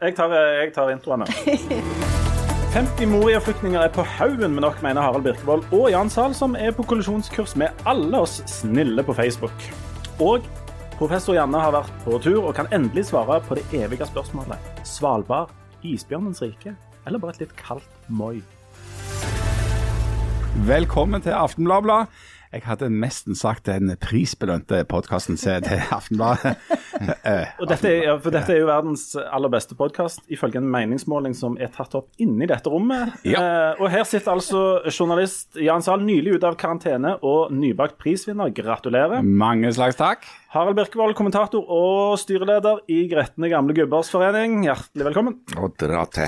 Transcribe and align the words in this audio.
Jeg 0.00 0.14
tar, 0.16 0.32
eh, 0.32 0.62
jeg 0.64 0.72
tar 0.72 0.88
introen. 0.88 1.20
nå. 1.20 1.26
50 2.72 3.06
Moria-flyktninger 3.10 3.82
er 3.82 3.90
på 3.92 4.00
haugen 4.02 4.54
med 4.54 4.62
nok, 4.64 4.78
mener 4.82 5.04
Harald 5.04 5.26
Birkevold 5.26 5.66
og 5.76 5.90
Jan 5.92 6.08
Sahl, 6.08 6.32
som 6.34 6.54
er 6.56 6.70
på 6.72 6.86
kollisjonskurs 6.88 7.52
med 7.60 7.68
alle 7.84 8.22
oss 8.24 8.38
snille 8.48 9.04
på 9.04 9.12
Facebook. 9.12 9.66
Og 10.24 10.46
professor 10.96 11.36
Janne 11.36 11.60
har 11.60 11.74
vært 11.76 11.92
på 12.06 12.16
tur 12.24 12.46
og 12.46 12.54
kan 12.56 12.70
endelig 12.72 13.10
svare 13.10 13.42
på 13.44 13.58
det 13.58 13.66
evige 13.76 14.08
spørsmålet. 14.08 14.56
Svalbard, 14.88 15.52
isbjørnens 15.84 16.40
rike, 16.46 16.72
eller 17.04 17.20
bare 17.20 17.36
et 17.36 17.44
litt 17.44 17.56
kaldt 17.60 18.08
moi? 18.08 18.40
Velkommen 20.64 21.20
til 21.20 21.36
Aftenbladet. 21.36 22.06
Jeg 22.50 22.64
hadde 22.66 22.88
nesten 22.90 23.36
sagt 23.38 23.68
den 23.68 23.92
prisbelønte 24.02 24.80
podkasten 24.90 25.36
til 25.38 25.62
Aftenbladet. 25.98 26.56
Eh, 27.00 27.46
Og 27.62 27.68
dette 27.70 27.88
er, 27.88 28.18
for 28.20 28.34
dette 28.34 28.52
er 28.52 28.58
jo 28.60 28.66
verdens 28.68 29.14
aller 29.16 29.48
beste 29.48 29.72
podkast, 29.78 30.20
ifølge 30.28 30.58
en 30.60 30.66
meningsmåling 30.68 31.32
som 31.38 31.54
er 31.56 31.70
tatt 31.72 31.94
opp 31.96 32.10
inni 32.20 32.44
dette 32.50 32.68
rommet. 32.68 33.14
Ja. 33.24 33.40
Eh, 33.40 33.80
og 33.80 33.88
her 33.94 34.04
sitter 34.04 34.34
altså 34.34 34.60
journalist 34.92 35.56
Jan 35.56 35.80
Sahl 35.86 36.04
nylig 36.04 36.34
ute 36.36 36.50
av 36.50 36.58
karantene 36.60 37.14
og 37.24 37.54
nybakt 37.56 37.96
prisvinner. 38.02 38.52
Gratulerer. 38.52 39.24
Mange 39.24 39.72
slags 39.72 39.96
takk. 39.96 40.26
Harald 40.50 40.74
Birkevold, 40.80 41.14
kommentator 41.14 41.62
og 41.70 42.16
styreleder 42.18 42.80
i 42.90 43.04
Gretne 43.10 43.46
gamle 43.52 43.74
gubbers 43.76 44.10
forening. 44.10 44.64
Hjertelig 44.66 45.06
velkommen. 45.06 45.36
Og 45.54 45.76
dra 45.78 46.02
til 46.10 46.26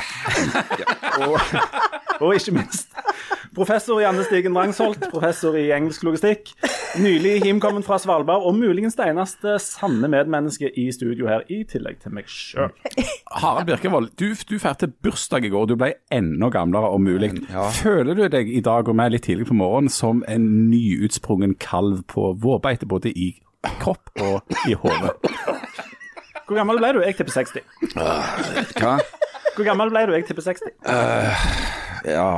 Og, 1.27 1.41
og 2.23 2.37
ikke 2.39 2.55
minst 2.55 2.95
professor 3.55 4.01
Janne 4.01 4.25
Stigen 4.25 4.55
Drangsholt, 4.57 5.09
professor 5.13 5.57
i 5.59 5.67
engelsk 5.75 6.05
logistikk. 6.07 6.53
Nylig 7.01 7.39
hjemkommet 7.45 7.85
fra 7.87 7.99
Svalbard, 8.01 8.45
og 8.47 8.57
muligens 8.57 8.97
det 8.99 9.09
eneste 9.13 9.57
sanne 9.63 10.09
medmennesket 10.13 10.77
i 10.81 10.87
studio 10.95 11.29
her, 11.29 11.45
i 11.53 11.63
tillegg 11.69 12.01
til 12.03 12.15
meg 12.17 12.29
sjøl. 12.31 12.73
Harald 13.43 13.69
Birkevold, 13.69 14.11
du, 14.21 14.33
du 14.49 14.57
feirte 14.63 14.89
bursdag 15.05 15.49
i 15.49 15.53
går. 15.53 15.69
Du 15.69 15.77
ble 15.81 15.93
enda 16.13 16.49
gamlere 16.53 16.93
om 16.93 17.05
mulig. 17.05 17.33
Ja. 17.53 17.69
Føler 17.77 18.17
du 18.17 18.27
deg 18.33 18.51
i 18.53 18.65
dag 18.65 18.89
og 18.89 18.99
meg 18.99 19.15
litt 19.15 19.27
tidlig 19.29 19.49
på 19.51 19.57
morgenen 19.59 19.93
som 19.93 20.25
en 20.31 20.49
nyutsprungen 20.71 21.57
kalv 21.61 22.05
på 22.13 22.33
vårbeite, 22.41 22.89
både 22.89 23.13
i 23.13 23.35
kropp 23.83 24.11
og 24.23 24.43
i 24.69 24.75
hodet? 24.75 25.13
Hvor 26.47 26.59
gammel 26.59 26.81
ble 26.83 26.93
du? 26.97 27.01
Jeg 27.07 27.17
tipper 27.17 27.33
60. 27.33 27.63
Hva? 27.95 28.97
Hvor 29.57 29.67
gammel 29.69 29.93
ble 29.93 30.07
du? 30.09 30.15
Jeg 30.19 30.27
tipper 30.29 30.45
60. 30.45 30.73
Ja 32.09 32.29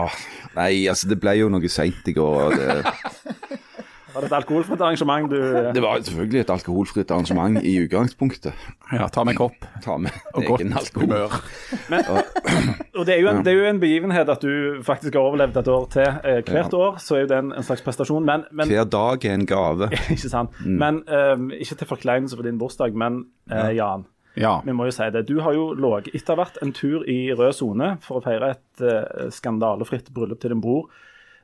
Nei, 0.54 0.84
altså, 0.86 1.08
det 1.10 1.16
ble 1.22 1.32
jo 1.38 1.48
noe 1.50 1.70
seint 1.72 2.06
i 2.06 2.14
går. 2.14 2.54
Det, 2.54 3.58
Var 4.14 4.24
det 4.24 4.30
et 4.30 4.36
alkoholfritt 4.38 4.80
arrangement 4.80 5.30
du 5.30 5.36
det 5.74 5.82
var 5.82 5.98
selvfølgelig 6.06 6.40
et 6.40 6.50
alkoholfritt 6.54 7.10
arrangement 7.10 7.58
i 7.66 7.74
utgangspunktet. 7.82 8.66
Ja, 8.92 9.08
ta 9.12 9.24
meg 9.26 9.38
kopp 9.38 9.66
Ta 9.82 9.96
med 9.98 10.14
og 10.34 10.44
egen 10.44 10.70
godt 10.70 10.78
alkohol. 10.80 11.08
humør. 11.10 12.22
Og 12.94 13.06
det 13.06 13.16
er, 13.16 13.20
jo 13.20 13.30
en, 13.32 13.42
det 13.44 13.52
er 13.52 13.58
jo 13.58 13.66
en 13.68 13.80
begivenhet 13.82 14.30
at 14.30 14.44
du 14.44 14.82
faktisk 14.86 15.16
har 15.18 15.26
overlevd 15.26 15.58
et 15.60 15.70
år 15.74 15.86
til. 15.92 16.18
Eh, 16.24 16.40
hvert 16.46 16.74
år 16.78 16.98
så 17.02 17.18
er 17.18 17.24
jo 17.24 17.30
det 17.32 17.38
en, 17.42 17.52
en 17.58 17.66
slags 17.66 17.82
prestasjon, 17.82 18.24
men, 18.24 18.46
men 18.52 18.70
Hver 18.70 18.86
dag 18.90 19.26
er 19.26 19.34
en 19.34 19.46
gave. 19.50 19.90
Ikke 20.14 20.30
sant. 20.30 20.54
Men 20.64 21.02
um, 21.08 21.50
Ikke 21.50 21.78
til 21.80 21.90
forkleinelse 21.90 22.38
for 22.38 22.46
din 22.46 22.60
bursdag, 22.60 22.94
men 22.94 23.24
uh, 23.50 23.70
Jan. 23.74 24.06
Ja. 24.38 24.56
Vi 24.66 24.74
må 24.74 24.88
jo 24.88 24.94
si 24.94 25.06
det. 25.14 25.26
Du 25.28 25.38
har 25.44 25.54
jo 25.54 25.72
ligget 25.78 26.14
etter 26.18 26.38
hvert 26.38 26.58
en 26.62 26.72
tur 26.74 27.04
i 27.10 27.18
rød 27.34 27.52
sone 27.54 27.94
for 28.02 28.18
å 28.18 28.24
feire 28.24 28.54
et 28.56 28.82
uh, 28.82 29.28
skandalefritt 29.34 30.10
bryllup 30.14 30.42
til 30.42 30.54
din 30.54 30.62
bror. 30.62 30.88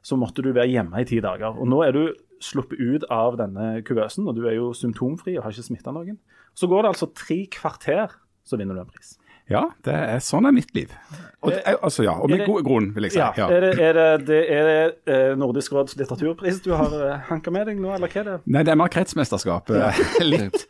Så 0.03 0.17
måtte 0.17 0.43
du 0.43 0.51
være 0.53 0.71
hjemme 0.71 1.03
i 1.03 1.07
ti 1.07 1.21
dager. 1.23 1.59
Og 1.61 1.69
nå 1.69 1.83
er 1.85 1.95
du 1.95 2.05
sluppet 2.41 2.81
ut 2.81 3.05
av 3.13 3.37
denne 3.41 3.83
kuvøsen, 3.87 4.27
og 4.29 4.37
du 4.39 4.47
er 4.49 4.57
jo 4.59 4.73
symptomfri 4.77 5.37
og 5.39 5.45
har 5.47 5.53
ikke 5.55 5.69
smitta 5.71 5.93
noen. 5.95 6.19
Så 6.57 6.67
går 6.71 6.83
det 6.87 6.95
altså 6.95 7.11
tre 7.15 7.43
kvarter, 7.53 8.15
så 8.45 8.57
vinner 8.59 8.75
du 8.75 8.81
en 8.81 8.91
pris. 8.91 9.17
ja, 9.51 9.65
det 9.85 9.93
er 9.95 10.21
sånn 10.23 10.47
er 10.47 10.53
mitt 10.55 10.71
liv. 10.77 10.93
Og, 11.43 11.53
er- 11.53 11.79
altså, 11.83 12.05
ja, 12.05 12.13
og 12.15 12.31
med 12.31 12.39
det- 12.41 12.47
god 12.47 12.63
grunn, 12.65 12.91
vil 12.95 13.03
jeg 13.09 13.13
si. 13.13 13.19
Ja, 13.19 13.33
Ja. 13.37 13.49
Er 13.51 13.61
det, 13.61 13.71
er 13.81 14.17
det, 14.19 14.41
er 14.51 14.65
det 14.69 14.95
eh, 15.07 15.35
Nordisk 15.37 15.73
råds 15.73 15.97
litteraturpris 15.99 16.61
du 16.63 16.71
har 16.73 16.87
uh, 16.95 17.19
hanka 17.31 17.51
med 17.51 17.67
deg 17.67 17.81
nå, 17.81 17.91
eller 17.95 18.07
hva 18.09 18.21
er 18.21 18.25
det? 18.29 18.37
Nei, 18.47 18.63
det 18.63 18.71
er 18.73 18.79
mer 18.79 18.89
kretsmesterskap. 18.89 19.71
Ja. 19.75 19.91
Litt 20.21 20.67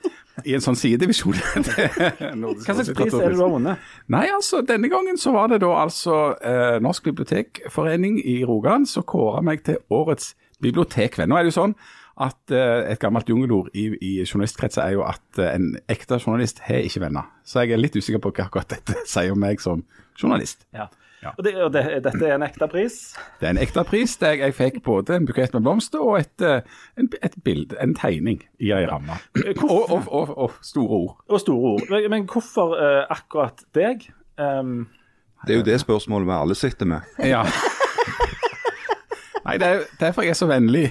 i 0.46 0.54
en 0.56 0.62
sånn 0.64 0.76
sidedivisjon. 0.78 1.34
Hva 1.36 2.74
slags 2.74 2.92
pris 2.96 3.12
er 3.12 3.28
det 3.28 3.36
du 3.36 3.42
har 3.42 3.50
vunnet? 3.52 3.78
Nei, 4.08 4.26
altså, 4.32 4.62
denne 4.64 4.88
gangen 4.88 5.18
så 5.20 5.34
var 5.34 5.50
det 5.52 5.60
da 5.60 5.74
altså 5.82 6.14
eh, 6.40 6.78
Norsk 6.80 7.10
bibliotekforening 7.10 8.20
i 8.24 8.38
Rogaland 8.48 8.88
som 8.88 9.04
kåra 9.04 9.42
meg 9.44 9.64
til 9.66 9.76
årets 9.92 10.32
bibliotekvenn. 10.62 11.30
Nå 11.30 11.38
er 11.38 11.46
det 11.46 11.54
jo 11.54 11.60
sånn 11.60 11.76
at 12.20 12.52
eh, 12.52 12.92
et 12.92 13.00
gammelt 13.00 13.28
jungelord 13.30 13.70
i, 13.72 13.90
i 13.96 14.12
journalistkretser 14.26 14.84
er 14.84 14.96
jo 14.98 15.04
at 15.08 15.40
eh, 15.40 15.54
en 15.56 15.72
ekte 15.90 16.18
journalist 16.20 16.60
har 16.66 16.84
ikke 16.84 17.04
venner. 17.06 17.30
Så 17.44 17.64
jeg 17.64 17.76
er 17.76 17.80
litt 17.80 17.96
usikker 17.96 18.20
på 18.22 18.34
hva 18.36 18.48
akkurat 18.48 18.72
dette 18.74 18.98
sier 19.10 19.32
om 19.32 19.40
meg 19.40 19.62
som 19.64 19.84
journalist. 20.20 20.66
Ja. 20.76 20.90
Ja. 21.20 21.34
Og, 21.36 21.44
det, 21.44 21.50
og 21.60 21.72
det, 21.72 21.82
dette 22.00 22.24
er 22.24 22.38
en 22.38 22.44
ekte 22.46 22.64
pris? 22.72 22.94
Det 23.40 23.44
er 23.44 23.52
en 23.52 23.60
ekte 23.60 23.82
pris 23.84 24.14
der 24.22 24.38
jeg 24.40 24.54
fikk 24.56 24.78
både 24.86 25.18
en 25.18 25.26
bukett 25.28 25.52
med 25.52 25.66
blomster 25.66 26.00
og 26.00 26.16
et, 26.22 26.44
eh, 26.44 26.62
en, 26.96 27.10
et 27.20 27.36
bilde, 27.44 27.76
en 27.76 27.92
tegning 27.96 28.40
i 28.56 28.72
ei 28.72 28.86
ramme. 28.88 29.18
Og, 29.36 29.90
og, 29.90 30.08
og, 30.08 30.32
og 30.46 30.56
store 30.64 31.02
ord. 31.02 31.18
Og 31.28 31.42
store 31.44 31.74
ord. 31.74 31.84
Men, 31.92 32.08
men 32.14 32.28
hvorfor 32.30 32.72
uh, 32.72 33.02
akkurat 33.12 33.60
deg? 33.76 34.08
Um, 34.40 34.88
Det 35.44 35.54
er 35.54 35.60
jo 35.60 35.68
det 35.68 35.80
spørsmålet 35.84 36.28
vi 36.28 36.38
alle 36.38 36.56
sitter 36.56 36.88
med. 36.88 37.12
Ja. 37.20 37.44
Nei, 39.50 39.56
det 39.58 39.66
er 39.68 39.80
derfor 40.00 40.22
jeg 40.24 40.30
er 40.32 40.38
så 40.38 40.46
vennlig, 40.46 40.84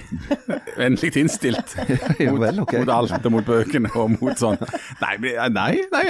vennlig 0.76 1.10
innstilt 1.16 1.72
Ja 2.20 2.30
mot, 2.34 2.40
vel, 2.42 2.60
okay. 2.62 2.82
mot 2.84 2.92
alt 2.92 3.26
og 3.26 3.32
mot 3.32 3.46
bøkene 3.48 3.88
og 3.96 4.12
mot 4.18 4.36
sånn. 4.40 4.60
Nei, 5.00 5.14
men- 5.22 5.52
nei, 5.56 5.70
nei, 5.94 6.04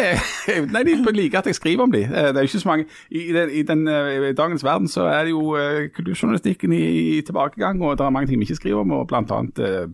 nei 0.74 0.82
de 0.88 0.96
liker 1.14 1.38
at 1.44 1.46
jeg 1.50 1.58
skriver 1.60 1.86
om 1.86 1.92
de. 1.94 2.02
Eh, 2.08 2.30
Det 2.32 2.36
er 2.36 2.46
jo 2.46 2.50
ikke 2.50 2.62
så 2.64 2.70
mange. 2.72 2.86
I, 3.10 3.22
den, 3.36 3.50
i, 3.54 3.62
den, 3.68 3.86
eh, 3.88 4.30
i 4.30 4.32
dagens 4.36 4.64
verden 4.66 4.88
så 4.90 5.06
er 5.10 5.28
det 5.28 5.34
jo 5.36 5.54
eh, 5.60 5.86
kulturjournalistikken 5.94 6.72
i, 6.74 6.82
i 7.18 7.20
tilbakegang, 7.26 7.80
og 7.82 7.96
det 7.98 8.04
er 8.06 8.10
mange 8.18 8.26
ting 8.32 8.40
vi 8.42 8.48
ikke 8.50 8.58
skriver 8.60 8.80
om, 8.82 8.92
og 8.98 9.06
blant 9.08 9.30
annet 9.30 9.62
eh, 9.62 9.86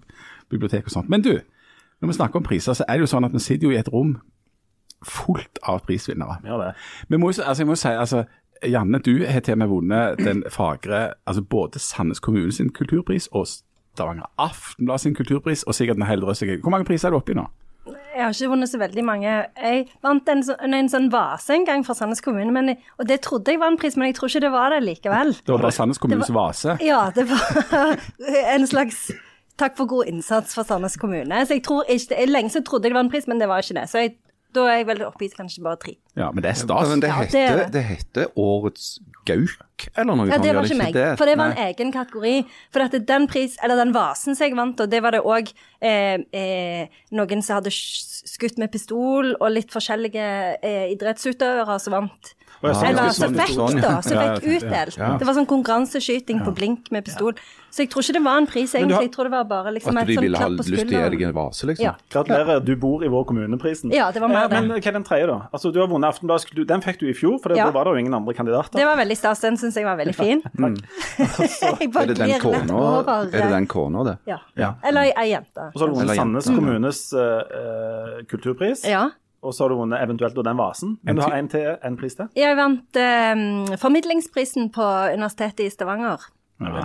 bibliotek 0.50 0.88
og 0.88 0.96
sånt. 0.96 1.08
Men 1.12 1.22
du, 1.22 1.34
når 2.00 2.08
vi 2.12 2.16
snakker 2.18 2.40
om 2.40 2.48
priser, 2.48 2.72
så 2.78 2.84
er 2.88 2.98
det 2.98 3.06
jo 3.06 3.12
sånn 3.14 3.28
at 3.28 3.36
vi 3.36 3.44
sitter 3.44 3.68
jo 3.68 3.74
i 3.76 3.78
et 3.80 3.92
rom 3.92 4.16
fullt 5.06 5.58
av 5.68 5.82
prisvinnere. 5.86 6.38
ja, 6.44 6.56
det. 6.60 6.72
Men 7.08 7.20
må, 7.20 7.28
altså, 7.34 7.52
jeg 7.62 7.66
må 7.68 7.74
si, 7.76 7.88
altså, 7.92 8.24
Janne, 8.64 8.98
du 9.04 9.24
har 9.26 9.40
til 9.44 9.52
og 9.52 9.58
med 9.58 9.68
vunnet 9.68 10.18
den 10.24 10.42
fagre 10.50 11.12
altså 11.26 11.42
både 11.42 11.78
Sandnes 11.82 12.20
kommune 12.20 12.52
sin 12.52 12.70
kulturpris 12.72 13.28
og 13.32 13.46
Stavanger 13.50 14.26
Aftenblad 14.38 14.98
sin 15.00 15.14
kulturpris, 15.14 15.62
og 15.64 15.74
sikkert 15.74 15.96
en 15.96 16.06
hel 16.08 16.20
drøss. 16.20 16.42
Hvor 16.62 16.70
mange 16.72 16.84
priser 16.88 17.08
er 17.08 17.14
du 17.14 17.16
oppe 17.20 17.32
i 17.32 17.38
nå? 17.38 17.46
Jeg 18.16 18.24
har 18.24 18.32
ikke 18.32 18.48
vunnet 18.50 18.68
så 18.68 18.78
veldig 18.80 19.04
mange. 19.04 19.28
Jeg 19.60 19.82
vant 20.02 20.28
en, 20.32 20.40
sånn- 20.42 20.74
en 20.74 20.88
sånn 20.88 21.10
vase 21.12 21.52
en 21.54 21.64
gang 21.68 21.84
fra 21.86 21.94
Sandnes 21.94 22.20
kommune, 22.24 22.50
men, 22.52 22.72
og 22.98 23.06
det 23.08 23.20
trodde 23.24 23.52
jeg 23.52 23.60
var 23.60 23.70
en 23.72 23.78
pris, 23.80 23.96
men 23.96 24.08
jeg 24.10 24.16
tror 24.18 24.28
ikke 24.32 24.40
det 24.46 24.50
var 24.52 24.72
det 24.74 24.80
likevel. 24.84 25.32
Det 25.36 25.52
var 25.54 25.62
bare 25.64 25.76
Sandnes 25.76 25.98
kommunes 26.02 26.32
vase. 26.34 26.76
Ja, 26.84 27.10
det 27.14 27.26
var 27.30 27.96
en 28.56 28.66
slags 28.66 29.10
takk 29.60 29.76
for 29.78 29.88
god 29.88 30.08
innsats 30.12 30.56
for 30.56 30.66
Sandnes 30.68 30.96
kommune. 31.00 31.44
Så 31.46 31.56
jeg 31.56 31.64
tror 31.68 31.84
ikke, 31.92 32.18
Lenge 32.28 32.50
så 32.56 32.60
trodde 32.66 32.88
jeg 32.88 32.92
det 32.92 32.98
var 32.98 33.06
en 33.06 33.12
pris, 33.12 33.28
men 33.30 33.40
det 33.40 33.48
var 33.48 33.62
ikke 33.64 33.78
det. 33.78 33.86
Så 33.92 34.02
jeg, 34.02 34.16
da 34.56 34.64
er 34.72 34.78
jeg 34.80 34.86
vel 34.88 35.02
oppe 35.06 35.26
i 35.26 35.28
kanskje 35.32 35.62
bare 35.66 35.78
tre. 35.82 35.94
Ja, 36.16 36.30
men 36.32 36.42
det 36.44 36.50
er 36.54 36.58
stas. 36.58 36.88
men 36.88 37.00
det 37.04 37.10
Ja, 37.12 37.18
det 37.22 37.34
er 37.34 37.46
heter, 37.46 37.58
det. 37.60 37.72
det 37.76 37.82
heter 37.90 38.26
Årets 38.40 38.86
gauk, 39.26 39.88
eller 39.98 40.14
noe 40.16 40.26
Ja, 40.28 40.36
sånt. 40.36 40.42
det 40.42 40.48
gjør 40.50 40.58
var 40.60 40.68
ikke 40.70 40.78
meg, 40.80 41.18
for 41.18 41.26
det 41.26 41.36
var 41.38 41.50
en 41.50 41.56
Nei. 41.58 41.66
egen 41.72 41.92
kategori. 41.92 42.34
For 42.72 42.80
at 42.86 42.96
den 43.06 43.26
pris, 43.28 43.56
eller 43.62 43.76
den 43.84 43.92
vasen 43.94 44.36
som 44.38 44.46
jeg 44.46 44.56
vant, 44.56 44.80
og 44.80 44.88
det 44.90 45.02
var 45.02 45.10
det 45.16 45.20
òg 45.26 45.52
eh, 45.82 46.18
eh, 46.32 46.86
noen 47.12 47.42
som 47.42 47.58
hadde 47.60 47.70
sk- 47.74 48.24
skutt 48.36 48.58
med 48.58 48.72
pistol, 48.72 49.34
og 49.40 49.50
litt 49.52 49.70
forskjellige 49.74 50.26
eh, 50.62 50.86
idrettsutøvere 50.94 51.78
som 51.82 51.92
vant. 51.98 52.32
Og 52.62 52.70
jeg 52.70 52.76
ser 52.80 52.86
Eller 52.88 53.10
som 53.12 53.26
sånn 53.26 53.36
fikk, 53.42 53.54
sånn, 53.58 53.76
ja. 53.76 53.82
da. 53.84 54.00
Som 54.00 54.12
Ja, 54.16 54.22
fikk 54.38 54.46
ja, 54.46 54.56
utdelt. 54.56 54.96
Det 55.20 55.26
var 55.28 55.34
sånn 55.36 55.46
konkurranseskyting 55.50 56.40
på 56.46 56.54
blink 56.56 56.90
med 56.94 57.04
pistol. 57.04 57.34
Så 57.76 57.84
jeg 57.84 57.90
tror 57.92 58.00
ikke 58.06 58.14
det 58.16 58.22
var 58.24 58.38
en 58.40 58.46
pris, 58.48 58.72
egentlig. 58.72 58.94
har- 58.96 59.02
Jeg 59.04 59.10
tror 59.12 59.24
det 59.28 59.32
var 59.32 59.44
bare 59.44 59.70
liksom 59.76 59.98
At 60.00 60.06
de 60.08 60.14
ville 60.16 60.38
ha 60.40 60.46
lyst 60.48 60.64
til 60.64 60.78
å 60.80 60.88
gi 60.88 61.10
deg 61.16 61.22
en 61.28 61.32
vase, 61.36 61.66
liksom. 61.68 61.84
Ja. 61.84 61.92
Gratulerer, 62.10 62.64
du 62.64 62.74
bor 62.80 63.04
i 63.04 63.08
vår 63.12 63.24
kommuneprisen. 63.28 63.92
Ja, 63.92 64.06
det 64.10 64.22
var 64.22 64.28
mer 64.32 64.44
Eh, 64.46 64.48
det. 64.48 64.60
Men 64.62 64.70
hva 64.80 64.86
er 64.86 64.92
den 64.96 65.04
tredje, 65.04 65.26
da? 65.26 65.36
Altså, 65.52 65.72
Du 65.74 65.80
har 65.80 65.86
vunnet 65.88 66.08
Aftenbladet. 66.08 66.66
Den 66.66 66.80
fikk 66.80 66.98
du 67.00 67.06
i 67.10 67.12
fjor, 67.12 67.36
for 67.42 67.50
det, 67.50 67.58
Ja. 67.58 67.66
da 67.66 67.72
var 67.72 67.84
det 67.84 67.92
jo 67.92 67.98
ingen 68.06 68.14
andre 68.14 68.32
kandidater. 68.32 68.72
Det 68.80 68.86
var 68.86 68.96
veldig 68.96 69.16
stas. 69.16 69.40
Den 69.40 69.56
syns 69.58 69.74
jeg 69.76 69.84
var 69.84 69.96
veldig 69.98 70.14
fin. 70.14 70.40
Ja, 70.56 71.88
bare 71.92 72.02
Er 72.02 72.06
det 72.06 72.16
den 72.16 72.40
kona, 72.40 72.72
over. 72.72 73.12
er 73.28 73.30
det 73.30 73.50
den 73.50 73.66
kona, 73.66 74.04
det? 74.04 74.18
Ja. 74.26 74.38
Ja. 74.56 74.72
Eller 74.82 75.12
ei 75.16 75.28
jente. 75.32 75.68
Og 75.74 75.74
så 75.74 75.80
har 75.80 75.88
du 75.88 75.94
vunnet 76.00 76.16
Sandnes 76.16 76.46
kommunes 76.46 77.12
eh, 77.12 78.22
kulturpris. 78.30 78.84
Ja. 78.88 79.10
Og 79.42 79.52
så 79.54 79.64
har 79.64 79.68
du 79.68 79.76
vunnet 79.76 80.00
eventuelt 80.02 80.34
den 80.42 80.56
vasen. 80.56 80.96
Men 81.04 81.16
du 81.16 81.22
har 81.22 81.32
en 81.36 81.48
til, 81.48 81.76
en 81.84 81.96
pris 81.96 82.14
til? 82.16 82.28
Jeg 82.34 82.56
vant 82.56 82.96
eh, 82.96 83.76
formidlingsprisen 83.76 84.70
på 84.74 84.82
Universitetet 85.14 85.66
i 85.66 85.70
Stavanger. 85.70 86.18
Ja. 86.60 86.84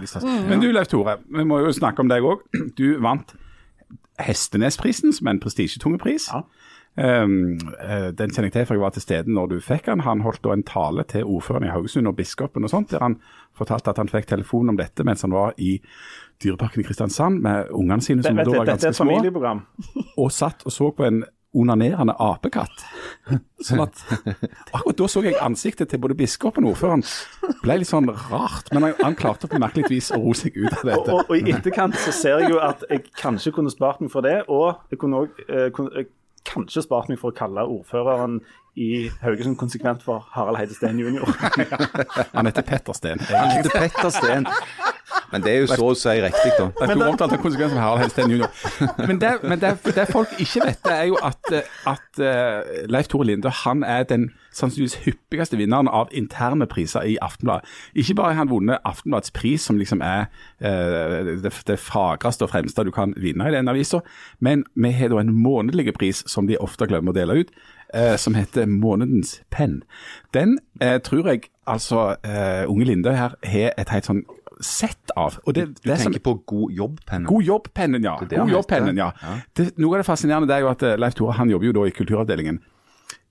Men 0.50 0.60
du, 0.60 0.68
Leif 0.72 0.90
Tore, 0.92 1.18
vi 1.32 1.46
må 1.48 1.62
jo 1.64 1.72
snakke 1.76 2.04
om 2.04 2.12
deg 2.12 2.26
òg. 2.28 2.44
Du 2.80 3.00
vant 3.04 3.36
Hestenesprisen, 4.22 5.14
som 5.16 5.28
er 5.28 5.38
en 5.38 5.42
prestisjetunge 5.44 6.00
pris. 6.02 6.28
Ja. 6.32 6.44
Um, 6.92 7.56
den 7.56 8.34
kjenner 8.36 8.50
jeg 8.50 8.56
til, 8.58 8.66
for 8.68 8.76
jeg 8.76 8.84
var 8.84 8.92
til 8.92 9.04
stede 9.06 9.32
når 9.32 9.54
du 9.54 9.60
fikk 9.64 9.88
den. 9.88 10.04
Han 10.04 10.24
holdt 10.26 10.44
da 10.44 10.56
en 10.58 10.66
tale 10.68 11.06
til 11.08 11.24
ordføreren 11.24 11.70
i 11.70 11.72
Haugesund 11.72 12.12
og 12.12 12.18
biskopen 12.18 12.68
og 12.68 12.74
sånt, 12.74 12.92
der 12.92 13.04
han 13.06 13.16
fortalte 13.58 13.94
at 13.94 14.02
han 14.02 14.12
fikk 14.12 14.28
telefon 14.28 14.74
om 14.74 14.80
dette 14.80 15.06
mens 15.08 15.24
han 15.24 15.32
var 15.32 15.56
i 15.58 15.78
Dyreparken 16.44 16.84
i 16.84 16.88
Kristiansand 16.88 17.40
med 17.46 17.72
ungene 17.72 18.04
sine, 18.04 18.26
som 18.26 18.36
da 18.36 18.44
var 18.44 18.68
dette 18.68 18.74
er 18.74 18.74
ganske 18.74 18.92
et 18.92 19.00
små, 19.00 19.08
familieprogram. 19.08 19.64
og 20.18 20.32
satt 20.36 20.66
og 20.66 20.76
så 20.76 20.92
på 20.98 21.08
en 21.08 21.24
onanerende 21.58 22.16
apekatt. 22.20 22.84
Sånn 23.62 23.84
at 23.84 24.00
Akkurat 24.76 24.98
da 25.02 25.10
så 25.12 25.24
jeg 25.26 25.36
ansiktet 25.44 25.92
til 25.92 26.00
både 26.02 26.16
biskopen 26.18 26.66
og 26.66 26.76
ordføreren 26.76 27.04
ble 27.62 27.78
litt 27.82 27.92
sånn 27.92 28.08
rart. 28.30 28.72
Men 28.72 28.88
han, 28.88 28.96
han 29.02 29.20
klarte 29.20 29.50
på 29.52 29.60
merkelig 29.62 29.92
vis 29.92 30.12
å 30.16 30.22
roe 30.22 30.38
seg 30.38 30.56
ut 30.56 30.72
av 30.72 30.88
dette. 30.88 31.18
og, 31.18 31.28
og 31.28 31.36
i 31.36 31.52
etterkant 31.52 32.00
så 32.00 32.16
ser 32.16 32.42
jeg 32.42 32.56
jo 32.56 32.62
at 32.64 32.86
jeg 32.90 33.06
kanskje 33.20 33.54
kunne 33.58 33.74
spart 33.74 34.02
meg 34.04 34.14
for 34.14 34.26
det, 34.26 34.42
og 34.48 34.80
jeg 34.94 35.02
kunne 35.04 35.26
òg 35.26 35.46
eh, 35.50 35.70
jeg 36.02 36.10
kanskje 36.48 36.82
spart 36.88 37.12
meg 37.12 37.20
for 37.22 37.34
å 37.34 37.38
kalle 37.38 37.68
ordføreren 37.70 38.40
i 38.80 39.10
Haugesund 39.22 39.58
konsekvent 39.60 40.04
for 40.06 40.24
Harald 40.32 40.58
Heide 40.58 40.74
Steen 40.74 41.00
jr. 41.02 41.28
Han 42.32 42.46
heter 42.50 42.64
Petter 42.66 42.96
Steen. 42.98 43.20
Han 43.28 43.52
heter 43.58 43.76
Petter 43.76 44.10
Steen. 44.16 44.48
Men 45.32 45.44
det 45.44 45.54
er 45.54 45.64
jo 45.64 45.70
så 45.72 45.88
å 45.92 45.96
si 45.98 46.16
riktig, 46.24 46.52
da. 46.58 46.68
Jeg 46.82 46.92
skulle 46.92 47.10
omtalt 47.14 47.36
av 47.36 47.42
konsekvensen 47.44 47.78
med 47.78 47.84
Harald 47.86 48.04
Helsten 48.04 48.34
jr. 48.34 48.48
Men, 49.10 49.22
det, 49.22 49.32
men 49.44 49.60
det, 49.62 49.72
det 49.96 50.06
folk 50.12 50.32
ikke 50.40 50.66
vet, 50.66 50.80
det 50.86 50.94
er 50.94 51.08
jo 51.10 51.18
at, 51.24 51.52
eh, 51.56 51.68
at 51.90 52.22
eh, 52.22 52.86
Leif 52.92 53.10
Tore 53.12 53.28
Linde 53.28 53.52
han 53.64 53.84
er 53.88 54.04
den 54.08 54.30
sannsynligvis 54.56 54.98
hyppigste 55.06 55.58
vinneren 55.60 55.88
av 55.88 56.12
interne 56.16 56.68
priser 56.70 57.06
i 57.08 57.18
Aftenbladet. 57.24 57.68
Ikke 57.96 58.16
bare 58.20 58.34
har 58.34 58.44
han 58.44 58.52
vunnet 58.52 58.84
Aftenbladets 58.88 59.32
pris, 59.36 59.64
som 59.68 59.80
liksom 59.80 60.04
er 60.06 60.28
eh, 60.60 61.36
det, 61.44 61.54
det 61.68 61.80
fagreste 61.80 62.46
og 62.46 62.52
fremste 62.52 62.86
du 62.88 62.92
kan 62.96 63.16
vinne 63.18 63.48
i 63.48 63.56
den 63.56 63.72
avisa, 63.72 64.02
men 64.40 64.66
vi 64.76 64.92
har 64.96 65.14
da 65.14 65.22
en 65.22 65.34
månedlig 65.36 65.96
pris 65.98 66.24
som 66.28 66.50
de 66.50 66.60
ofte 66.60 66.88
glemmer 66.90 67.16
å 67.16 67.20
dele 67.20 67.42
ut, 67.42 67.56
eh, 67.94 68.16
som 68.20 68.36
heter 68.36 68.68
Månedens 68.68 69.40
penn. 69.52 69.82
Den 70.36 70.60
eh, 70.82 71.00
tror 71.04 71.32
jeg 71.32 71.50
altså 71.68 72.16
eh, 72.24 72.68
Unge 72.70 72.86
Linde 72.86 73.16
her 73.16 73.36
har 73.44 73.74
et 73.78 73.94
helt 73.94 74.08
sånn 74.10 74.26
sett 74.62 75.12
av. 75.16 75.38
Det, 75.46 75.54
Du 75.54 75.74
det 75.90 75.98
som- 76.00 76.12
tenker 76.14 76.20
på 76.20 76.34
god 76.46 76.72
jobb-pennen. 76.72 77.28
God 77.28 77.44
jobb-pennen, 77.44 78.04
ja. 78.04 78.18
Det 78.30 78.38
God 78.38 78.50
jobb-pennen, 78.52 78.98
ja. 78.98 79.12
Det, 79.54 79.78
noe 79.78 79.96
av 79.98 80.04
det 80.04 80.06
fascinerende 80.08 80.54
er 80.56 80.60
jo 80.62 80.70
at 80.70 80.84
eh, 80.84 80.96
Leif 80.98 81.14
Tore 81.16 81.34
han 81.34 81.50
jobber 81.50 81.66
jo 81.66 81.74
da 81.74 81.86
i 81.88 81.92
kulturavdelingen. 81.92 82.60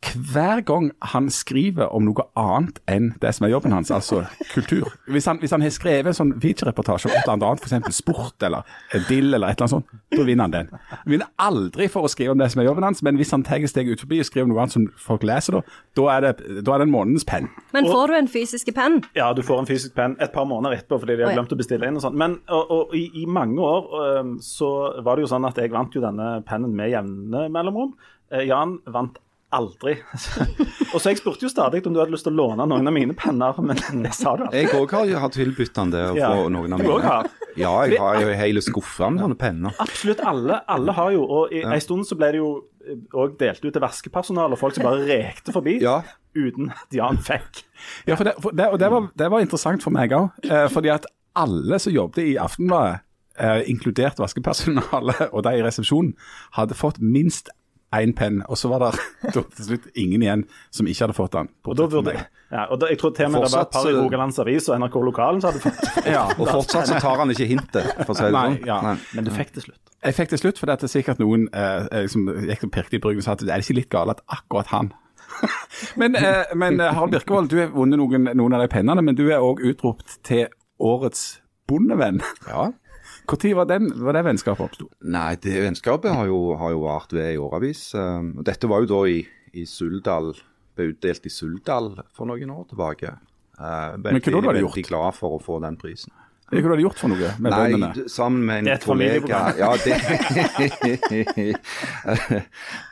Hver 0.00 0.62
gang 0.64 0.86
han 1.12 1.26
skriver 1.30 1.90
om 1.92 2.06
noe 2.08 2.24
annet 2.38 2.78
enn 2.88 3.10
det 3.20 3.34
som 3.36 3.44
er 3.44 3.52
jobben 3.52 3.74
hans, 3.74 3.90
altså 3.92 4.22
kultur 4.48 4.88
Hvis 5.12 5.26
han, 5.28 5.38
hvis 5.42 5.52
han 5.52 5.60
har 5.60 5.74
skrevet 5.74 6.08
en 6.08 6.16
sånn 6.16 6.32
featurereportasje 6.40 7.10
om 7.10 7.12
et 7.14 7.28
eller 7.28 7.50
annet, 7.52 7.66
f.eks. 7.66 7.98
sport 8.00 8.46
eller 8.46 8.64
dill 9.10 9.28
eller 9.36 9.52
et 9.52 9.60
eller 9.60 9.66
annet 9.66 9.74
sånt, 9.74 9.92
da 10.16 10.24
vinner 10.24 10.48
han 10.48 10.54
den. 10.54 10.70
Han 10.94 11.12
vinner 11.14 11.28
aldri 11.44 11.90
for 11.92 12.08
å 12.08 12.10
skrive 12.10 12.32
om 12.32 12.40
det 12.40 12.48
som 12.50 12.62
er 12.62 12.70
jobben 12.70 12.88
hans, 12.88 13.04
men 13.06 13.20
hvis 13.20 13.34
han 13.36 13.44
tar 13.46 13.62
steget 13.70 14.00
ut 14.00 14.04
forbi 14.06 14.22
og 14.24 14.28
skriver 14.30 14.48
om 14.48 14.54
noe 14.54 14.64
annet 14.64 14.78
som 14.78 14.88
folk 15.04 15.26
leser, 15.28 15.60
da, 15.60 15.78
da 16.00 16.08
er 16.16 16.26
det, 16.26 16.34
da 16.64 16.74
er 16.74 16.82
det 16.82 16.88
en 16.88 16.94
månedens 16.96 17.28
penn. 17.28 17.50
Men 17.76 17.88
får 17.92 18.10
du 18.10 18.18
en 18.22 18.32
fysisk 18.32 18.72
penn? 18.74 19.02
Ja, 19.18 19.30
du 19.36 19.44
får 19.46 19.62
en 19.62 19.68
fysisk 19.68 19.94
penn 19.98 20.16
et 20.16 20.32
par 20.32 20.48
måneder 20.48 20.80
etterpå 20.80 21.02
fordi 21.04 21.20
de 21.20 21.28
har 21.28 21.36
glemt 21.36 21.52
å 21.52 21.60
bestille 21.60 21.86
inn 21.86 22.00
og 22.00 22.06
sånn. 22.06 22.16
Men 22.18 22.40
og, 22.48 22.72
og, 22.72 22.96
i, 22.96 23.04
i 23.20 23.26
mange 23.28 23.60
år 23.60 24.32
så 24.44 24.70
var 25.04 25.18
det 25.18 25.28
jo 25.28 25.34
sånn 25.34 25.48
at 25.48 25.60
jeg 25.60 25.72
vant 25.76 25.92
jo 25.94 26.02
denne 26.02 26.38
pennen 26.48 26.72
med 26.76 26.94
jevne 26.94 27.50
mellomrom. 27.52 27.92
Eh, 28.32 28.46
Jan 28.48 28.78
vant 28.88 29.18
aldri. 29.56 29.96
og 30.94 31.00
så 31.02 31.10
jeg 31.10 31.18
spurte 31.20 31.46
jo 31.46 31.50
stadig 31.52 31.80
om 31.86 31.94
du 31.94 32.00
hadde 32.00 32.14
lyst 32.14 32.26
til 32.28 32.34
å 32.34 32.38
låne 32.44 32.66
noen 32.70 32.86
av 32.90 32.94
mine 32.94 33.14
penner, 33.18 33.56
men 33.64 33.78
det 34.04 34.12
sa 34.16 34.36
du 34.38 34.44
aldri. 34.46 34.62
Jeg 34.64 34.74
òg 34.78 34.94
har, 34.94 35.12
han 35.20 35.90
det 35.94 36.04
å 36.12 36.16
Ja. 36.18 36.30
få 36.34 36.48
noen 36.54 36.76
av 36.76 36.82
mine. 36.84 37.20
Ja, 37.58 37.72
jeg 37.86 37.98
har 37.98 38.20
jo 38.22 38.34
hele 38.38 38.62
skuffa 38.62 39.10
med 39.10 39.24
sånne 39.24 39.38
penner. 39.40 39.74
Absolutt 39.82 40.20
alle. 40.22 40.60
Alle 40.70 40.94
har 40.96 41.10
jo. 41.16 41.24
Og 41.26 41.52
i 41.52 41.64
en 41.66 41.80
stund 41.82 42.06
så 42.06 42.16
ble 42.18 42.30
det 42.36 42.40
jo 42.42 42.50
òg 43.14 43.36
delt 43.40 43.64
ut 43.64 43.72
til 43.74 43.82
vaskepersonale, 43.82 44.54
og 44.56 44.60
folk 44.62 44.74
som 44.78 44.86
bare 44.86 45.04
rekte 45.08 45.52
forbi 45.54 45.80
Ja. 45.82 46.00
uten 46.34 46.70
at 46.70 46.94
Jan 46.94 47.18
fikk. 47.18 47.64
Ja, 48.06 48.14
for 48.16 48.24
det, 48.24 48.34
for 48.40 48.54
det, 48.56 48.70
og 48.70 48.78
det 48.78 48.90
var, 48.90 49.08
det 49.18 49.30
var 49.30 49.40
interessant 49.44 49.82
for 49.82 49.90
meg 49.94 50.14
òg. 50.16 50.30
Eh, 50.46 50.68
fordi 50.72 50.88
at 50.94 51.06
alle 51.36 51.78
som 51.82 51.92
jobbet 51.92 52.22
i 52.24 52.36
Aftenbladet, 52.40 53.00
eh, 53.38 53.62
inkludert 53.70 54.18
vaskepersonalet 54.18 55.28
og 55.32 55.42
de 55.46 55.52
i 55.58 55.62
resepsjonen, 55.62 56.14
hadde 56.56 56.74
fått 56.78 56.98
minst 57.02 57.50
én 57.96 58.12
penn. 58.16 58.42
Og 58.48 58.58
så 58.58 58.70
var 58.70 58.84
det 58.84 58.90
til 59.34 59.64
slutt 59.66 59.88
ingen 59.98 60.22
igjen 60.22 60.44
som 60.70 60.86
ikke 60.86 61.06
hadde 61.06 61.16
fått 61.16 61.34
den. 61.34 61.50
Og 61.66 61.76
da 61.78 61.88
burde 61.90 62.14
ja, 62.50 62.64
og 62.66 62.80
da, 62.82 62.88
Jeg 62.90 62.98
tror 62.98 63.12
til 63.14 63.28
og 63.28 63.32
med 63.34 63.44
det 63.46 63.52
var 63.54 63.66
et 63.66 63.74
par 63.74 63.86
i 63.86 63.94
Rogalands 63.94 64.38
Avis 64.42 64.68
og 64.68 64.80
NRK 64.82 64.96
Lokalen 65.06 65.42
som 65.42 65.52
hadde 65.52 65.62
fått 65.62 65.98
Ja, 66.16 66.24
Og 66.36 66.48
fortsatt 66.48 66.90
så 66.90 66.98
tar 67.02 67.20
han 67.22 67.30
ikke 67.34 67.46
hintet, 67.50 67.92
for 68.04 68.14
å 68.14 68.18
si 68.18 68.26
det 68.26 68.32
sånn. 68.34 68.58
ja. 68.66 68.96
Men 69.14 69.26
du 69.28 69.30
fikk 69.34 69.54
til 69.54 69.68
slutt. 69.68 69.82
Jeg 70.00 70.16
fikk 70.16 70.32
til 70.32 70.40
slutt, 70.40 70.58
for 70.58 70.70
det 70.70 70.78
er 70.80 70.90
sikkert 70.90 71.20
noen 71.20 71.46
eh, 71.52 72.06
som 72.10 72.26
gikk 72.48 72.66
og 72.66 72.72
pirket 72.74 72.98
i 72.98 73.02
bryggen 73.04 73.20
og 73.22 73.26
sa 73.26 73.36
at 73.36 73.44
det 73.44 73.52
er 73.54 73.62
ikke 73.62 73.76
litt 73.82 73.90
galt 73.92 74.14
at 74.16 74.24
akkurat 74.32 74.70
han 74.72 74.92
Men, 76.00 76.16
eh, 76.18 76.50
men 76.58 76.80
eh, 76.80 76.90
Harald 76.94 77.12
Birkevold, 77.14 77.50
du 77.52 77.60
har 77.60 77.70
vunnet 77.74 78.00
noen, 78.00 78.30
noen 78.36 78.56
av 78.56 78.64
de 78.64 78.70
pennene, 78.72 79.04
men 79.04 79.16
du 79.18 79.26
er 79.30 79.44
òg 79.44 79.62
utropt 79.70 80.18
til 80.26 80.48
årets 80.80 81.40
bondevenn. 81.70 82.18
Ja. 82.48 82.70
Når 83.28 83.54
var, 83.60 83.66
den, 83.70 83.84
var 84.04 84.12
det 84.16 84.24
vennskapet 84.26 84.64
oppsto? 84.64 84.84
Nei, 85.00 85.36
det 85.42 85.62
vennskapet 85.64 86.10
har 86.14 86.26
jo, 86.30 86.38
har 86.60 86.70
jo 86.74 86.80
vart 86.86 87.12
ved 87.12 87.34
i 87.34 87.38
årevis. 87.40 87.82
Um, 87.94 88.26
dette 88.46 88.68
var 88.70 88.78
jo 88.84 88.88
da 88.90 89.00
i, 89.10 89.18
i 89.54 89.64
Suldal, 89.68 90.32
ble 90.76 90.84
utdelt 90.94 91.26
i 91.26 91.30
Suldal 91.32 91.86
for 92.16 92.24
noen 92.30 92.50
år 92.54 92.64
tilbake. 92.72 93.08
Uh, 93.60 93.90
Men 94.00 94.18
hva 94.18 94.32
da 94.32 94.40
var 94.40 94.54
det 94.56 94.64
veldig 94.64 94.84
glad 94.88 95.14
for 95.18 95.28
å 95.36 95.38
få 95.44 95.54
den 95.62 95.76
prisen. 95.80 96.12
Hva 96.50 96.58
har 96.66 96.76
du 96.80 96.82
gjort 96.82 96.98
for 96.98 97.08
noe 97.12 97.28
med 97.38 97.52
Nei, 97.52 97.58
bøndene? 97.70 98.08
sammen 98.10 98.42
med 98.42 98.64
Det 98.66 98.72
er 98.72 98.78
et 98.80 98.86
kollega. 98.88 99.38
Ja, 99.54 99.70
det 99.78 99.94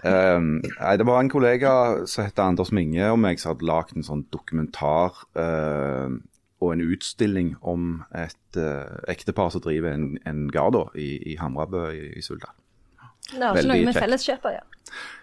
um, 0.07 0.63
Nei, 0.63 0.93
det 1.01 1.07
var 1.09 1.19
en 1.19 1.31
kollega 1.33 1.73
som 2.07 2.23
het 2.29 2.39
Anders 2.43 2.71
Minge 2.71 3.09
og 3.11 3.19
meg 3.19 3.41
som 3.43 3.51
hadde 3.57 3.67
lagd 3.67 3.97
en 3.99 4.07
sånn 4.07 4.23
dokumentar 4.31 5.11
uh, 5.35 6.07
og 6.61 6.73
en 6.75 6.83
utstilling 6.83 7.53
om 7.63 8.03
et 8.19 8.59
uh, 8.59 8.99
ektepar 9.11 9.53
som 9.55 9.63
driver 9.63 9.95
en, 9.95 10.09
en 10.27 10.47
gard 10.51 10.79
i, 10.99 11.11
i 11.33 11.37
Hamrabø 11.39 11.89
i, 11.95 12.09
i 12.19 12.25
Suldal. 12.25 12.55
Det 13.29 13.45
har 13.45 13.59
ikke 13.61 13.69
noe 13.69 13.87
med 13.91 13.99
felleskjøp 13.99 14.47
å 14.49 14.53
gjøre. 14.57 14.69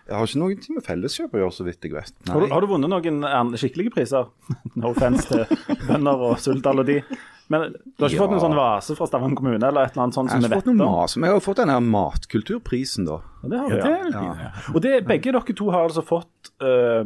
Jeg 0.06 0.14
har 0.14 0.28
ikke 0.30 0.40
noe 0.44 0.76
med 0.78 0.86
felleskjøp 0.86 1.32
å 1.34 1.40
gjøre, 1.42 1.54
så 1.58 1.64
vidt 1.66 1.86
jeg 1.88 1.94
vet. 1.96 2.12
Har 2.30 2.44
du, 2.44 2.52
har 2.54 2.62
du 2.62 2.68
vunnet 2.70 2.92
noen 2.92 3.56
skikkelige 3.58 3.96
priser? 3.96 4.28
No 4.80 4.92
offense 4.92 5.26
til 5.32 5.48
bønder 5.88 6.28
og 6.28 6.36
Suldal 6.44 6.84
og 6.84 6.92
de. 6.92 7.00
Men 7.50 7.74
du 7.74 8.04
har 8.04 8.10
ikke 8.10 8.18
Ja. 8.18 8.22
fått 8.24 8.34
noen 8.34 8.42
sånn 8.42 8.58
vase 8.58 8.96
fra 8.98 9.06
Stavanger 9.10 9.38
kommune 9.38 9.60
eller 9.68 9.86
et 9.86 9.94
eller 9.94 10.06
annet 10.08 10.18
sånt 10.18 10.32
Jeg 10.32 10.38
som 10.38 10.42
har 10.42 10.50
vi 10.50 10.50
ikke 10.50 10.56
vet 10.56 10.64
fått 10.64 10.70
noen 10.72 10.86
om? 10.88 10.96
mas, 10.98 11.16
men 11.18 11.28
jeg 11.30 11.36
har 11.36 11.44
fått 11.46 11.60
den 11.62 11.74
her 11.74 11.84
matkulturprisen, 11.94 13.06
da. 13.10 13.18
Ja, 13.44 13.50
det 13.52 13.60
har 13.60 13.70
vi, 13.70 13.78
Ja, 13.78 13.98
det 14.06 14.24
ja. 14.46 14.52
Og 14.74 14.80
det, 14.86 14.94
begge 15.10 15.34
dere 15.36 15.58
to 15.62 15.68
har 15.74 15.86
altså 15.86 16.06
fått, 16.06 16.52
uh, 16.66 17.06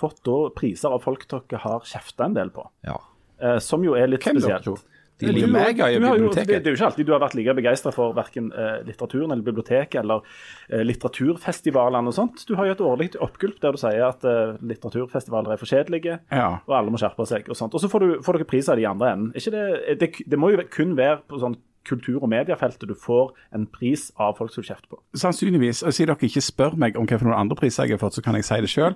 fått 0.00 0.20
da 0.28 0.36
priser 0.56 0.92
av 0.92 1.04
folk 1.04 1.24
dere 1.28 1.60
har 1.62 1.86
kjefta 1.88 2.28
en 2.28 2.36
del 2.36 2.52
på. 2.52 2.66
Ja. 2.84 2.98
Eh, 3.40 3.58
som 3.58 3.82
jo 3.84 3.94
er 3.94 4.06
litt 4.08 4.22
spesielt. 4.22 4.84
De 5.18 5.26
Du- 5.26 5.32
liker 5.34 5.50
meg 5.50 5.78
ja, 5.80 5.86
i 5.90 5.98
du 5.98 6.04
har 6.06 6.16
jo- 6.16 6.28
Det, 6.30 6.46
det 6.46 6.66
er 6.66 6.70
jo 6.70 6.76
ikke 6.76 6.86
alltid 6.92 7.06
du 7.06 7.10
har 7.12 7.18
vært 7.18 7.34
like 7.34 7.54
begeistra 7.58 7.90
for 7.92 8.12
verken 8.14 8.52
eh, 8.54 8.84
litteraturen 8.86 9.32
eller 9.34 9.42
biblioteket 9.42 9.96
eller 10.04 10.20
eh, 10.70 10.84
litteraturfestivalene 10.86 12.06
og 12.06 12.14
sånt. 12.14 12.44
Du 12.46 12.54
har 12.54 12.66
jo 12.66 12.72
et 12.76 12.84
årlig 12.86 13.08
oppgulp 13.20 13.58
der 13.60 13.72
du 13.74 13.78
sier 13.82 14.04
at 14.06 14.22
litteraturfestivaler 14.62 15.52
er 15.52 15.56
for 15.58 15.66
kjedelige, 15.66 16.20
Ja. 16.30 16.60
og 16.66 16.74
alle 16.76 16.90
må 16.94 16.98
skjerpe 17.02 17.26
seg 17.26 17.48
og 17.50 17.56
sånt. 17.56 17.74
Og 17.74 17.80
så 17.82 17.90
får, 17.90 17.98
du, 18.00 18.22
får 18.22 18.38
dere 18.38 18.44
pris 18.46 18.68
av 18.68 18.76
de 18.76 18.86
andre 18.86 19.10
enden. 19.12 19.32
Ikke 19.34 19.50
det, 19.50 19.98
det, 19.98 20.10
det 20.28 20.38
må 20.38 20.52
jo 20.54 20.62
kun 20.70 20.94
være 20.96 21.18
på 21.28 21.40
sånn 21.42 21.56
kultur- 21.88 22.22
og 22.22 22.28
mediefeltet 22.28 22.86
du 22.86 22.94
får 22.94 23.32
en 23.54 23.66
pris 23.66 24.12
av 24.20 24.36
folk 24.36 24.52
som 24.52 24.62
kjefter 24.62 24.88
på. 24.92 24.98
Sannsynligvis. 25.16 25.82
Og 25.82 25.92
siden 25.96 26.14
dere 26.14 26.28
ikke 26.30 26.42
spør 26.44 26.76
meg 26.76 26.96
om 26.96 27.06
hvilke 27.08 27.24
noen 27.24 27.38
andre 27.42 27.56
priser 27.56 27.86
jeg 27.88 27.98
har 27.98 28.02
fått, 28.06 28.14
så 28.18 28.22
kan 28.22 28.34
jeg 28.34 28.44
si 28.44 28.60
det 28.60 28.68
sjøl. 28.70 28.94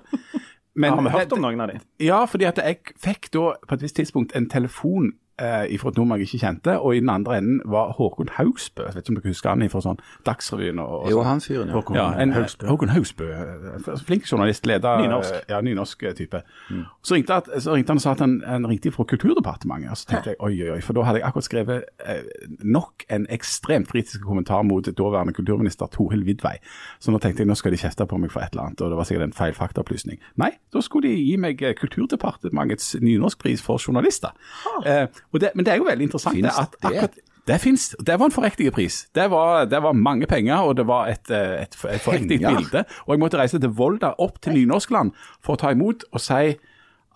Har 0.81 1.01
vi 1.05 1.13
hørt 1.13 1.33
om 1.35 1.43
noen 1.43 1.61
av 1.61 1.69
dem? 1.69 1.81
Ja, 2.01 2.23
fordi 2.25 2.47
at 2.49 2.57
jeg 2.57 2.95
fikk 2.97 3.29
da 3.35 3.53
på 3.67 3.77
et 3.77 3.83
visst 3.85 3.99
tidspunkt 3.99 4.33
en 4.37 4.49
telefon 4.49 5.11
eh, 5.39 5.77
fra 5.79 5.89
et 5.89 5.97
nummer 5.97 6.17
jeg 6.17 6.27
ikke 6.27 6.39
kjente, 6.45 6.79
og 6.79 6.95
i 6.95 6.99
den 6.99 7.09
andre 7.09 7.37
enden 7.37 7.61
var 7.65 7.91
Håkon 7.97 8.29
Haugsbø. 8.37 8.83
Jeg 8.85 8.95
vet 8.95 9.03
ikke 9.03 9.15
om 9.15 9.21
dere 9.21 9.31
husker 9.33 9.49
han 9.49 9.69
fra 9.69 9.81
sånn 9.81 9.99
Dagsrevyen 10.25 10.79
og, 10.79 10.91
og 11.03 11.09
Jo, 11.11 11.17
sånn. 11.21 11.25
han 11.29 11.41
fyren, 11.41 11.67
ja. 11.67 11.73
Håkon 11.77 11.95
Ja, 11.97 12.05
en, 12.21 12.31
Haugsbø. 12.35 12.67
Håkon 12.67 12.89
Haugsbø. 12.93 13.29
eh, 13.33 13.97
Flink 14.05 14.27
journalist, 14.31 14.65
leder 14.65 15.01
Nynorsk. 15.01 15.33
eh, 15.33 15.41
Ja, 15.49 15.61
nynorsk 15.61 15.99
type. 15.99 16.13
type. 16.15 16.43
Så, 17.03 17.15
ringte, 17.15 17.33
at, 17.33 17.49
så 17.63 17.73
ringte 17.73 17.89
han 17.93 17.97
og 17.97 18.01
sa 18.01 18.11
at 18.11 18.19
han, 18.19 18.41
han 18.47 18.67
ringte 18.67 18.91
fra 18.91 19.03
Kulturdepartementet. 19.03 19.89
Og 19.91 19.97
så 19.97 20.05
tenkte 20.07 20.29
jeg 20.33 20.37
oi, 20.39 20.53
oi, 20.63 20.69
oi, 20.77 20.81
for 20.81 20.93
da 20.93 21.01
hadde 21.07 21.19
jeg 21.19 21.27
akkurat 21.27 21.43
skrevet 21.49 21.83
eh, 22.05 22.21
nok 22.63 23.03
en 23.09 23.25
ekstremt 23.29 23.87
kritisk 23.91 24.21
kommentar 24.23 24.63
mot 24.63 24.85
daværende 24.85 25.33
kulturminister 25.33 25.87
Torhild 25.91 26.23
Vidvei. 26.27 26.57
Så 26.99 27.11
nå 27.11 27.17
tenkte 27.23 27.41
jeg 27.43 27.47
nå 27.49 27.55
skal 27.55 27.71
de 27.71 27.77
kjefte 27.77 28.05
på 28.07 28.17
meg 28.21 28.31
for 28.31 28.41
et 28.45 28.53
eller 28.53 28.67
annet, 28.69 28.81
og 28.81 28.89
det 28.93 28.97
var 28.97 29.03
sikkert 29.09 29.23
en 29.29 29.33
feil 29.33 29.53
faktaopplysning. 29.57 30.19
Nei, 30.37 30.51
da 30.73 30.81
skulle 30.81 31.09
de 31.09 31.15
gi 31.17 31.35
meg 31.37 31.61
eh, 31.63 31.73
Kulturdepartementets 31.79 32.95
nynorskpris 33.01 33.61
for 33.65 33.77
journalister. 33.81 34.31
Eh, 34.85 35.07
og 35.07 35.22
det, 35.41 35.51
men 35.55 35.65
det 35.65 35.73
er 35.73 35.77
jo 35.81 35.87
veldig 35.87 36.09
interessant 36.09 36.41
det 36.41 36.51
at 36.51 36.75
akkurat 36.81 37.21
det 37.47 37.57
finnes. 37.59 37.89
Det 37.99 38.15
var 38.19 38.29
en 38.29 38.31
forriktig 38.31 38.69
pris. 38.71 39.01
Det 39.15 39.25
var, 39.31 39.65
det 39.67 39.81
var 39.83 39.91
mange 39.93 40.27
penger, 40.31 40.61
og 40.63 40.77
det 40.77 40.85
var 40.87 41.09
et, 41.11 41.27
eh, 41.27 41.63
et, 41.65 41.75
et 41.91 42.01
forriktig 42.01 42.39
bilde. 42.39 42.85
Og 43.05 43.15
jeg 43.15 43.19
måtte 43.19 43.39
reise 43.41 43.59
til 43.59 43.73
Volda, 43.75 44.13
opp 44.23 44.39
til 44.41 44.55
Nynorskland, 44.55 45.11
for 45.43 45.57
å 45.57 45.59
ta 45.59 45.73
imot 45.75 46.05
og 46.13 46.23
si 46.23 46.53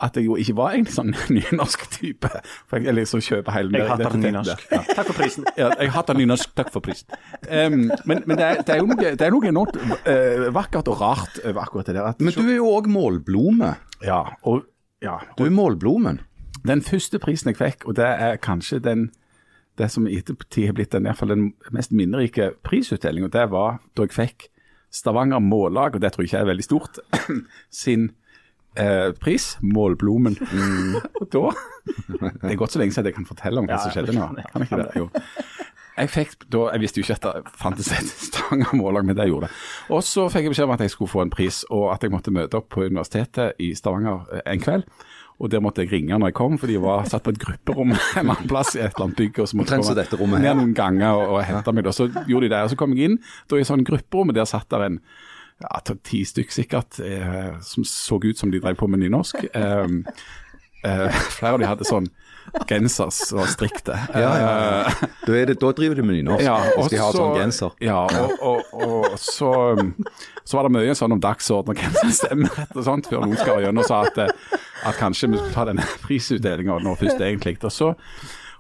at 0.04 0.18
jeg 0.20 0.28
jo 0.28 0.36
ikke 0.38 0.54
var 0.60 0.76
egentlig 0.76 0.94
sånn 0.94 1.14
nynorsk 1.38 1.88
type. 1.96 2.30
For 2.70 2.84
jeg 2.86 2.94
liksom 2.98 3.24
kjøper 3.24 3.56
hele 3.56 3.80
Jeg 3.80 3.90
hater 3.90 4.20
nynorsk. 4.22 4.68
Ja. 4.70 4.82
Takk 4.92 5.10
for 5.10 5.18
prisen. 5.18 5.48
Ja, 5.58 5.72
jeg 5.80 5.94
hater 5.96 6.20
nynorsk, 6.20 6.54
takk 6.60 6.70
for 6.76 6.86
prisen. 6.86 7.18
Um, 7.48 7.88
men 8.06 8.22
men 8.28 8.38
det, 8.38 8.46
er, 8.46 8.62
det 8.68 8.76
er 8.76 8.84
jo 8.84 8.92
noe, 8.92 9.00
det 9.18 9.26
er 9.26 9.34
noe 9.34 9.50
enormt 9.50 9.80
uh, 9.80 10.48
vakkert 10.54 10.92
og 10.94 11.02
rart 11.02 11.40
over 11.44 11.64
akkurat 11.64 11.90
det 11.90 11.98
der. 11.98 12.12
At, 12.12 12.22
Men 12.22 12.36
du 12.36 12.44
er 12.46 12.60
jo 12.60 12.70
òg 12.76 12.92
målblome. 12.92 13.74
ja, 14.06 14.22
og, 14.44 14.68
ja, 15.02 15.18
Du 15.38 15.46
er 15.48 15.54
målblomen. 15.54 16.22
Den 16.68 16.84
første 16.84 17.20
prisen 17.24 17.54
jeg 17.54 17.60
fikk, 17.60 17.88
og 17.88 17.96
det 18.00 18.08
er 18.08 18.42
kanskje 18.44 18.82
den 18.84 19.10
det 19.78 19.92
som 19.94 20.08
i 20.10 20.18
ettertid 20.18 20.72
har 20.72 20.74
blitt 20.74 20.94
den, 20.96 21.06
i 21.06 21.12
hvert 21.12 21.20
fall 21.20 21.30
den 21.30 21.50
mest 21.76 21.92
minnerike 21.94 22.52
prisutdelingen, 22.66 23.30
det 23.30 23.44
var 23.52 23.78
da 23.94 24.08
jeg 24.08 24.16
fikk 24.16 24.48
Stavanger 24.90 25.38
Mållag, 25.44 25.96
og 25.96 26.02
det 26.02 26.14
tror 26.14 26.24
jeg 26.24 26.32
ikke 26.32 26.40
er 26.42 26.50
veldig 26.50 26.66
stort, 26.66 26.98
sin 27.84 28.08
eh, 28.80 29.12
pris, 29.22 29.52
Målblomen. 29.62 30.38
Og 31.22 31.28
da 31.34 31.52
Det 32.42 32.52
er 32.52 32.56
godt 32.56 32.74
så 32.74 32.82
lenge 32.82 32.96
siden 32.96 33.12
jeg 33.12 33.18
kan 33.20 33.28
fortelle 33.30 33.62
om 33.62 33.68
hva 33.70 33.78
som 33.84 33.94
skjedde 33.94 34.16
nå. 34.16 34.30
Kan 34.52 34.64
jeg 34.64 34.72
ikke 34.72 34.82
det? 34.82 34.90
Jo. 34.98 35.10
Jeg 35.98 36.12
fikk 36.13 36.48
da, 36.54 36.68
jeg 36.75 36.84
visste 36.84 37.01
jo 37.01 37.06
ikke 37.08 37.18
at 37.18 37.25
det 37.25 37.54
fantes 37.58 37.92
et 37.96 38.10
Stavanger 38.27 38.75
Mållag, 38.77 39.06
men 39.08 39.18
det 39.18 39.27
gjorde 39.30 39.50
det. 39.50 39.60
Og 39.94 40.04
så 40.06 40.27
fikk 40.30 40.48
jeg 40.48 40.54
beskjed 40.54 40.70
om 40.70 40.75
at 40.75 40.84
jeg 40.86 40.94
skulle 40.94 41.12
få 41.12 41.24
en 41.25 41.34
pris, 41.34 41.63
og 41.74 41.88
at 41.94 42.06
jeg 42.06 42.13
måtte 42.13 42.34
møte 42.36 42.60
opp 42.60 42.70
på 42.74 42.86
universitetet 42.86 43.62
i 43.63 43.72
Stavanger 43.77 44.27
eh, 44.38 44.44
en 44.54 44.63
kveld. 44.63 44.86
Og 45.38 45.51
der 45.54 45.62
måtte 45.62 45.84
jeg 45.84 45.92
ringe 45.92 46.18
når 46.18 46.32
jeg 46.32 46.38
kom, 46.39 46.58
for 46.58 46.70
de 46.70 46.80
var 46.82 47.06
satt 47.10 47.25
på 47.25 47.34
et 47.34 47.39
grupperom 47.42 47.94
en 48.20 48.24
annen 48.24 48.50
plass 48.50 48.74
i 48.75 48.82
et 48.82 48.89
eller 48.89 49.08
annet 49.08 49.22
bygg. 49.22 49.42
og 49.44 49.50
så 49.50 49.60
måtte 49.60 49.77
jeg 49.77 50.10
komme. 50.13 50.42
Ned 50.42 50.62
noen 50.62 50.75
ganger 50.77 51.13
og, 51.13 51.38
og 51.38 51.42
hente 51.46 51.74
meg. 51.77 51.89
Og 51.89 51.98
så 51.98 52.10
gjorde 52.10 52.48
de 52.48 52.54
det. 52.56 52.62
Og 52.66 52.74
så 52.74 52.80
kom 52.80 52.96
jeg 52.98 53.12
inn 53.12 53.20
da 53.50 53.60
i 53.60 53.68
sånn 53.68 53.86
grupperom, 53.88 54.34
og 54.34 54.38
der 54.38 54.50
satt 54.50 54.70
der 54.74 54.88
en 54.88 55.01
ja, 55.62 55.82
ti 56.06 56.22
stykk 56.25 56.54
sikkert, 56.54 57.00
eh, 57.01 57.58
som 57.66 57.86
så 57.88 58.20
ut 58.22 58.38
som 58.38 58.54
de 58.54 58.62
drev 58.62 58.77
på 58.77 58.89
med 58.89 59.06
nynorsk. 59.06 59.48
Eh, 60.88 60.92
eh, 60.94 61.16
flere 61.34 61.56
av 61.56 61.60
de 61.60 61.66
hadde 61.66 61.86
sånn 61.89 62.06
genser 62.70 63.10
som 63.13 63.39
var 63.42 63.50
strikte. 63.51 63.96
Eh, 64.13 65.01
Da, 65.27 65.34
det, 65.46 65.58
da 65.60 65.72
driver 65.75 65.96
de 66.00 66.04
med 66.08 66.16
nynorsk, 66.16 66.44
ja, 66.46 66.56
hvis 66.77 66.89
de 66.94 66.98
har 67.01 67.12
så- 67.12 67.20
sånn 67.20 67.36
genser. 67.42 67.74
Ja, 67.84 68.06
og, 68.08 68.32
og, 68.42 68.74
og 68.88 69.18
så, 69.20 69.51
så 70.48 70.58
var 70.58 70.68
det 70.70 70.74
mye 70.77 70.96
sånn 70.96 71.12
om 71.18 71.22
dagsorden 71.24 71.74
og 71.75 71.82
hvem 71.82 71.96
som 72.00 72.12
stemmer 72.16 72.54
rett 72.58 72.75
og 72.80 72.86
sånt, 72.88 73.10
før 73.12 73.25
noen 73.25 73.38
skar 73.39 73.60
gjennom 73.66 73.84
og 73.84 73.89
sa 73.89 74.01
at, 74.08 74.18
eh, 74.24 74.58
at 74.88 75.00
kanskje 75.01 75.30
vi 75.34 75.38
skulle 75.42 75.56
ta 75.58 75.66
denne 75.68 75.86
prisutdelinga 76.06 76.80
nå 76.84 76.96
først 77.00 77.20
egentlig. 77.27 77.58
Og 77.68 77.72
så, 77.75 77.92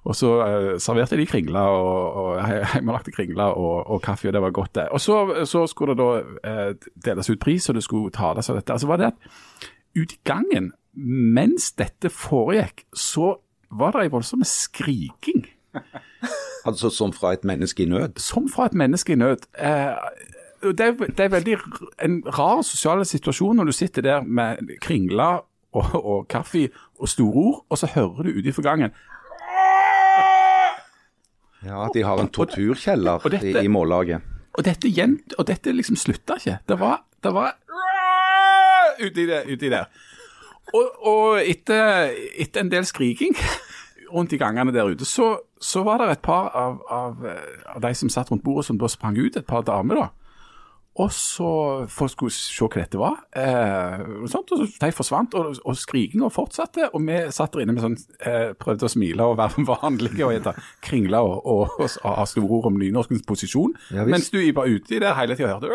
og 0.07 0.15
så 0.15 0.33
uh, 0.39 0.67
serverte 0.79 1.17
de 1.19 1.25
kringler 1.27 1.67
og, 1.71 2.19
og 2.21 2.51
hjemmelagte 2.75 3.11
kringler 3.15 3.55
og, 3.59 3.87
og 3.91 4.01
kaffe, 4.05 4.27
og 4.29 4.35
det 4.37 4.41
var 4.43 4.51
godt 4.55 4.75
det. 4.77 4.85
Og 4.95 5.01
så, 5.03 5.17
så 5.47 5.65
skulle 5.71 5.95
det 5.95 6.03
da 6.03 6.11
uh, 6.51 6.91
deles 7.07 7.29
ut 7.31 7.39
pris, 7.43 7.67
og 7.71 7.75
det 7.79 7.83
skulle 7.87 8.11
tales 8.15 8.49
av 8.51 8.59
dette. 8.59 8.75
Altså 8.75 8.87
var 8.91 9.01
det 9.01 9.09
at 9.13 9.33
ut 9.97 10.13
i 10.13 10.19
gangen, 10.27 10.71
mens 10.97 11.71
dette 11.79 12.09
foregikk, 12.13 12.85
så 12.95 13.37
var 13.71 13.91
det 13.91 14.01
ei 14.07 14.11
voldsom 14.13 14.43
skriking 14.47 15.45
Altså 16.67 16.89
som 16.91 17.13
fra 17.13 17.33
et 17.33 17.43
menneske 17.47 17.83
i 17.83 17.87
nød. 17.87 18.17
som 18.19 18.47
fra 18.51 18.65
et 18.65 18.73
menneske 18.73 19.13
i 19.13 19.15
nød. 19.15 19.45
Eh, 19.59 19.95
det, 20.73 20.79
er, 20.83 20.91
det 21.15 21.19
er 21.19 21.29
veldig 21.31 21.57
en 22.03 22.17
rar 22.27 22.61
sosial 22.65 23.05
situasjon 23.05 23.55
når 23.55 23.69
du 23.69 23.71
sitter 23.77 24.01
der 24.01 24.21
med 24.25 24.57
kringler 24.81 25.43
og, 25.77 25.93
og 25.95 26.25
kaffe 26.27 26.65
og 26.99 27.07
store 27.07 27.33
ord, 27.43 27.65
og 27.69 27.77
så 27.77 27.87
hører 27.93 28.23
du 28.27 28.29
ute 28.39 28.49
i 28.49 28.65
gangen 28.65 28.91
Ja, 31.65 31.87
de 31.93 32.03
har 32.05 32.19
en 32.21 32.29
torturkjeller 32.29 33.23
Og 33.25 33.31
dette- 33.31 33.61
i, 33.61 33.65
i 33.65 33.67
mållaget. 33.67 34.21
Og 34.57 34.65
dette, 34.65 34.89
og 35.37 35.47
dette 35.47 35.71
liksom 35.71 35.95
slutta 35.95 36.35
ikke. 36.39 36.57
Det 36.69 36.79
var, 36.79 37.03
det 37.23 37.33
var 37.33 37.53
uti, 39.01 39.25
det, 39.25 39.43
i 39.49 39.69
der. 39.69 39.85
Og, 40.75 40.87
og 41.07 41.39
etter, 41.47 42.11
etter 42.35 42.63
en 42.63 42.71
del 42.71 42.85
skriking 42.87 43.35
rundt 44.13 44.33
i 44.35 44.39
gangene 44.41 44.73
der 44.75 44.91
ute, 44.91 45.07
så, 45.07 45.33
så 45.59 45.83
var 45.87 46.01
det 46.01 46.11
et 46.11 46.23
par 46.23 46.51
av, 46.55 46.79
av, 46.91 47.25
eh, 47.27 47.59
av 47.75 47.83
de 47.83 47.93
som 47.95 48.11
satt 48.11 48.31
rundt 48.31 48.43
bordet 48.43 48.67
som 48.67 48.79
da 48.79 48.89
sprang 48.91 49.17
ut, 49.19 49.35
et 49.35 49.47
par 49.47 49.65
damer 49.67 50.01
da. 50.01 50.07
Og 50.97 51.11
så 51.13 51.49
folk 51.93 52.11
skulle 52.11 52.33
se 52.33 52.65
hva 52.65 52.79
dette 52.79 52.97
var. 52.97 53.19
Eh, 53.37 53.99
og 54.23 54.29
sånt, 54.31 54.49
og 54.55 54.63
de 54.65 54.89
forsvant, 54.95 55.35
og, 55.37 55.59
og 55.61 55.77
skrikinga 55.77 56.29
fortsatte. 56.33 56.89
Og 56.89 57.03
vi 57.05 57.19
satt 57.33 57.53
der 57.53 57.65
inne 57.65 57.75
med 57.75 57.83
sånn, 57.83 57.97
eh, 58.25 58.55
prøvde 58.57 58.87
å 58.87 58.91
smile 58.91 59.27
og 59.29 59.37
være 59.37 59.65
vanlige 59.69 60.25
og 60.25 60.33
hete 60.33 60.55
kringla 60.85 61.21
og, 61.21 61.37
og, 61.45 61.75
og, 61.83 62.17
ha 62.17 62.25
store 62.29 62.49
ord 62.49 62.71
om 62.71 62.81
nynorskens 62.81 63.27
posisjon. 63.29 63.77
Ja, 63.93 64.07
mens 64.09 64.31
du 64.33 64.41
var 64.57 64.71
ute 64.71 64.97
i 64.97 65.03
der 65.03 65.17
hele 65.19 65.37
tida 65.37 65.53
hørte 65.53 65.69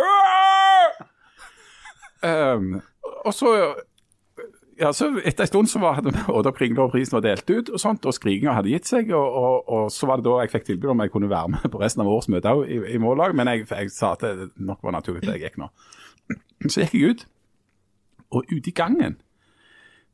um, 2.57 2.81
Og 3.23 3.35
så 3.35 3.55
ja, 4.81 4.93
så 4.97 5.09
Etter 5.25 5.45
en 5.45 5.50
stund 5.50 5.69
så 5.71 5.81
var, 5.83 5.99
hadde 6.00 6.12
Odd 6.33 6.49
og 6.49 6.57
Kringla 6.57 6.87
og 6.87 6.93
prisen 6.95 7.17
var 7.19 7.25
delt 7.26 7.49
ut, 7.50 7.69
og 7.75 7.81
sånt, 7.83 8.07
og 8.09 8.14
skrikinga 8.17 8.55
hadde 8.57 8.73
gitt 8.73 8.88
seg. 8.88 9.11
Og, 9.17 9.37
og, 9.43 9.69
og 9.69 9.91
så 9.93 10.09
var 10.09 10.21
det 10.21 10.26
da 10.29 10.38
jeg 10.43 10.52
fikk 10.55 10.67
tilbud 10.71 10.93
om 10.95 11.02
jeg 11.05 11.12
kunne 11.14 11.31
være 11.33 11.52
med 11.57 11.67
på 11.73 11.81
resten 11.83 12.05
av 12.05 12.11
årsmøtet 12.12 12.50
òg 12.52 12.64
i, 12.71 12.79
i 12.95 13.00
Mållag, 13.02 13.35
men 13.38 13.50
jeg, 13.52 13.67
jeg 13.71 13.93
sa 13.95 14.14
at 14.17 14.25
det 14.26 14.49
nok 14.62 14.83
var 14.87 14.97
naturlig 14.99 15.25
at 15.29 15.35
jeg 15.37 15.45
gikk 15.49 15.61
nå. 15.62 15.69
Så 16.69 16.85
gikk 16.87 16.95
jeg 16.99 17.11
ut, 17.17 17.26
og 18.33 18.49
ute 18.49 18.71
i 18.73 18.76
gangen, 18.76 19.19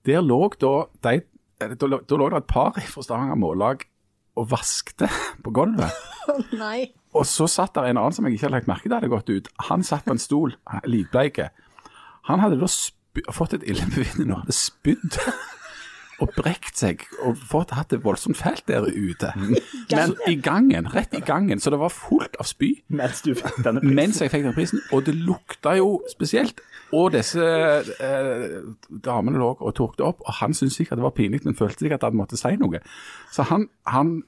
der 0.09 0.23
lå 0.25 0.41
da 0.59 0.75
de 1.07 1.21
da, 1.59 1.87
lå- 1.91 2.05
da 2.07 2.17
lå 2.19 2.29
det 2.31 2.39
et 2.45 2.51
par 2.51 2.77
fra 2.79 3.03
Stavanger 3.03 3.39
Mållag 3.39 3.81
og 4.39 4.47
vaskte 4.53 5.09
på 5.43 5.51
gulvet. 5.55 5.91
Nei. 6.55 6.89
Og 7.19 7.25
så 7.27 7.49
satt 7.51 7.75
der 7.75 7.89
en 7.89 7.99
annen 7.99 8.15
som 8.15 8.27
jeg 8.29 8.37
ikke 8.37 8.47
hadde 8.47 8.59
lagt 8.61 8.69
merke 8.71 8.87
til 8.87 8.95
hadde 8.95 9.11
gått 9.11 9.33
ut. 9.33 9.49
Han 9.67 9.83
satt 9.87 10.05
på 10.07 10.15
en 10.15 10.21
stol, 10.23 10.55
likbleike. 10.87 11.49
Han 12.29 12.39
hadde 12.45 12.61
da 12.61 12.69
spy 13.27 13.37
fått 13.37 13.57
et 13.59 13.65
illebefinnende 13.69 14.35
og 14.35 14.45
hadde 14.45 14.57
spydd 14.57 15.19
og 16.23 16.33
brekt 16.35 16.81
seg 16.81 17.05
og 17.23 17.39
fått, 17.47 17.73
hatt 17.79 17.93
det 17.93 18.01
voldsomt 18.03 18.39
fælt 18.39 18.65
der 18.67 18.89
ute. 18.89 19.31
Men 19.93 20.17
i 20.27 20.35
gangen, 20.43 20.89
rett 20.95 21.15
i 21.15 21.23
gangen, 21.23 21.61
så 21.63 21.71
det 21.71 21.79
var 21.79 21.93
fullt 21.95 22.35
av 22.43 22.49
spy 22.49 22.73
Mens 22.91 23.23
du 23.23 23.35
fikk 23.39 23.61
denne 23.63 23.83
prisen. 23.85 23.95
mens 24.01 24.19
jeg 24.23 24.33
fikk 24.33 24.49
den 24.49 24.57
prisen. 24.57 24.83
Og 24.93 25.05
det 25.07 25.15
lukta 25.15 25.77
jo 25.79 26.01
spesielt. 26.11 26.61
Og 26.97 27.13
disse 27.13 27.45
eh, 27.45 28.57
damene 29.05 29.39
lå 29.39 29.53
og 29.61 29.75
tok 29.77 29.99
det 29.99 30.07
opp, 30.09 30.25
og 30.25 30.41
han 30.41 30.57
syntes 30.57 30.79
sikkert 30.81 30.99
det 30.99 31.07
var 31.07 31.15
pinlig, 31.15 31.43
men 31.45 31.57
følte 31.59 31.85
sikkert 31.85 32.03
at 32.03 32.11
han 32.11 32.19
måtte 32.19 32.39
si 32.41 32.55
noe. 32.59 32.81
Så 33.31 33.45
han, 33.51 33.69
han 33.87 34.23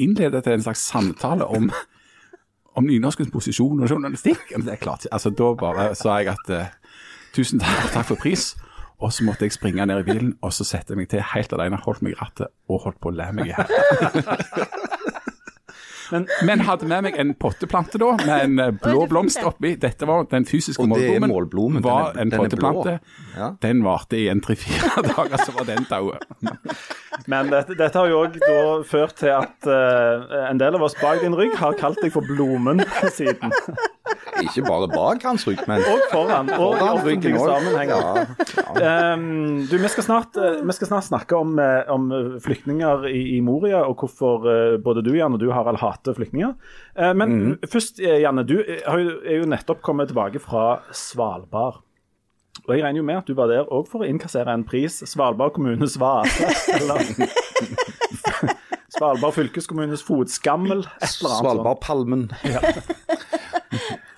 innledet 0.00 0.46
en 0.50 0.66
slags 0.66 0.82
samtale 0.90 1.46
om, 1.46 1.70
om 2.76 2.88
nynorskens 2.88 3.30
posisjon 3.32 3.80
og 3.80 3.88
journalistikk. 3.88 4.42
Men 4.56 4.66
Det 4.66 4.76
er 4.76 4.82
klart, 4.82 5.06
altså 5.10 5.30
Da 5.30 5.54
bare 5.54 5.94
sa 5.98 6.18
jeg 6.20 6.34
at 6.34 6.52
eh, 6.52 6.74
tusen 7.36 7.62
takk, 7.62 7.92
takk 7.94 8.10
for 8.12 8.20
pris. 8.20 8.52
Og 9.00 9.14
så 9.16 9.24
måtte 9.24 9.46
jeg 9.46 9.54
springe 9.56 9.86
ned 9.88 10.02
i 10.02 10.04
bilen, 10.10 10.34
og 10.44 10.52
så 10.52 10.66
sette 10.68 10.96
meg 10.98 11.08
til 11.08 11.22
helt 11.24 11.52
alene, 11.56 11.78
holdt 11.80 12.02
meg 12.04 12.12
i 12.12 12.18
rattet 12.20 12.52
og 12.68 12.82
holdt 12.84 13.00
på 13.00 13.08
å 13.08 13.16
le 13.16 13.30
meg 13.32 13.48
i 13.48 13.54
hjel. 13.54 14.76
Men- 16.10 16.26
Men 16.44 16.60
hadde 16.66 16.86
med 16.90 17.02
meg 17.06 17.18
en 17.18 17.34
potteplante 17.34 17.98
da, 17.98 18.10
med 18.26 18.44
en 18.44 18.58
eh, 18.58 18.70
blå 18.82 19.06
blomst 19.10 19.42
oppi. 19.46 19.74
Dette 19.80 20.06
var 20.06 20.24
den 20.30 20.44
fysiske 20.44 20.86
målblomen. 20.86 21.28
målblomen, 21.30 21.82
var 21.84 22.12
en 22.18 22.30
potteplante. 22.30 22.98
Ja. 23.36 23.52
Den 23.62 23.82
varte 23.84 24.16
i 24.18 24.28
en 24.28 24.40
tre-fire 24.40 25.02
dager, 25.10 25.36
så 25.44 25.52
var 25.56 25.64
den 25.70 25.86
død. 25.90 26.18
Men 27.28 27.50
dette, 27.52 27.74
dette 27.78 27.98
har 27.98 28.08
jo 28.08 28.22
òg 28.24 28.84
ført 28.88 29.14
til 29.20 29.28
at 29.34 29.66
uh, 29.68 30.48
en 30.50 30.58
del 30.58 30.74
av 30.74 30.82
oss 30.82 30.94
bak 31.00 31.20
din 31.20 31.34
rygg 31.36 31.54
har 31.60 31.74
kalt 31.78 32.00
deg 32.02 32.12
for 32.14 32.24
Blomen 32.26 32.80
siden. 33.18 33.52
Ikke 34.40 34.62
bare 34.64 34.88
bak 34.88 35.22
hans 35.28 35.44
rygg, 35.46 35.60
men 35.68 35.82
Og 35.84 36.00
foran. 36.10 36.48
Og 36.56 36.74
i 36.74 36.78
foran 36.80 37.04
ryggen 37.04 37.36
offentlige 37.36 37.46
sammenhenger. 37.46 38.00
Ja, 38.00 38.26
Um, 38.80 39.66
du, 39.68 39.74
vi 39.76 39.88
skal, 39.92 40.04
snart, 40.06 40.36
uh, 40.40 40.60
vi 40.64 40.72
skal 40.72 40.88
snart 40.88 41.04
snakke 41.04 41.36
om, 41.36 41.58
uh, 41.60 41.82
om 41.92 42.06
flyktninger 42.40 43.04
i, 43.10 43.36
i 43.36 43.40
Moria, 43.44 43.82
og 43.84 43.98
hvorfor 44.00 44.46
både 44.84 45.02
du 45.04 45.10
Jan, 45.16 45.34
og 45.36 45.40
du 45.42 45.50
Harald 45.52 45.76
hater 45.76 45.99
flyktninger. 46.08 46.54
Eh, 46.96 47.12
men 47.14 47.58
først, 47.68 48.00
eh, 48.00 48.20
Janne, 48.22 48.44
du 48.46 48.58
eh, 48.60 48.80
er 48.86 49.36
jo 49.40 49.48
nettopp 49.50 49.82
kommet 49.82 50.08
tilbake 50.08 50.40
fra 50.42 50.80
Svalbard. 50.92 51.82
Og 52.66 52.74
jeg 52.74 52.82
regner 52.84 53.00
jo 53.00 53.06
med 53.06 53.20
at 53.20 53.28
du 53.28 53.34
var 53.38 53.48
der 53.48 53.68
òg 53.72 53.86
for 53.88 54.04
å 54.04 54.08
innkassere 54.08 54.52
en 54.52 54.64
pris. 54.64 55.00
Svalbard 55.08 55.54
kommunes 55.56 55.98
vase. 56.02 56.50
Eller 56.76 57.04
Svalbard 58.96 59.36
fylkeskommunes 59.36 60.02
fotskammel. 60.04 60.82
Et 61.00 61.20
eller 61.20 61.36
annet 61.36 61.44
Svalbardpalmen. 61.46 62.26
Ja. 62.44 62.60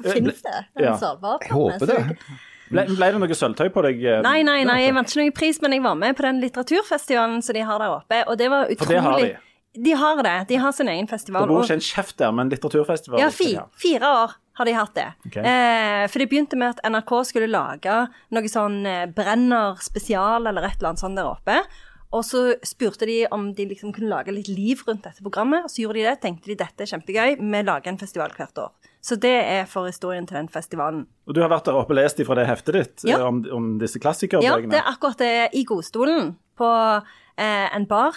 Fins 0.03 0.41
det 0.43 0.57
en 0.57 0.87
Ja. 0.87 0.97
Svalbardpalme? 0.99 1.47
Jeg 1.47 1.53
håper 1.53 1.87
det. 1.93 2.41
Ble, 2.73 2.87
ble 2.89 3.09
det 3.13 3.19
noe 3.21 3.37
sølvtøy 3.37 3.69
på 3.75 3.83
deg? 3.85 4.01
Nei, 4.25 4.39
nei, 4.49 4.63
nei, 4.65 4.79
jeg 4.87 4.95
vant 4.97 5.11
ikke 5.11 5.21
noen 5.21 5.35
pris, 5.37 5.59
men 5.61 5.75
jeg 5.77 5.83
var 5.85 5.97
med 6.01 6.17
på 6.17 6.25
den 6.25 6.39
litteraturfestivalen 6.41 7.43
som 7.45 7.57
de 7.59 7.65
har 7.69 7.83
der 7.83 7.93
oppe, 7.99 8.23
og 8.25 8.39
det 8.41 8.49
var 8.49 8.71
utrolig 8.73 8.81
For 8.81 8.95
det 8.95 9.03
har 9.05 9.19
de. 9.21 9.33
De 9.75 9.95
har 9.97 10.23
det. 10.23 10.49
De 10.49 10.57
har 10.61 10.73
sin 10.73 10.89
egen 10.89 11.07
Det 11.07 11.11
festival. 11.11 11.47
bor 11.49 11.59
og- 11.59 11.65
ikke 11.65 11.75
en 11.75 11.81
kjeft 11.81 12.17
der, 12.19 12.33
men 12.33 12.51
litteraturfestival 12.51 13.19
Ja, 13.21 13.29
fi, 13.31 13.59
fire 13.77 14.01
år 14.05 14.35
har 14.55 14.65
de 14.67 14.73
hatt 14.75 14.95
det. 14.95 15.07
Okay. 15.27 15.43
Eh, 15.43 16.07
for 16.09 16.19
det 16.19 16.29
begynte 16.29 16.57
med 16.57 16.69
at 16.77 16.81
NRK 16.85 17.25
skulle 17.25 17.49
lage 17.49 18.09
noe 18.31 18.43
sånn 18.43 18.85
eh, 18.87 19.07
Brenner 19.07 19.77
spesial 19.81 20.47
eller 20.47 20.63
et 20.65 20.77
eller 20.79 20.91
annet 20.91 20.99
sånt 21.01 21.17
der 21.17 21.25
oppe. 21.25 21.65
Og 22.13 22.23
så 22.25 22.55
spurte 22.63 23.07
de 23.07 23.27
om 23.33 23.55
de 23.55 23.65
liksom 23.65 23.91
kunne 23.95 24.11
lage 24.11 24.35
litt 24.35 24.49
liv 24.49 24.83
rundt 24.87 25.03
dette 25.05 25.23
programmet, 25.23 25.65
og 25.65 25.71
så 25.71 25.81
gjorde 25.81 25.95
de 25.95 26.03
det. 26.03 26.21
Tenkte 26.21 26.45
de 26.45 26.55
dette 26.57 26.81
er 26.83 26.85
kjempegøy, 26.85 27.39
vi 27.41 27.63
lager 27.63 27.87
en 27.89 27.97
festival 27.97 28.29
hvert 28.37 28.59
år. 28.59 28.71
Så 29.03 29.19
det 29.19 29.33
er 29.49 29.65
for 29.65 29.87
historien 29.87 30.27
til 30.29 30.37
den 30.37 30.49
festivalen. 30.49 31.07
Og 31.27 31.35
du 31.35 31.41
har 31.41 31.49
vært 31.49 31.65
der 31.65 31.73
oppe 31.73 31.91
og 31.95 31.97
lest 31.97 32.19
ifra 32.21 32.35
det 32.37 32.47
heftet 32.47 32.75
ditt 32.75 33.05
Ja. 33.09 33.17
eh, 33.17 33.25
om, 33.27 33.43
om 33.51 33.79
disse 33.79 33.99
Ja, 33.99 34.13
det 34.61 34.75
er 34.75 34.93
akkurat 34.93 35.17
det 35.17 35.55
i 35.55 35.65
godstolen 35.65 36.37
på 36.59 37.03
eh, 37.39 37.75
en 37.75 37.87
bar 37.87 38.13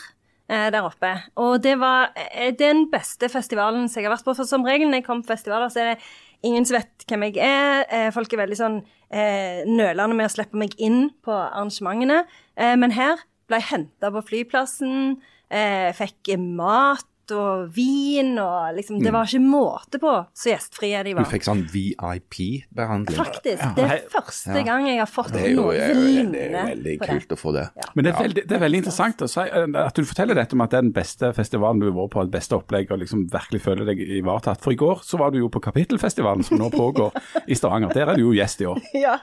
der 0.48 0.86
oppe. 0.86 1.10
Og 1.42 1.58
det 1.64 1.74
var 1.82 2.12
eh, 2.16 2.52
den 2.54 2.86
beste 2.92 3.30
festivalen 3.34 3.88
som 3.90 4.02
jeg 4.02 4.10
har 4.10 4.14
vært 4.14 4.28
på. 4.28 4.36
For 4.38 4.46
som 4.50 4.66
regel 4.68 4.92
når 4.92 5.02
jeg 5.02 5.08
kommer 5.08 5.26
på 5.26 5.34
festivaler, 5.34 5.72
så 5.74 5.82
er 5.82 5.92
det 5.94 6.04
ingen 6.46 6.66
som 6.68 6.78
vet 6.78 7.06
hvem 7.10 7.26
jeg 7.28 7.40
er. 7.42 7.86
Eh, 7.90 8.10
folk 8.14 8.34
er 8.34 8.44
veldig 8.44 8.60
sånn 8.60 8.78
eh, 9.10 9.64
nølende 9.66 10.18
med 10.18 10.30
å 10.30 10.34
slippe 10.36 10.60
meg 10.60 10.76
inn 10.78 11.10
på 11.26 11.34
arrangementene. 11.34 12.24
Eh, 12.58 12.76
men 12.80 12.94
her 12.96 13.26
ble 13.50 13.62
jeg 13.62 13.72
henta 13.72 14.12
på 14.14 14.24
flyplassen, 14.30 15.18
eh, 15.54 15.90
fikk 15.98 16.36
mat 16.42 17.08
og 17.36 17.70
vin 17.76 18.36
og 18.42 18.76
liksom 18.78 19.00
Det 19.04 19.14
var 19.14 19.26
ikke 19.30 19.42
måte 19.42 20.00
på 20.02 20.14
så 20.36 20.52
gjestfrie 20.52 21.02
de 21.08 21.14
var. 21.18 21.26
Du 21.26 21.32
fikk 21.32 21.48
sånn 21.48 21.64
VIP-behandling. 21.72 23.18
Faktisk. 23.18 23.64
Det 23.78 23.86
er 23.86 24.04
første 24.12 24.64
gang 24.68 24.88
jeg 24.90 25.00
har 25.02 25.10
fått 25.10 25.34
noe 25.36 25.50
jo, 25.50 25.68
det 25.72 25.82
er 25.82 25.96
jo 25.96 26.68
veldig 26.72 26.96
kult 27.04 27.36
å 27.36 27.40
få 27.40 27.56
det. 27.56 27.66
Men 27.94 28.08
det 28.08 28.14
er, 28.14 28.20
veldig, 28.22 28.46
det 28.50 28.58
er 28.58 28.64
veldig 28.66 28.82
interessant 28.84 29.26
å 29.26 29.30
si, 29.32 29.46
eh, 29.46 29.80
at 29.86 29.98
du 29.98 30.04
forteller 30.08 30.40
dette 30.42 30.58
om 30.58 30.66
at 30.66 30.74
det 30.74 30.80
er 30.80 30.88
den 30.88 30.96
beste 30.96 31.32
festivalen 31.38 31.82
du 31.82 31.90
har 31.90 31.98
vært 31.98 32.14
på, 32.16 32.26
det 32.28 32.36
beste 32.38 32.60
opplegget, 32.60 32.94
og 32.96 33.04
liksom 33.04 33.26
virkelig 33.34 33.64
føler 33.66 33.90
deg 33.92 34.04
ivaretatt. 34.20 34.62
For 34.64 34.76
i 34.76 34.80
går 34.80 35.04
så 35.06 35.20
var 35.22 35.34
du 35.34 35.42
jo 35.42 35.52
på 35.54 35.64
Kapittelfestivalen, 35.64 36.46
som 36.46 36.60
nå 36.62 36.70
pågår 36.74 37.16
i 37.48 37.58
Stavanger. 37.58 37.94
Der 37.96 38.14
er 38.14 38.20
du 38.20 38.28
jo 38.28 38.36
gjest 38.38 38.62
i 38.66 38.70
år. 38.72 38.82
Ja. 39.06 39.20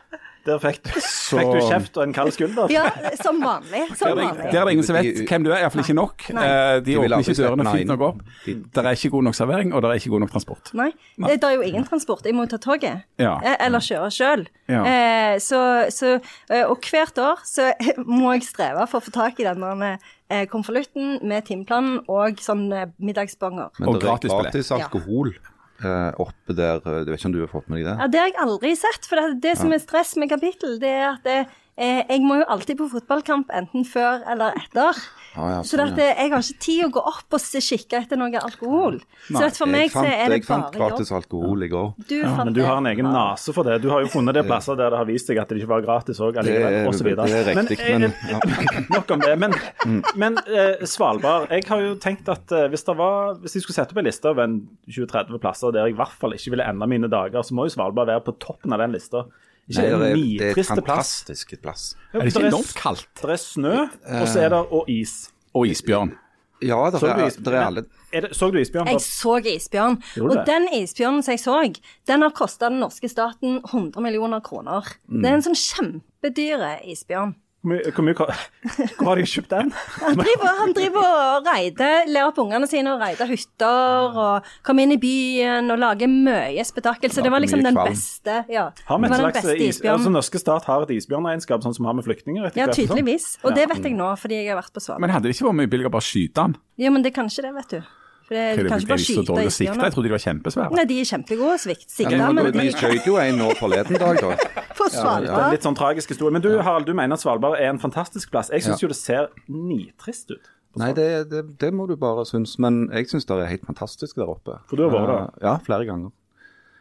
Der 0.47 0.59
fikk 0.59 0.81
du, 0.83 0.91
fikk 0.99 1.51
du 1.55 1.59
kjeft 1.69 1.97
og 2.01 2.03
en 2.03 2.13
kald 2.17 2.33
skulder. 2.35 2.71
ja, 2.75 2.85
som 3.23 3.37
vanlig. 3.43 3.83
Som 3.97 4.17
vanlig. 4.19 4.49
der 4.51 4.59
er 4.61 4.65
det 4.67 4.73
ingen 4.75 4.87
som 4.89 4.97
vet 4.99 5.21
hvem 5.29 5.45
du 5.47 5.51
er, 5.53 5.61
iallfall 5.63 5.83
ikke 5.85 5.95
nok. 5.95 6.25
Nei. 6.35 6.47
Eh, 6.49 6.81
De 6.83 6.97
åpner 6.99 7.23
ikke 7.23 7.37
dørene 7.39 7.67
fint 7.77 7.91
nok 7.93 8.01
opp. 8.09 8.25
Det 8.47 8.83
er 8.83 8.91
ikke 8.97 9.11
god 9.15 9.23
nok 9.29 9.39
servering, 9.39 9.71
og 9.75 9.83
det 9.85 9.91
er 9.93 10.01
ikke 10.03 10.11
god 10.17 10.25
nok 10.25 10.33
transport. 10.35 10.73
Nei, 10.75 10.89
det, 11.17 11.37
det 11.45 11.51
er 11.51 11.55
jo 11.61 11.63
ingen 11.69 11.87
transport. 11.87 12.27
Jeg 12.27 12.35
må 12.35 12.49
ta 12.51 12.59
toget. 12.59 13.05
Ja. 13.23 13.37
Eh, 13.39 13.57
Eller 13.69 13.85
kjøre 13.87 14.11
sjøl. 14.11 14.43
Ja. 14.73 14.83
Eh, 14.83 15.37
så, 15.39 15.63
så, 15.95 16.17
og 16.67 16.91
hvert 16.91 17.23
år 17.23 17.45
så 17.47 17.71
må 18.19 18.35
jeg 18.35 18.43
streve 18.51 18.89
for 18.91 18.99
å 18.99 19.07
få 19.07 19.15
tak 19.15 19.39
i 19.39 19.47
denne 19.47 19.95
konvolutten 20.49 21.19
med 21.29 21.45
timeplanen 21.47 22.01
og 22.09 22.39
sånn 22.41 22.67
middagsbonger. 22.99 23.69
Men 23.79 23.89
Og 23.91 23.99
det 23.99 24.03
er 24.03 24.09
gratis 24.09 24.31
billett. 24.33 24.53
gratis 24.55 24.71
alkohol 24.79 25.33
eh, 25.35 25.49
oppe 26.23 26.55
der. 26.57 26.81
jeg 26.85 27.07
Du 27.07 27.11
vet 27.11 27.19
ikke 27.19 27.31
om 27.31 27.35
du 27.35 27.41
har 27.43 27.51
fått 27.53 27.69
med 27.69 27.81
deg 27.81 27.89
det? 27.91 27.97
Ja, 28.01 28.07
Det 28.13 28.21
har 28.21 28.31
jeg 28.31 28.39
aldri 28.45 28.73
sett. 28.79 29.09
For 29.09 29.19
det, 29.21 29.41
det 29.43 29.57
som 29.61 29.73
er 29.75 29.83
stress 29.83 30.15
med 30.21 30.31
kapittel, 30.33 30.79
det 30.83 30.93
er 30.93 31.07
at 31.15 31.27
det, 31.27 31.39
eh, 31.77 32.03
jeg 32.09 32.21
må 32.23 32.39
jo 32.41 32.45
alltid 32.49 32.79
på 32.79 32.91
fotballkamp 32.93 33.51
enten 33.55 33.85
før 33.89 34.23
eller 34.31 34.53
etter. 34.61 34.99
Ah, 35.33 35.47
ja, 35.49 35.61
så 35.65 35.79
sånn, 35.79 35.95
ja. 35.97 36.11
jeg 36.13 36.29
har 36.29 36.43
ikke 36.45 36.61
tid 36.61 36.81
å 36.85 36.89
gå 36.93 37.01
opp 37.09 37.33
og 37.39 37.41
kikke 37.41 37.97
etter 38.03 38.19
noe 38.21 38.37
alkohol. 38.37 38.99
så 39.33 39.47
for 39.57 39.65
meg 39.73 39.89
fant, 39.89 40.05
så 40.05 40.11
er 40.13 40.29
det 40.29 40.37
jeg 40.43 40.45
fant 40.45 40.75
gratis 40.75 41.09
jobb. 41.09 41.23
alkohol 41.23 41.63
i 41.65 41.69
går. 41.73 41.87
Du 42.05 42.15
Ja, 42.19 42.45
men 42.45 42.53
du 42.53 42.61
har 42.67 42.77
en 42.77 42.89
egen 42.91 43.09
nase 43.09 43.55
for 43.57 43.65
det. 43.65 43.79
Du 43.81 43.89
har 43.89 44.03
jo 44.05 44.11
funnet 44.13 44.35
det 44.37 44.45
plasser 44.45 44.77
der 44.77 44.91
det 44.93 44.99
har 45.01 45.07
vist 45.09 45.27
seg 45.31 45.39
at 45.41 45.49
det 45.49 45.63
ikke 45.63 45.71
var 45.71 45.81
gratis 45.87 46.21
òg, 46.21 46.35
Det 46.35 46.43
allikevel, 46.45 46.89
osv. 46.93 47.09
det 47.17 47.33
er 47.33 47.49
riktig, 47.49 47.79
men- 47.99 48.13
Mm. 48.13 48.91
Nok 48.95 49.11
om 49.11 49.21
det. 49.21 49.39
Men, 49.39 49.55
men 50.17 50.37
eh, 50.47 50.85
Svalbard 50.85 51.49
Jeg 51.51 51.65
har 51.69 51.81
jo 51.81 51.95
tenkt 51.97 52.29
at 52.29 52.53
eh, 52.53 52.69
hvis, 52.69 52.85
det 52.85 52.97
var, 52.99 53.35
hvis 53.41 53.55
jeg 53.57 53.63
skulle 53.65 53.75
sette 53.81 53.93
opp 53.97 53.99
en 53.99 54.05
liste 54.05 54.29
over 54.29 54.45
en 54.45 54.59
20-30 54.91 55.39
plasser 55.41 55.73
der 55.73 55.87
jeg 55.89 55.95
i 55.95 55.97
hvert 55.97 56.13
fall 56.21 56.35
ikke 56.37 56.51
ville 56.53 56.69
ende 56.69 56.87
mine 56.87 57.09
dager, 57.09 57.41
så 57.43 57.55
må 57.57 57.65
jo 57.65 57.73
Svalbard 57.73 58.07
være 58.13 58.21
på 58.29 58.37
toppen 58.39 58.73
av 58.77 58.79
den 58.85 58.93
lista. 58.93 59.25
Ikke 59.71 59.83
Nei, 59.83 59.87
det, 59.87 59.95
en 59.95 60.03
er, 60.03 60.03
det 60.03 60.11
er 60.11 60.17
et 60.17 60.57
nitriste 60.57 60.83
plass. 60.83 61.13
plass. 61.63 61.85
Er 62.13 62.25
det 62.25 62.33
ikke 62.33 62.49
enormt 62.49 62.75
kaldt? 62.75 63.07
Det 63.21 63.31
er 63.31 63.41
snø, 63.41 63.77
og 63.87 64.27
så 64.29 64.43
er 64.43 64.53
det 64.55 64.61
og 64.79 64.91
is. 64.91 65.15
Og 65.55 65.69
isbjørn. 65.71 66.17
Ja, 66.63 66.79
det 66.91 67.01
du 67.03 67.07
er, 67.07 67.25
er 67.51 67.65
alle 67.67 67.83
Er 68.15 68.27
det, 68.27 68.37
så 68.39 68.51
du 68.51 68.59
isbjørn? 68.61 68.87
Jeg 68.93 69.03
så 69.03 69.37
isbjørn. 69.51 69.97
Og 70.23 70.35
den 70.47 70.69
isbjørnen 70.79 71.23
som 71.27 71.35
jeg 71.35 71.43
så, 71.43 71.57
den 72.07 72.23
har 72.23 72.35
kosta 72.37 72.71
den 72.71 72.83
norske 72.83 73.09
staten 73.11 73.61
100 73.65 74.03
millioner 74.05 74.43
kroner. 74.45 74.87
Det 75.09 75.31
er 75.31 75.39
en 75.39 75.47
sånn 75.47 75.59
kjempedyre 75.59 76.77
isbjørn. 76.93 77.35
Hvor 77.63 78.03
mye, 78.03 78.15
hvor, 78.19 79.07
har 79.07 79.21
de 79.21 79.25
kjøpt 79.31 79.53
den? 79.53 79.69
Han 80.03 80.17
driver, 80.19 80.57
han 80.59 80.73
driver 80.75 81.05
og 81.07 81.47
reider, 81.47 82.09
lærer 82.11 82.33
opp 82.33 82.41
ungene 82.43 82.67
sine 82.67 82.91
og 82.91 83.03
reide 83.03 83.29
hytter 83.31 84.19
og 84.19 84.49
kommer 84.67 84.83
inn 84.83 84.97
i 84.97 84.99
byen 85.03 85.71
og 85.71 85.79
lager 85.79 86.11
mye 86.11 86.67
spetakkel. 86.67 87.15
Så 87.15 87.23
det 87.23 87.31
var 87.31 87.45
liksom 87.45 87.63
den 87.63 87.79
beste 87.79 88.43
ja, 88.51 88.67
Har 88.89 88.99
vi 88.99 89.07
et 89.07 89.17
slags 89.23 89.49
isbjørn. 89.55 89.95
altså. 90.01 90.15
Norske 90.19 90.43
stat 90.43 90.67
har 90.67 90.89
et 90.89 90.95
isbjørnregnskap, 90.99 91.63
sånn 91.63 91.79
som 91.79 91.87
vi 91.87 91.93
har 91.93 91.99
med 92.01 92.09
flyktninger? 92.09 92.51
Ja, 92.59 92.67
tydeligvis. 92.75 93.37
Og 93.47 93.55
det 93.55 93.71
vet 93.71 93.87
jeg 93.87 93.95
nå, 93.99 94.11
fordi 94.19 94.43
jeg 94.43 94.51
har 94.51 94.59
vært 94.59 94.75
på 94.75 94.83
Svalbard. 94.83 95.07
Men 95.07 95.15
hadde 95.15 95.31
det 95.31 95.39
ikke 95.39 95.53
vært 95.53 95.61
mye 95.63 95.71
billigere 95.71 95.95
å 95.95 95.99
bare 96.01 96.11
skyte 96.11 96.43
den? 96.43 96.59
Jo, 96.83 96.91
men 96.91 97.07
det 97.07 97.15
kan 97.15 97.31
ikke 97.31 97.47
det, 97.47 97.55
vet 97.63 97.77
du. 97.79 97.93
For 98.33 98.39
det, 98.39 98.45
det, 98.57 98.69
kan 98.71 98.81
ikke 98.81 98.89
bare 98.89 99.03
så 99.03 99.13
skyte 99.13 99.43
i 99.45 99.51
sikte? 99.53 99.85
Jeg 99.85 99.93
trodde 99.93 100.09
de 100.09 100.13
var 100.15 100.23
kjempesvære. 100.25 100.73
Nei, 100.79 100.85
de 100.89 100.95
er 101.03 101.09
kjempegode 101.11 101.57
svikt- 101.61 101.91
sikta. 101.93 102.17
ja, 102.17 102.31
men 102.33 102.45
men, 102.47 102.53
de 102.55 102.63
Vi 102.65 102.73
skjøt 102.73 103.07
jo 103.11 103.19
en 103.21 103.37
nå 103.37 103.51
forleden 103.59 103.99
dag, 104.01 104.21
da. 104.23 104.31
For 104.79 104.89
Svalbard. 104.89 105.27
Ja, 105.29 105.39
ja. 105.43 105.51
litt 105.53 105.67
sånn 105.67 105.77
tragisk 105.77 106.15
historie. 106.15 106.33
Men 106.33 106.41
du 106.45 106.49
Harald, 106.63 106.87
du 106.89 106.95
mener 106.97 107.21
Svalbard 107.21 107.59
er 107.61 107.69
en 107.69 107.79
fantastisk 107.83 108.33
plass. 108.33 108.49
Jeg 108.49 108.65
syns 108.65 108.81
Ja. 108.81 108.87
jo 108.87 108.89
det 108.95 108.97
ser 108.97 109.29
nitrist 109.53 110.33
ut. 110.33 110.49
Nei, 110.81 110.93
det, 110.97 111.29
det, 111.29 111.43
det 111.61 111.69
må 111.77 111.85
du 111.87 111.97
bare 112.01 112.25
synes. 112.25 112.57
Men 112.59 112.87
jeg 112.89 113.11
syns 113.13 113.29
det 113.29 113.37
er 113.37 113.51
helt 113.53 113.67
fantastisk 113.69 114.17
der 114.17 114.33
oppe. 114.33 114.57
For 114.71 114.81
du 114.81 114.87
har 114.89 114.95
vært 114.97 115.13
der? 115.13 115.45
Ja, 115.45 115.59
flere 115.67 115.85
ganger. 115.85 116.11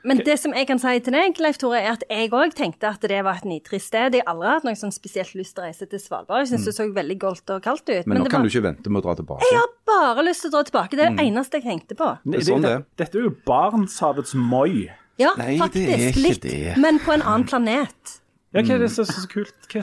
Men 0.07 0.21
det 0.25 0.37
som 0.41 0.53
jeg 0.55 0.67
kan 0.69 0.79
si 0.81 0.93
til 1.05 1.15
deg, 1.15 1.39
Leif 1.43 1.59
Tore, 1.61 1.79
er 1.81 1.95
at 1.95 2.05
jeg 2.09 2.31
òg 2.33 2.55
tenkte 2.57 2.89
at 2.89 3.03
det 3.05 3.19
var 3.25 3.41
et 3.41 3.47
nitrist 3.49 3.91
sted. 3.91 4.17
Jeg 4.17 4.25
har 4.25 4.33
aldri 4.33 4.49
hatt 4.49 4.67
noe 4.67 4.77
sånn 4.79 4.93
spesielt 4.95 5.33
lyst 5.37 5.55
til 5.57 5.63
å 5.63 5.67
reise 5.67 5.87
til 5.89 6.01
Svalbard. 6.01 6.45
Jeg 6.45 6.53
syns 6.53 6.69
det 6.69 6.75
så 6.77 6.87
veldig 6.95 7.17
goldt 7.21 7.53
og 7.53 7.61
kaldt 7.65 7.85
ut. 7.89 8.05
Men, 8.05 8.15
Men, 8.15 8.23
nå 8.23 8.29
det 8.29 8.33
kan 8.33 8.41
var... 8.41 8.47
du 8.49 8.55
ikke 8.55 8.65
vente 8.69 8.93
med 8.93 9.03
å 9.03 9.05
dra 9.09 9.17
tilbake. 9.19 9.51
Jeg 9.51 9.59
har 9.59 9.75
bare 9.91 10.25
lyst 10.25 10.45
til 10.45 10.51
å 10.51 10.55
dra 10.55 10.63
tilbake. 10.69 10.97
Det 10.97 11.05
er 11.05 11.19
det 11.19 11.27
eneste 11.27 11.61
jeg 11.61 11.67
tenkte 11.67 11.99
på. 11.99 12.09
Det 12.25 12.41
er 12.41 12.47
sånn 12.49 12.65
det. 12.65 12.79
Dette 13.01 13.21
er 13.21 13.29
jo 13.29 13.35
Barentshavets 13.47 14.33
moi. 14.37 14.89
Ja, 15.21 15.35
Nei, 15.37 15.53
det 15.53 15.61
faktisk. 15.61 15.93
er 15.93 16.07
ikke 16.09 16.25
litt. 16.25 16.41
det. 16.47 16.75
Men 16.81 16.97
på 17.03 17.13
en 17.13 17.21
annen 17.21 17.45
planet. 17.49 18.17
Ja, 18.51 18.65
hva 18.67 18.75
er 18.75 18.81
det 18.83 18.89
som 18.91 19.05
er 19.05 19.15
så 19.15 19.27
kult? 19.31 19.53
Det? 19.71 19.79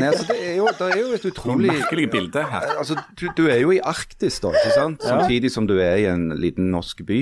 Nei, 0.00 0.08
altså, 0.08 0.24
det, 0.32 0.38
er 0.42 0.56
jo, 0.58 0.70
det 0.74 0.86
er 0.88 0.96
jo 0.98 1.10
et 1.14 1.26
utrolig 1.28 1.68
Merkelig 1.70 2.06
bilde 2.10 2.42
her. 2.42 2.72
Altså, 2.80 2.96
du, 3.14 3.28
du 3.38 3.44
er 3.46 3.60
jo 3.60 3.70
i 3.70 3.78
Arktis, 3.86 4.40
da, 4.42 4.50
ikke 4.50 4.72
sant? 4.74 5.04
Samtidig 5.06 5.52
som 5.54 5.68
du 5.70 5.76
er 5.78 6.00
i 6.00 6.08
en 6.10 6.32
liten 6.34 6.72
norsk 6.74 7.04
by 7.06 7.20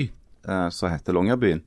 uh, 0.49 0.69
som 0.73 0.89
heter 0.89 1.13
Longyearbyen. 1.13 1.61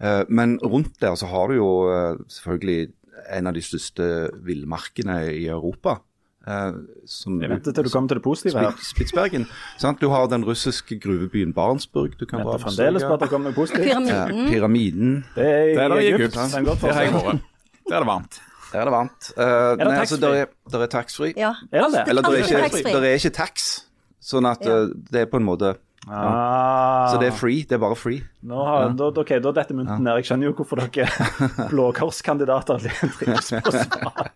Eh, 0.00 0.24
men 0.28 0.58
rundt 0.62 1.00
der 1.02 1.14
så 1.18 1.26
har 1.26 1.48
du 1.48 1.54
jo 1.58 1.70
eh, 1.90 2.16
selvfølgelig 2.30 2.88
en 3.34 3.46
av 3.50 3.54
de 3.54 3.62
største 3.62 4.30
villmarkene 4.46 5.16
i 5.34 5.46
Europa. 5.50 5.98
eh, 6.46 6.72
som 7.06 7.40
Jeg 7.42 7.50
venter 7.50 7.72
til 7.74 7.84
du 7.84 7.90
kommer 7.90 8.08
til 8.08 8.16
det 8.20 8.22
positive 8.24 8.58
her. 8.62 8.72
Spitsbergen. 8.82 9.46
Sant? 9.78 10.00
Du 10.00 10.08
har 10.08 10.26
den 10.30 10.44
russiske 10.46 10.98
gruvebyen 11.02 11.52
Barentsburg. 11.52 12.14
Du 12.20 12.26
kan 12.26 12.44
bare 12.44 12.58
fremdeles 12.62 13.02
på 13.04 13.14
at 13.14 13.20
det 13.20 13.28
kommer 13.28 13.52
positivt. 13.52 13.86
Ja, 13.86 13.98
Pyramiden. 13.98 14.48
pyramiden. 14.52 15.24
Det 15.34 15.44
er 15.46 15.62
i 15.62 15.74
Det 15.74 15.82
er 15.82 15.88
det 15.88 15.98
Egypt. 16.04 16.20
Egypt. 16.20 16.34
Det 16.34 16.80
Der 16.82 16.92
har 16.92 17.02
jeg 17.02 17.12
vært. 17.12 17.42
Der 17.88 17.94
er 17.96 18.00
det 18.00 18.06
varmt. 18.06 18.40
Der 18.72 18.78
er 18.80 18.84
det 18.84 18.92
varmt. 18.92 19.32
Uh, 19.36 19.44
det 19.44 19.86
nei, 19.88 19.98
altså, 19.98 20.16
der 20.20 20.34
er, 20.34 20.46
der 20.72 20.78
er 20.82 20.86
taxfree. 20.86 21.32
Ja. 21.36 21.52
Er 21.72 21.82
det 21.84 21.92
det? 21.94 22.08
Eller 22.08 22.22
det 22.22 22.32
er, 22.38 22.64
ikke, 22.64 22.82
der 22.92 23.02
er 23.02 23.14
ikke 23.16 23.30
tax. 23.30 23.84
Sånn 24.20 24.46
at 24.46 24.58
Ja. 24.64 24.86
det 25.12 25.20
er 25.22 25.24
på 25.26 25.36
en 25.40 25.44
måte 25.44 25.74
Ah, 26.10 27.10
Så 27.12 27.18
det 27.20 27.28
er 27.28 27.36
free. 27.36 27.62
Det 27.68 27.76
er 27.76 27.82
bare 27.82 27.96
free. 27.98 28.22
nå 28.48 28.64
har, 28.64 28.88
da, 28.96 29.10
ok, 29.12 29.32
da 29.44 29.52
detter 29.52 29.76
mynten 29.76 30.02
ned. 30.06 30.20
Jeg 30.20 30.28
skjønner 30.30 30.48
jo 30.50 30.54
hvorfor 30.58 30.80
dere 30.80 31.08
Blå 31.72 31.90
Kors-kandidater 31.96 32.80
trives 33.18 33.50
på 33.52 33.74
Svalbard. 33.74 34.30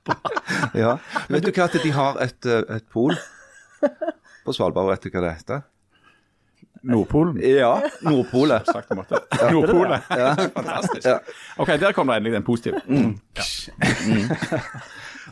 Ja. 0.76 0.96
Vet 1.32 1.46
du 1.46 1.52
hva, 1.52 1.68
at 1.68 1.78
de 1.82 1.92
har 1.96 2.20
et, 2.24 2.40
eh, 2.46 2.64
et 2.76 2.88
pol 2.92 3.16
på 4.44 4.54
Svalbard, 4.56 4.90
vet 4.92 5.06
du 5.06 5.14
hva 5.14 5.24
det 5.26 5.36
heter? 5.40 5.62
Nordpolen. 6.82 7.36
Ja, 7.46 7.76
Nordpolet. 8.02 8.66
Sagt 8.72 8.88
på 8.88 8.96
en 8.98 9.04
Fantastisk. 10.56 11.04
Ja. 11.06 11.18
OK, 11.62 11.68
der 11.78 11.92
kom 11.94 12.10
det 12.10 12.16
endelig 12.18 12.34
den 12.40 12.46
positive. 12.46 12.80
Mm. 12.88 13.14
Ja, 13.38 13.44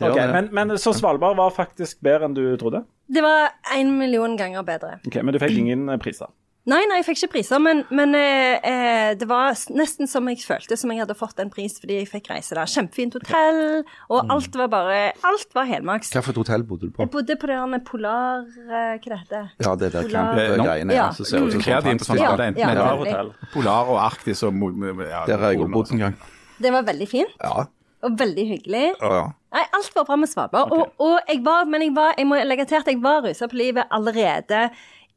ja. 0.01 0.27
men, 0.31 0.49
men 0.51 0.77
Så 0.77 0.93
Svalbard 0.97 1.37
var 1.37 1.51
faktisk 1.55 2.01
bedre 2.01 2.25
enn 2.29 2.33
du 2.37 2.43
trodde? 2.57 2.83
Det 3.11 3.21
var 3.23 3.51
en 3.75 3.97
million 3.99 4.37
ganger 4.37 4.63
bedre. 4.63 4.99
Ok, 5.07 5.21
Men 5.21 5.33
du 5.33 5.39
fikk 5.39 5.57
ingen 5.57 5.89
eh, 5.89 5.97
priser? 6.01 6.27
Nei, 6.69 6.77
nei, 6.85 6.99
jeg 6.99 7.05
fikk 7.07 7.17
ikke 7.23 7.31
priser, 7.39 7.57
men, 7.57 7.79
men 7.89 8.11
eh, 8.13 8.59
eh, 8.61 9.13
det 9.17 9.25
var 9.25 9.55
nesten 9.73 10.05
som 10.05 10.27
jeg 10.29 10.43
følte 10.45 10.75
som 10.77 10.91
jeg 10.93 11.01
hadde 11.01 11.15
fått 11.17 11.39
en 11.41 11.49
pris 11.49 11.79
fordi 11.81 11.95
jeg 11.97 12.09
fikk 12.11 12.29
reise 12.29 12.53
der. 12.53 12.69
Kjempefint 12.69 13.17
hotell, 13.17 13.81
og 14.13 14.29
alt 14.29 14.57
var 14.59 14.69
bare 14.69 14.99
Alt 15.25 15.57
var 15.57 15.65
helmaks. 15.65 16.13
Hva 16.13 16.21
for 16.21 16.35
et 16.35 16.41
hotell 16.43 16.65
bodde 16.69 16.91
du 16.91 16.93
på? 16.93 17.01
Jeg 17.01 17.11
bodde 17.15 17.37
på 17.41 17.49
det 17.49 17.57
der 17.57 17.83
Polar... 17.87 18.45
eh, 18.45 18.93
Hva 19.01 19.01
det 19.01 19.19
heter 19.23 19.49
Ja, 19.65 19.73
det 19.73 19.91
der 19.95 20.11
campgreiene 20.13 20.93
Ja. 20.99 21.09
som 21.17 21.25
ser 21.31 21.49
ut 21.49 21.57
som 21.57 22.21
sånn 22.21 23.33
Polar 23.55 23.89
og 23.89 23.97
Arktis 24.05 24.45
og 24.45 24.53
ja, 24.53 25.25
Der 25.31 25.41
har 25.41 25.55
jeg 25.55 25.65
bodd 25.65 25.95
en 25.97 26.05
gang. 26.05 26.17
Det 26.61 26.69
var 26.77 26.85
veldig 26.85 27.09
fint, 27.09 27.33
Ja. 27.41 27.65
og 28.05 28.19
veldig 28.21 28.45
hyggelig. 28.53 28.87
ja, 29.01 29.13
ja. 29.17 29.29
Nei, 29.51 29.65
alt 29.75 29.95
var 29.95 30.07
bra 30.07 30.15
med 30.19 30.31
Svalbard. 30.31 30.71
Og, 30.71 30.93
og 31.03 31.17
jeg 31.27 31.41
var, 31.43 31.67
men 31.67 31.83
jeg 31.83 31.95
var, 31.95 32.15
jeg 32.17 32.29
må 32.29 32.39
legge 32.45 32.67
til 32.69 32.79
at 32.79 32.87
jeg 32.87 33.01
var 33.03 33.25
rusa 33.25 33.49
på 33.51 33.59
livet 33.59 33.91
allerede 33.91 34.69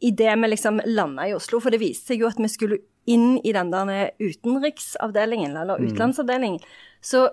idet 0.05 0.35
vi 0.41 0.51
liksom 0.51 0.81
landa 0.91 1.29
i 1.29 1.37
Oslo. 1.37 1.61
For 1.63 1.75
det 1.75 1.83
viste 1.83 2.13
seg 2.13 2.25
jo 2.25 2.33
at 2.33 2.41
vi 2.43 2.51
skulle 2.51 2.83
inn 3.11 3.39
i 3.45 3.53
den 3.53 3.71
der 3.71 4.11
utenriksavdelingen, 4.19 5.57
eller 5.61 5.81
utenlandsavdelingen. 5.83 6.61
Så 7.05 7.29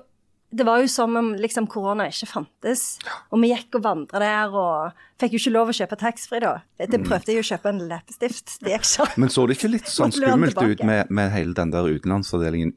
det 0.51 0.65
var 0.67 0.81
jo 0.83 0.87
som 0.91 1.15
om 1.15 1.29
liksom 1.39 1.67
korona 1.71 2.09
ikke 2.11 2.27
fantes. 2.27 2.83
Og 3.31 3.39
vi 3.39 3.53
gikk 3.53 3.77
og 3.79 3.85
vandra 3.85 4.19
der 4.19 4.55
og 4.59 5.05
fikk 5.21 5.37
jo 5.37 5.39
ikke 5.39 5.53
lov 5.55 5.71
å 5.71 5.75
kjøpe 5.77 5.97
taxfree 6.01 6.43
da. 6.43 6.51
Det 6.75 6.99
prøvde 7.05 7.31
jeg 7.31 7.39
jo 7.39 7.45
å 7.45 7.49
kjøpe 7.53 7.71
en 7.71 7.79
leppestift. 7.87 8.57
Det 8.59 8.73
gikk 8.73 8.87
ikke. 8.89 9.07
Men 9.23 9.31
så 9.31 9.45
det 9.47 9.55
ikke 9.57 9.71
litt 9.77 9.87
sånn 9.95 10.11
skummelt 10.15 10.59
ut 10.59 10.83
med, 10.87 11.13
med 11.13 11.31
hele 11.31 11.55
den 11.57 11.71
der 11.71 11.87
utenlandsavdelingen 11.87 12.75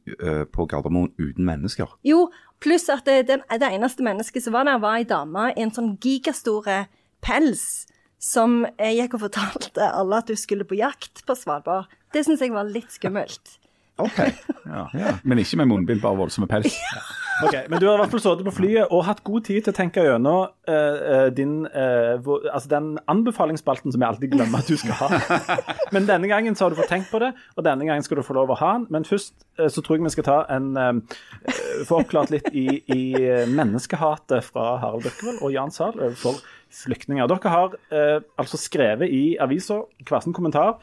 på 0.55 0.69
Gardermoen 0.71 1.11
uten 1.19 1.49
mennesker? 1.49 1.99
Jo, 2.07 2.29
pluss 2.65 2.89
at 2.93 3.05
det, 3.09 3.27
den, 3.29 3.43
det 3.49 3.71
eneste 3.77 4.05
mennesket 4.07 4.45
som 4.45 4.57
var 4.57 4.69
der, 4.69 4.81
var 4.83 5.01
ei 5.01 5.09
dame 5.09 5.51
i 5.55 5.65
en 5.65 5.75
sånn 5.75 5.95
gigastore 6.03 6.85
pels. 7.25 7.85
Som 8.25 8.63
jeg 8.79 9.03
gikk 9.03 9.19
og 9.19 9.27
fortalte 9.27 9.85
alle 9.85 10.23
at 10.23 10.31
du 10.31 10.39
skulle 10.41 10.65
på 10.65 10.79
jakt 10.79 11.21
på 11.29 11.37
Svalbard. 11.37 11.93
Det 12.15 12.23
syns 12.25 12.41
jeg 12.41 12.55
var 12.55 12.65
litt 12.65 12.95
skummelt. 12.95 13.59
OK. 14.01 14.17
Ja. 14.65 15.19
Men 15.23 15.43
ikke 15.43 15.61
med 15.61 15.71
munnbind, 15.71 16.01
bare 16.03 16.19
voldsomme 16.25 16.49
pels. 16.51 16.73
Ok, 17.43 17.55
Men 17.69 17.81
du 17.81 17.87
har 17.89 17.97
i 17.97 18.01
hvert 18.03 18.13
fall 18.13 18.23
sittet 18.23 18.47
på 18.47 18.55
flyet 18.55 18.93
og 18.95 19.03
hatt 19.09 19.23
god 19.27 19.45
tid 19.49 19.65
til 19.65 19.73
å 19.73 19.77
tenke 19.77 20.05
gjennom 20.05 20.53
uh, 20.71 21.27
din 21.35 21.65
uh, 21.67 22.15
hvor, 22.23 22.45
Altså 22.51 22.71
den 22.71 22.93
anbefalingsspalten 23.11 23.95
som 23.95 24.05
jeg 24.05 24.09
alltid 24.09 24.35
glemmer 24.37 24.63
at 24.63 24.71
du 24.71 24.79
skal 24.79 24.95
ha. 25.01 25.43
Men 25.95 26.07
denne 26.11 26.31
gangen 26.31 26.55
så 26.55 26.67
har 26.67 26.75
du 26.75 26.79
fått 26.79 26.93
tenkt 26.95 27.11
på 27.11 27.21
det, 27.23 27.33
og 27.57 27.67
denne 27.67 27.89
gangen 27.89 28.07
skal 28.07 28.21
du 28.21 28.27
få 28.27 28.37
lov 28.39 28.55
å 28.55 28.59
ha 28.61 28.73
den. 28.79 28.87
Men 28.95 29.09
først 29.09 29.35
uh, 29.59 29.67
så 29.67 29.83
tror 29.83 29.99
jeg 29.99 30.07
vi 30.07 30.15
skal 30.17 30.29
ta 30.31 30.39
en 30.55 30.73
Få 31.89 32.01
oppklart 32.01 32.31
litt 32.33 32.47
i, 32.57 32.67
i 32.93 33.03
menneskehatet 33.51 34.47
fra 34.47 34.77
Harald 34.83 35.05
Birkevold 35.05 35.43
og 35.45 35.53
Jan 35.55 35.73
Sahl 35.75 35.97
overfor 35.99 36.39
flyktninger. 36.75 37.29
Dere 37.31 37.53
har 37.53 37.77
altså 38.41 38.59
skrevet 38.59 39.13
i 39.13 39.37
avisa 39.43 39.83
hver 40.07 40.25
sin 40.25 40.35
kommentar 40.37 40.79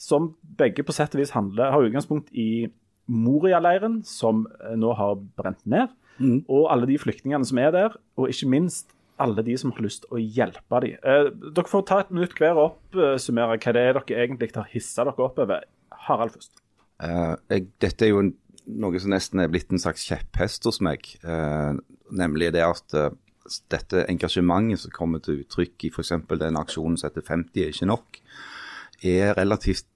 som 0.00 0.32
begge 0.58 0.84
på 0.86 0.94
sett 0.96 1.14
og 1.14 1.22
vis 1.22 1.34
handler, 1.36 1.72
har 1.72 1.86
utgangspunkt 1.86 2.32
i 2.36 2.66
Moria-leiren, 3.06 4.00
som 4.06 4.44
eh, 4.60 4.74
nå 4.78 4.92
har 4.98 5.16
brent 5.38 5.62
ned. 5.68 5.94
Mm. 6.18 6.44
Og 6.48 6.68
alle 6.72 6.88
de 6.88 6.98
flyktningene 6.98 7.46
som 7.46 7.60
er 7.60 7.72
der, 7.74 7.96
og 8.16 8.32
ikke 8.32 8.48
minst 8.50 8.94
alle 9.22 9.42
de 9.44 9.56
som 9.58 9.72
har 9.72 9.84
lyst 9.84 10.04
til 10.04 10.16
å 10.16 10.20
hjelpe 10.20 10.80
dem. 10.84 10.96
Eh, 11.00 11.28
dere 11.56 11.70
får 11.70 11.84
ta 11.88 12.00
et 12.02 12.12
minutt 12.14 12.36
hver 12.38 12.56
og 12.56 12.66
oppsummere 12.94 13.56
hva 13.56 13.74
det 13.76 13.84
er 13.84 13.98
dere 13.98 14.24
egentlig 14.24 14.52
har 14.56 14.72
hissa 14.72 15.06
dere 15.08 15.28
opp 15.28 15.38
over. 15.42 15.64
Harald 16.06 16.36
først. 16.36 16.52
Eh, 17.04 17.34
jeg, 17.52 17.68
dette 17.82 18.06
er 18.06 18.12
jo 18.12 18.24
en, 18.24 18.32
noe 18.82 19.00
som 19.02 19.14
nesten 19.14 19.42
er 19.42 19.52
blitt 19.52 19.72
en 19.72 19.82
slags 19.82 20.04
kjepphest 20.08 20.68
hos 20.68 20.82
meg. 20.84 21.08
eh, 21.24 21.78
nemlig 22.16 22.52
det 22.54 22.62
at 22.62 22.94
uh, 22.94 23.10
dette 23.72 24.04
engasjementet 24.06 24.84
som 24.84 24.92
kommer 24.94 25.18
til 25.18 25.40
uttrykk 25.42 25.88
i 25.88 25.90
f.eks. 25.90 26.12
den 26.38 26.58
aksjonen 26.60 26.94
som 26.98 27.08
heter 27.08 27.24
50 27.26 27.62
er 27.62 27.72
ikke 27.72 27.88
nok, 27.90 28.20
er 29.02 29.34
relativt 29.34 29.88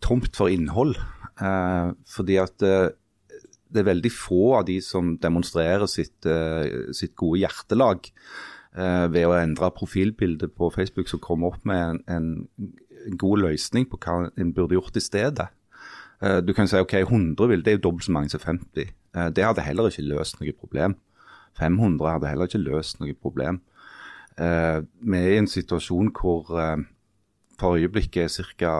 tomt 0.00 0.36
for 0.36 0.48
innhold. 0.48 0.96
Eh, 1.42 1.92
fordi 2.06 2.38
at 2.42 2.62
eh, 2.66 2.92
det 3.72 3.82
er 3.82 3.88
veldig 3.88 4.12
få 4.14 4.42
av 4.60 4.66
de 4.68 4.78
som 4.84 5.14
demonstrerer 5.18 5.88
sitt, 5.90 6.26
eh, 6.28 6.92
sitt 6.94 7.16
gode 7.16 7.42
hjertelag 7.42 8.12
ved 8.72 9.26
å 9.28 9.34
endre 9.36 9.68
profilbildet 9.76 10.54
på 10.56 10.70
Facebook, 10.72 11.04
som 11.04 11.20
kommer 11.20 11.50
opp 11.50 11.66
med 11.68 11.98
en, 12.08 12.38
en, 13.04 13.16
god 13.20 13.42
løsning 13.42 13.84
på 13.84 13.98
hva 14.00 14.30
en 14.32 14.54
burde 14.56 14.78
gjort 14.78 14.96
i 14.96 15.02
stedet. 15.04 15.44
Du 16.46 16.54
kan 16.56 16.70
si 16.70 16.80
ok, 16.80 16.94
100 17.02 17.50
vil, 17.50 17.60
det 17.60 17.68
er 17.68 17.76
jo 17.76 17.82
dobbelt 17.90 18.06
så 18.06 18.14
mange 18.16 18.32
som 18.32 18.40
50. 18.40 18.94
Det 19.36 19.44
hadde 19.44 19.66
heller 19.66 19.90
ikke 19.90 20.06
løst 20.06 20.40
noe 20.40 20.56
problem. 20.56 20.96
500 21.60 22.14
hadde 22.14 22.30
heller 22.30 22.48
ikke 22.48 22.62
løst 22.62 23.02
noe 23.02 23.12
problem. 23.12 23.60
Vi 24.38 25.20
er 25.20 25.34
i 25.34 25.42
en 25.42 25.52
situasjon 25.52 26.08
hvor 26.16 26.48
for 27.60 27.76
øyeblikket 27.76 28.40
ca. 28.56 28.72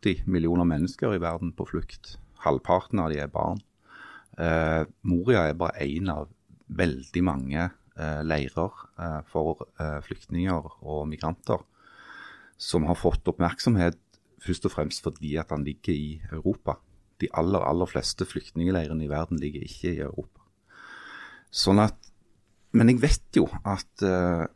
80 0.00 0.26
millioner 0.26 0.64
mennesker 0.64 1.14
i 1.14 1.20
verden 1.20 1.52
på 1.56 1.66
flukt. 1.68 2.16
Halvparten 2.44 3.02
av 3.02 3.10
de 3.12 3.20
er 3.20 3.32
barn. 3.32 3.60
Eh, 4.40 4.84
Moria 5.04 5.48
er 5.48 5.58
bare 5.58 5.84
én 5.84 6.08
av 6.12 6.30
veldig 6.70 7.22
mange 7.26 7.66
eh, 7.66 8.20
leirer 8.24 8.84
eh, 8.96 9.20
for 9.28 9.66
eh, 9.80 9.98
flyktninger 10.06 10.70
og 10.80 11.08
migranter 11.10 11.60
som 12.60 12.86
har 12.88 12.98
fått 12.98 13.28
oppmerksomhet 13.28 13.98
først 14.40 14.68
og 14.68 14.74
fremst 14.74 15.04
fordi 15.04 15.34
at 15.40 15.52
han 15.52 15.64
ligger 15.64 15.96
i 15.96 16.20
Europa. 16.32 16.78
De 17.20 17.28
aller, 17.36 17.60
aller 17.60 17.88
fleste 17.88 18.24
flyktningleirene 18.28 19.04
i 19.04 19.10
verden 19.10 19.40
ligger 19.40 19.64
ikke 19.64 19.92
i 19.92 20.04
Europa. 20.04 20.46
Sånn 21.50 21.82
at, 21.82 21.96
Men 22.72 22.86
jeg 22.92 23.00
vet 23.02 23.36
jo 23.36 23.48
at 23.66 24.04
eh, 24.06 24.46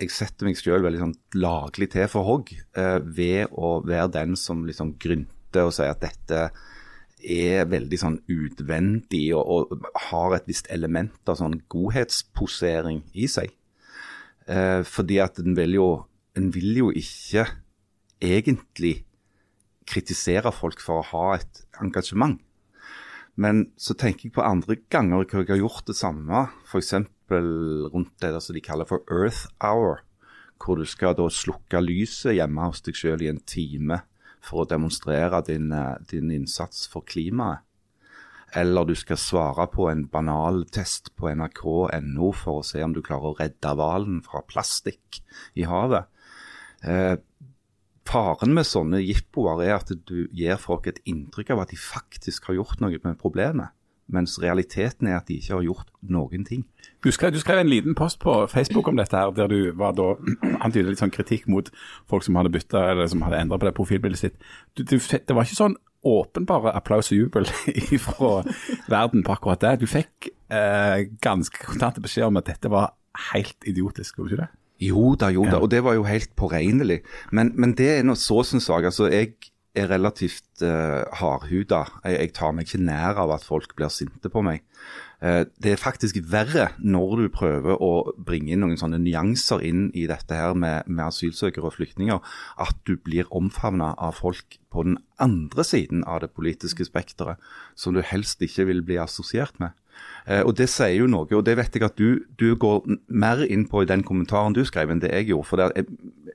jeg 0.00 0.12
setter 0.14 0.48
meg 0.48 0.58
selv 0.58 0.86
veldig 0.86 1.02
sånn 1.02 1.16
laglig 1.36 1.90
til 1.92 2.08
for 2.10 2.26
hogg 2.26 2.52
eh, 2.56 2.98
ved 3.04 3.52
å 3.52 3.78
være 3.84 4.12
den 4.16 4.36
som 4.38 4.64
liksom 4.68 4.94
grynter 5.02 5.68
og 5.68 5.74
sier 5.76 5.92
at 5.92 6.02
dette 6.04 6.50
er 7.20 7.66
veldig 7.68 7.98
sånn 8.00 8.18
utvendig 8.32 9.26
og, 9.36 9.74
og 9.74 9.88
har 10.08 10.38
et 10.38 10.48
visst 10.48 10.70
element 10.72 11.28
av 11.28 11.36
sånn 11.40 11.58
godhetsposering 11.72 13.02
i 13.12 13.28
seg. 13.28 13.52
Eh, 14.48 14.80
fordi 14.88 15.20
at 15.20 15.40
en 15.42 15.56
vil, 15.58 15.76
jo, 15.76 15.88
vil 16.32 16.80
jo 16.80 16.88
ikke 16.96 17.44
egentlig 18.24 19.02
kritisere 19.90 20.52
folk 20.54 20.80
for 20.80 21.02
å 21.02 21.08
ha 21.12 21.26
et 21.36 21.64
engasjement. 21.82 22.40
Men 23.40 23.66
så 23.80 23.94
tenker 23.96 24.28
jeg 24.28 24.36
på 24.36 24.44
andre 24.44 24.78
ganger 24.92 25.26
hvor 25.28 25.44
jeg 25.44 25.52
har 25.52 25.60
gjort 25.60 25.88
det 25.88 25.96
samme. 25.98 26.46
F.eks 26.68 26.94
rundt 27.30 28.16
det 28.20 28.32
som 28.42 28.56
de 28.56 28.62
kaller 28.64 28.88
for 28.88 29.04
Earth 29.10 29.46
Hour. 29.62 30.02
Hvor 30.60 30.76
du 30.76 30.84
skal 30.84 31.16
da 31.16 31.28
slukke 31.32 31.80
lyset 31.80 32.36
hjemme 32.36 32.66
hos 32.68 32.82
deg 32.84 32.98
selv 32.98 33.24
i 33.24 33.30
en 33.30 33.40
time 33.48 34.02
for 34.44 34.64
å 34.64 34.68
demonstrere 34.68 35.42
din, 35.46 35.72
eh, 35.72 35.96
din 36.10 36.30
innsats 36.30 36.86
for 36.88 37.02
klimaet. 37.02 37.60
Eller 38.52 38.84
du 38.84 38.94
skal 38.94 39.16
svare 39.16 39.68
på 39.70 39.88
en 39.90 40.06
banal 40.10 40.64
test 40.64 41.14
på 41.14 41.30
nrk.no 41.30 42.32
for 42.32 42.60
å 42.60 42.64
se 42.64 42.82
om 42.82 42.92
du 42.92 43.00
klarer 43.00 43.30
å 43.30 43.38
redde 43.38 43.74
hvalen 43.78 44.24
fra 44.24 44.42
plastikk 44.42 45.20
i 45.54 45.62
havet. 45.62 46.06
Eh, 46.82 47.16
faren 48.04 48.52
med 48.52 48.66
sånne 48.66 48.98
jippoer 49.04 49.62
er 49.68 49.76
at 49.76 49.92
du 50.04 50.26
gir 50.34 50.56
folk 50.58 50.88
et 50.88 50.98
inntrykk 51.06 51.50
av 51.54 51.60
at 51.60 51.70
de 51.70 51.76
faktisk 51.76 52.50
har 52.50 52.58
gjort 52.58 52.80
noe 52.80 52.98
med 53.04 53.20
problemet 53.20 53.70
mens 54.12 54.36
realiteten 54.42 55.08
er 55.08 55.18
at 55.20 55.28
de 55.28 55.38
ikke 55.40 55.54
har 55.54 55.66
gjort 55.66 55.90
noen 56.02 56.44
ting. 56.46 56.64
Du 57.04 57.10
skrev, 57.14 57.32
du 57.32 57.40
skrev 57.40 57.62
en 57.62 57.70
liten 57.70 57.96
post 57.96 58.20
på 58.20 58.34
Facebook 58.50 58.88
om 58.90 58.98
dette, 58.98 59.16
her, 59.16 59.32
der 59.36 59.48
du 59.50 59.72
var 59.78 59.94
da 59.96 60.12
antydet 60.64 60.92
litt 60.92 61.02
sånn 61.02 61.14
kritikk 61.14 61.48
mot 61.50 61.70
folk 62.10 62.26
som 62.26 62.38
hadde 62.40 62.52
bytta 62.54 62.90
eller 62.92 63.10
som 63.10 63.24
hadde 63.26 63.40
endra 63.40 63.60
på 63.60 63.68
det 63.68 63.76
profilbildet 63.78 64.20
sitt. 64.20 64.50
Du, 64.74 64.84
du, 64.84 64.98
det 64.98 65.36
var 65.36 65.48
ikke 65.48 65.62
sånn 65.62 65.78
åpenbare 66.06 66.72
applaus 66.76 67.10
og 67.12 67.18
jubel 67.18 67.48
fra 68.06 68.30
verden 68.88 69.24
på 69.26 69.34
akkurat 69.36 69.64
det. 69.64 69.74
Du 69.82 69.90
fikk 69.90 70.30
eh, 70.52 71.08
ganske 71.24 71.66
kontante 71.66 72.02
beskjed 72.04 72.30
om 72.30 72.40
at 72.40 72.48
dette 72.48 72.72
var 72.72 72.94
helt 73.32 73.68
idiotisk, 73.68 74.18
gjorde 74.18 74.30
du 74.30 74.36
ikke 74.36 74.46
det? 74.46 74.54
Jo 74.80 75.10
da, 75.20 75.28
jo 75.28 75.44
da, 75.44 75.58
og 75.60 75.68
det 75.72 75.82
var 75.84 75.96
jo 75.98 76.06
helt 76.08 76.30
påregnelig. 76.40 77.02
Men, 77.36 77.52
men 77.60 77.74
det 77.76 77.88
er 77.98 78.06
nå 78.06 78.14
så 78.16 78.40
sin 78.48 78.62
sak. 78.64 78.86
Altså, 78.88 79.10
jeg 79.12 79.34
er 79.78 79.86
relativt 79.86 80.64
uh, 80.64 81.06
hardhuda. 81.20 81.84
Jeg, 82.02 82.16
jeg, 82.16 82.32
tar 82.34 82.54
meg 82.54 82.66
ikke 82.66 82.82
nær 82.82 83.20
av 83.22 83.30
at 83.36 83.46
folk 83.46 83.76
blir 83.78 83.90
sinte 83.94 84.30
på 84.32 84.42
meg. 84.42 84.64
Uh, 85.22 85.44
det 85.62 85.74
er 85.74 85.80
faktisk 85.80 86.16
verre 86.32 86.70
når 86.82 87.12
du 87.20 87.26
prøver 87.34 87.78
å 87.78 88.10
bringe 88.18 88.50
inn 88.50 88.64
noen 88.64 88.80
sånne 88.80 88.98
nyanser 89.02 89.62
inn 89.66 89.88
i 89.94 90.08
dette 90.10 90.34
her 90.34 90.56
med, 90.58 90.88
med 90.90 91.06
asylsøkere 91.06 91.68
og 91.68 91.76
flyktninger, 91.76 92.18
at 92.58 92.80
du 92.88 92.96
blir 92.98 93.30
omfavna 93.30 93.92
av 93.94 94.18
folk 94.18 94.58
på 94.74 94.86
den 94.88 94.96
andre 95.22 95.66
siden 95.66 96.02
av 96.02 96.24
det 96.24 96.32
politiske 96.34 96.86
spekteret, 96.88 97.38
som 97.78 97.94
du 97.94 98.02
helst 98.02 98.42
ikke 98.42 98.66
vil 98.72 98.82
bli 98.86 98.98
assosiert 99.02 99.60
med. 99.62 99.76
Uh, 100.26 100.42
og 100.48 100.56
Det 100.58 100.66
sier 100.72 100.96
jo 100.98 101.06
noe, 101.12 101.28
og 101.30 101.44
det 101.46 101.54
vet 101.60 101.78
jeg 101.78 101.86
at 101.86 102.00
du, 102.00 102.24
du, 102.42 102.56
går 102.58 102.90
mer 103.06 103.44
inn 103.46 103.68
på 103.70 103.84
i 103.84 103.90
den 103.90 104.02
kommentaren 104.02 104.56
du 104.56 104.64
skrev 104.66 104.90
enn 104.90 105.04
det 105.04 105.12
jeg 105.14 105.30
gjorde. 105.30 105.46
for 105.52 105.62
jeg, 105.62 105.86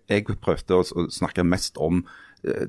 jeg 0.07 0.39
prøvde 0.39 0.79
å, 0.79 1.09
snakke 1.11 1.43
mest 1.43 1.75
om 1.81 2.05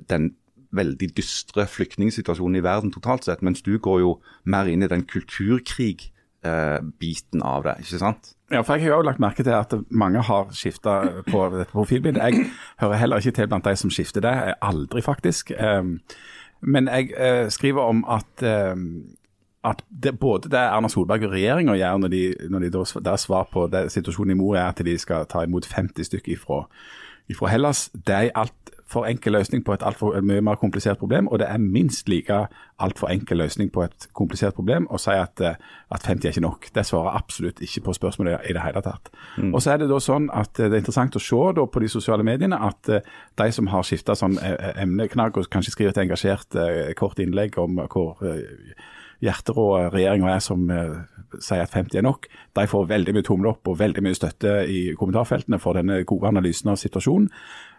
den 0.09 0.31
veldig 0.74 1.16
dystre 1.16 1.66
flyktningsituasjonen 1.70 2.57
i 2.61 2.64
verden 2.64 2.92
totalt 2.94 3.24
sett, 3.26 3.42
mens 3.42 3.62
du 3.62 3.79
går 3.83 4.00
jo 4.02 4.20
mer 4.44 4.66
inn 4.70 4.83
i 4.83 4.88
den 4.90 5.05
kulturkrig-biten 5.09 7.42
av 7.42 7.62
det, 7.66 7.74
ikke 7.85 7.98
sant? 8.02 8.22
Ja, 8.52 8.61
for 8.62 8.74
jeg 8.76 8.85
har 8.87 8.94
jo 9.00 9.09
lagt 9.09 9.22
merke 9.22 9.42
til 9.42 9.55
at 9.57 9.72
mange 9.90 10.20
har 10.22 10.44
skifta 10.55 10.92
på 11.26 11.48
dette 11.50 11.72
profilbildet. 11.72 12.22
Jeg 12.22 12.46
hører 12.79 12.96
heller 13.00 13.16
ikke 13.18 13.37
til 13.40 13.48
blant 13.50 13.66
de 13.66 13.76
som 13.76 13.90
skifter 13.90 14.20
det, 14.22 14.55
aldri 14.62 15.02
faktisk. 15.02 15.50
Ehm, 15.59 15.98
men 16.62 16.88
jeg 16.88 17.11
eh, 17.18 17.50
skriver 17.50 17.83
om 17.83 18.05
at 18.09 18.42
ehm, 18.46 19.16
at 19.66 19.83
det, 20.02 20.18
både 20.18 20.50
det 20.52 20.59
Erna 20.59 20.88
Solberg 20.88 21.26
og 21.26 21.35
regjeringa 21.35 21.74
gjør 21.74 21.98
når 22.02 22.12
de, 22.12 22.22
når 22.50 22.66
de 22.66 22.85
da, 23.05 23.16
svar 23.18 23.48
på 23.52 23.66
det, 23.72 23.88
situasjonen 23.92 24.37
i 24.37 24.38
Moria 24.38 24.66
er 24.66 24.74
at 24.74 24.85
de 24.87 24.94
skal 24.98 25.26
ta 25.31 25.42
imot 25.42 25.66
50 25.66 26.07
stykker 26.07 26.37
ifra 26.37 26.62
Hellas, 27.50 27.88
det 28.07 28.14
er 28.14 28.37
alt 28.38 28.75
altfor 28.87 29.07
enkel 29.07 29.33
løsning 29.33 29.64
på 29.64 29.72
et 29.75 29.83
altfor 29.83 30.20
mye 30.22 30.40
mer 30.40 30.55
komplisert 30.55 30.99
problem, 30.99 31.29
og 31.29 31.38
det 31.38 31.49
er 31.51 31.59
minst 31.59 32.09
like 32.09 32.46
altfor 32.79 33.09
enkel 33.11 33.38
løsning 33.38 33.72
på 33.72 33.83
et 33.83 34.07
komplisert 34.14 34.55
problem 34.55 34.87
å 34.90 34.99
si 34.99 35.11
at, 35.11 35.40
eh, 35.40 35.55
at 35.90 36.03
50 36.03 36.27
er 36.27 36.31
ikke 36.33 36.40
nok. 36.40 36.68
Det 36.75 36.87
svarer 36.87 37.16
absolutt 37.16 37.61
ikke 37.61 37.81
på 37.81 37.94
spørsmålet 37.94 38.46
i 38.49 38.53
det 38.53 38.62
hele 38.62 38.83
tatt. 38.83 39.11
Mm. 39.38 39.55
Og 39.55 39.62
så 39.62 39.72
er 39.72 39.79
Det 39.79 39.88
da 39.88 39.99
sånn 39.99 40.31
at 40.33 40.61
eh, 40.61 40.68
det 40.68 40.75
er 40.75 40.85
interessant 40.85 41.16
å 41.16 41.20
se 41.20 41.66
på 41.66 41.81
de 41.81 41.88
sosiale 41.88 42.22
mediene 42.22 42.57
at 42.57 42.88
eh, 42.88 43.01
de 43.37 43.53
som 43.53 43.66
har 43.66 43.83
skifta 43.83 44.14
sånn 44.14 44.38
emneknagg 44.38 45.37
og 45.37 45.51
kanskje 45.51 45.72
skriver 45.72 45.90
et 45.90 46.05
engasjert 46.07 46.96
kort 46.96 47.18
innlegg 47.18 47.59
om 47.59 47.77
hvor 47.88 48.16
hjerterå 49.20 49.90
regjeringa 49.92 50.35
er 50.35 50.40
som 50.40 50.66
sier 51.40 51.62
at 51.62 51.72
50 51.72 51.99
er 51.99 52.03
nok, 52.03 52.27
de 52.55 52.66
får 52.66 52.88
veldig 52.88 53.14
mye 53.14 53.22
tommel 53.22 53.51
opp 53.51 53.68
og 53.68 53.79
veldig 53.79 54.03
mye 54.03 54.14
støtte 54.14 54.66
i 54.68 54.94
kommentarfeltene 54.94 55.59
for 55.59 55.72
denne 55.75 56.05
gode 56.05 56.29
analysen 56.29 56.70
av 56.70 56.77
situasjonen. 56.77 57.31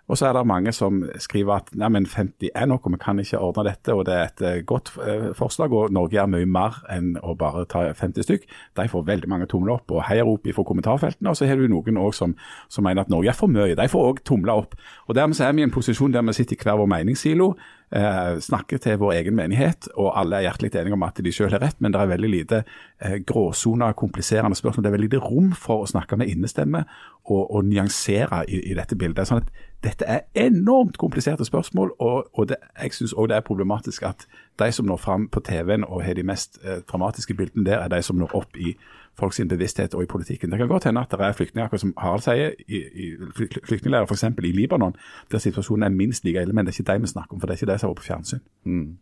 Og 0.08 0.18
så 0.18 0.30
er 0.30 0.38
det 0.38 0.48
mange 0.48 0.72
som 0.72 1.02
skriver 1.20 1.58
at 1.58 1.72
nei, 1.76 1.90
men 1.92 2.06
50 2.08 2.54
er 2.56 2.68
noe, 2.70 2.80
vi 2.80 3.00
kan 3.02 3.20
ikke 3.20 3.42
ordne 3.44 3.66
dette. 3.68 3.94
Og 3.94 4.06
det 4.08 4.14
er 4.16 4.30
et 4.30 4.44
eh, 4.48 4.62
godt 4.68 4.94
eh, 5.04 5.30
forslag, 5.36 5.74
og 5.76 5.92
Norge 5.92 6.16
gjør 6.16 6.30
mye 6.32 6.48
mer 6.48 6.80
enn 6.94 7.16
å 7.20 7.36
bare 7.36 7.66
ta 7.68 7.84
50 7.92 8.24
stykk. 8.24 8.48
De 8.80 8.88
får 8.88 9.08
veldig 9.08 9.32
mange 9.32 9.50
tomler 9.52 9.76
opp 9.76 9.92
og 9.92 10.06
heiarop 10.08 10.48
fra 10.48 10.68
kommentarfeltene. 10.68 11.34
Og 11.34 11.40
så 11.40 11.50
har 11.50 11.60
du 11.60 11.68
noen 11.68 12.00
òg 12.00 12.16
som, 12.16 12.38
som, 12.72 12.88
mener 12.88 13.04
at 13.04 13.12
Norge 13.12 13.34
er 13.34 13.38
for 13.38 13.52
mye. 13.52 13.76
De 13.76 13.90
får 13.92 14.12
òg 14.14 14.24
tomler 14.24 14.64
opp. 14.64 14.78
Og 15.08 15.20
Dermed 15.20 15.42
er 15.44 15.52
vi 15.58 15.66
i 15.66 15.68
en 15.68 15.76
posisjon 15.76 16.16
der 16.16 16.24
vi 16.24 16.38
sitter 16.40 16.56
i 16.56 16.64
hver 16.64 16.80
vår 16.80 16.92
meningssilo. 16.96 17.52
Eh, 17.96 18.40
snakker 18.40 18.78
til 18.78 18.98
vår 19.02 19.14
egen 19.20 19.36
menighet, 19.36 19.88
og 19.96 20.12
alle 20.20 20.38
er 20.38 20.48
hjertelig 20.48 20.76
enige 20.76 20.98
om 20.98 21.06
at 21.08 21.22
de 21.24 21.32
selv 21.32 21.56
har 21.56 21.64
rett, 21.64 21.80
men 21.80 21.94
det 21.94 22.02
er 22.02 22.12
veldig 22.12 22.32
lite 22.32 22.64
eh, 23.00 23.18
gråsoner, 23.28 23.96
kompliserende 23.98 24.58
spørsmål. 24.58 24.84
Det 24.84 24.90
er 24.90 24.98
veldig 24.98 25.10
lite 25.10 25.24
rom 25.24 25.54
for 25.56 25.84
å 25.84 25.90
snakke 25.90 26.20
med 26.20 26.32
innestemme 26.32 26.84
og, 27.26 27.44
og 27.52 27.66
nyansere 27.66 28.44
i, 28.48 28.62
i, 28.72 28.76
dette 28.78 28.96
bildet. 29.00 29.30
Sånn 29.30 29.44
at 29.46 29.66
Dette 29.86 30.08
er 30.10 30.24
enormt 30.34 30.96
kompliserte 30.98 31.46
spørsmål, 31.46 31.92
og, 32.02 32.32
og 32.34 32.48
det, 32.50 32.56
jeg 32.82 32.96
syns 32.98 33.12
òg 33.14 33.28
det 33.30 33.36
er 33.38 33.44
problematisk 33.46 34.08
at 34.08 34.26
de 34.58 34.72
som 34.74 34.88
når 34.90 34.98
fram 34.98 35.28
på 35.30 35.44
TV-en 35.46 35.86
og 35.86 36.02
har 36.02 36.18
de 36.18 36.24
mest 36.26 36.58
eh, 36.64 36.80
dramatiske 36.90 37.36
bildene 37.38 37.68
der, 37.68 37.84
er 37.84 37.92
de 37.94 38.00
som 38.02 38.18
når 38.18 38.34
opp 38.40 38.58
i 38.58 38.74
folks 39.20 39.42
bevissthet 39.50 39.96
og 39.98 40.04
i 40.04 40.10
politikken. 40.10 40.52
Det 40.52 40.60
kan 40.60 40.68
godt 40.68 40.84
hende 40.90 41.02
at 41.02 41.12
det 41.12 41.20
er 41.20 41.38
flyktninger, 41.38 41.78
som 41.78 41.94
Harald 41.98 42.26
sier, 42.26 42.54
i, 42.68 42.82
i 42.94 43.08
flyktningleirer 43.38 44.06
f.eks. 44.06 44.24
i 44.24 44.52
Libanon, 44.52 44.96
der 45.32 45.44
situasjonen 45.44 45.84
er 45.84 45.96
minst 45.96 46.26
like 46.26 46.42
ille, 46.42 46.54
men 46.54 46.66
det 46.66 46.76
er 46.76 46.82
ikke 46.82 46.94
de 46.94 47.02
vi 47.02 47.14
snakker 47.14 47.34
om, 47.34 47.40
for 47.40 47.48
det 47.48 47.56
er 47.56 47.62
ikke 47.62 47.74
de 47.74 47.80
som 47.80 47.90
er 47.90 48.02
på 48.02 48.08
fjernsyn. 48.10 48.44
Mm. 48.64 48.98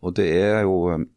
Og 0.00 0.16
det 0.16 0.28
er 0.42 0.60
jo 0.60 0.76
um, 0.94 1.08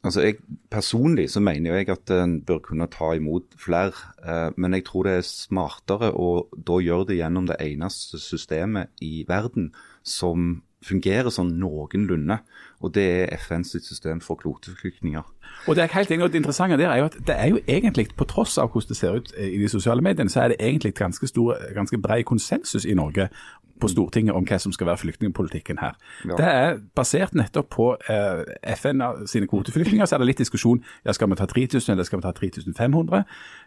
Altså 0.00 0.22
jeg, 0.24 0.34
Personlig 0.70 1.30
så 1.30 1.42
mener 1.44 1.74
jeg 1.76 1.90
at 1.92 2.10
en 2.14 2.38
bør 2.40 2.58
kunne 2.64 2.86
ta 2.88 3.12
imot 3.12 3.52
flere, 3.60 3.92
eh, 4.24 4.52
men 4.56 4.74
jeg 4.74 4.86
tror 4.86 5.04
det 5.04 5.12
er 5.18 5.26
smartere 5.26 6.08
å 6.16 6.46
da 6.56 6.78
gjøre 6.80 7.10
det 7.10 7.18
gjennom 7.18 7.48
det 7.50 7.58
eneste 7.60 8.20
systemet 8.22 8.88
i 9.04 9.26
verden 9.28 9.74
som 10.00 10.62
fungerer 10.84 11.28
sånn 11.32 11.52
noenlunde, 11.60 12.38
og 12.80 12.94
det 12.96 13.04
er 13.04 13.34
FNs 13.36 13.74
system 13.84 14.20
for 14.24 14.40
kvoteflyktninger. 14.40 15.26
Og 15.68 15.76
Det 15.76 15.82
er 15.82 15.92
helt 15.92 16.10
enig, 16.10 16.24
og 16.24 16.32
det 16.32 16.40
interessante 16.40 16.76
der 16.76 16.88
er 16.88 16.96
jo 16.96 17.04
at 17.10 17.16
det 17.26 17.36
er 17.36 17.46
jo 17.46 17.58
egentlig, 17.68 18.08
på 18.16 18.24
tross 18.24 18.58
av 18.58 18.70
hvordan 18.72 18.88
det 18.88 18.96
ser 18.96 19.16
ut 19.18 19.32
i 19.38 19.58
de 19.58 19.68
sosiale 19.68 20.02
mediene, 20.02 20.30
så 20.30 20.40
er 20.40 20.48
det 20.48 20.56
egentlig 20.60 20.94
ganske, 20.94 21.26
stor, 21.26 21.56
ganske 21.74 21.98
brei 22.00 22.22
konsensus 22.22 22.84
i 22.84 22.94
Norge 22.94 23.28
på 23.80 23.88
Stortinget 23.88 24.36
om 24.36 24.44
hva 24.44 24.58
som 24.60 24.72
skal 24.72 24.86
være 24.90 25.00
flyktningpolitikken 25.02 25.80
her. 25.80 25.96
Ja. 26.24 26.36
Det 26.36 26.48
er 26.48 26.78
basert 26.96 27.34
nettopp 27.34 27.70
på 27.76 27.86
eh, 28.12 28.44
FN 28.76 29.02
sine 29.26 29.48
kvoteflyktninger. 29.48 30.06
Så 30.06 30.16
er 30.16 30.22
det 30.22 30.30
litt 30.30 30.42
diskusjon 30.42 30.82
ja, 31.04 31.12
skal 31.16 31.30
vi 31.30 31.38
ta 31.40 31.48
3000 31.48 31.92
eller 31.92 32.08
skal 32.08 32.20
vi 32.20 32.28
ta 32.28 32.32
3500, 32.36 33.24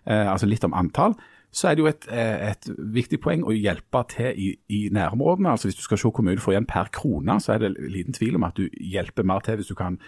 eh, 0.08 0.32
altså 0.32 0.50
litt 0.50 0.64
om 0.64 0.74
antall 0.78 1.18
så 1.54 1.70
er 1.70 1.78
det 1.78 1.84
jo 1.84 1.90
et, 1.92 2.08
eh, 2.10 2.50
et, 2.50 2.68
viktig 2.98 3.20
poeng 3.22 3.46
å 3.46 3.54
hjelpe 3.54 4.04
til 4.10 4.40
i, 4.42 4.50
i, 4.74 4.82
nærområdene. 4.94 5.54
Altså 5.54 5.70
Hvis 5.70 5.78
du 5.78 5.86
skal 5.86 6.02
se 6.02 6.10
hvor 6.10 6.26
mye 6.26 6.40
du 6.40 6.42
får 6.42 6.56
igjen 6.56 6.70
per 6.70 6.90
krone, 6.94 7.38
så 7.40 7.54
er 7.54 7.64
det 7.64 7.76
liten 7.78 8.16
tvil 8.18 8.40
om 8.40 8.48
at 8.50 8.58
du 8.58 8.68
hjelper 8.82 9.28
mer 9.28 9.46
til 9.46 9.60
hvis 9.62 9.70
du 9.70 9.78
kan 9.78 10.00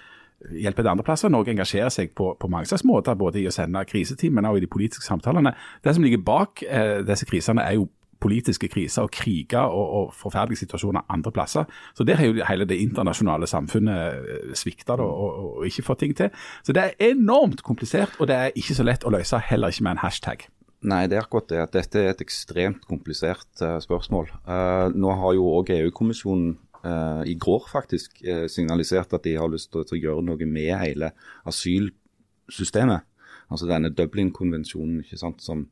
hjelpe 0.52 0.82
til 0.82 0.92
andre 0.92 1.06
plasser. 1.06 1.30
Norge 1.30 1.54
engasjerer 1.54 1.94
seg 1.94 2.16
på, 2.18 2.34
på 2.40 2.50
mange 2.52 2.70
slags 2.70 2.86
måter, 2.88 3.18
både 3.18 3.42
i 3.42 3.48
å 3.48 3.54
sende 3.54 3.86
krisetimene 3.88 4.50
og 4.50 4.60
i 4.60 4.66
de 4.66 4.72
politiske 4.72 5.06
samtalene. 5.06 5.54
Det 5.84 5.96
som 5.96 6.06
ligger 6.06 6.26
bak 6.26 6.66
eh, 6.66 7.06
disse 7.06 7.30
krisene, 7.30 7.64
er 7.64 7.80
jo 7.80 7.88
politiske 8.26 8.68
kriser 8.72 9.06
og 9.06 9.12
kriger 9.14 9.70
og, 9.70 9.88
og, 9.98 10.14
forferdelige 10.16 10.64
situasjoner 10.64 11.06
andre 11.10 11.32
plasser. 11.32 11.66
Så 11.94 12.04
Der 12.04 12.16
har 12.16 12.26
jo 12.26 12.46
hele 12.50 12.66
det 12.66 12.80
internasjonale 12.82 13.48
samfunnet 13.48 13.98
eh, 14.16 14.54
svikta 14.58 14.98
og, 14.98 15.14
og, 15.24 15.58
og, 15.58 15.66
ikke 15.66 15.84
fått 15.84 16.00
ting 16.00 16.18
til. 16.18 16.30
Så 16.64 16.74
det 16.74 16.84
er 16.84 17.12
enormt 17.12 17.64
komplisert, 17.64 18.16
og 18.20 18.28
det 18.28 18.36
er 18.36 18.56
ikke 18.56 18.76
så 18.76 18.84
lett 18.84 19.06
å 19.06 19.14
løse, 19.14 19.38
heller 19.38 19.70
ikke 19.70 19.84
med 19.84 19.98
en 19.98 20.06
hashtag. 20.08 20.48
Nei, 20.86 21.06
det 21.10 21.18
er 21.18 21.26
akkurat 21.26 21.50
det. 21.50 21.64
Dette 21.74 22.02
er 22.02 22.12
et 22.12 22.22
ekstremt 22.22 22.84
komplisert 22.86 23.50
uh, 23.64 23.78
spørsmål. 23.82 24.30
Uh, 24.46 24.94
nå 24.94 25.14
har 25.18 25.34
jo 25.38 25.48
òg 25.58 25.72
EU-kommisjonen 25.74 26.56
uh, 26.84 27.24
i 27.26 27.34
går 27.42 27.66
faktisk 27.72 28.22
signalisert 28.52 29.14
at 29.18 29.26
de 29.26 29.38
har 29.40 29.50
lyst 29.50 29.72
til 29.74 29.82
å 29.82 30.02
gjøre 30.02 30.26
noe 30.28 30.50
med 30.50 30.74
hele 30.84 31.12
asylsystemet. 31.50 33.08
Altså 33.46 33.70
denne 33.70 33.92
Dublin-konvensjonen 33.94 35.02
som, 35.18 35.66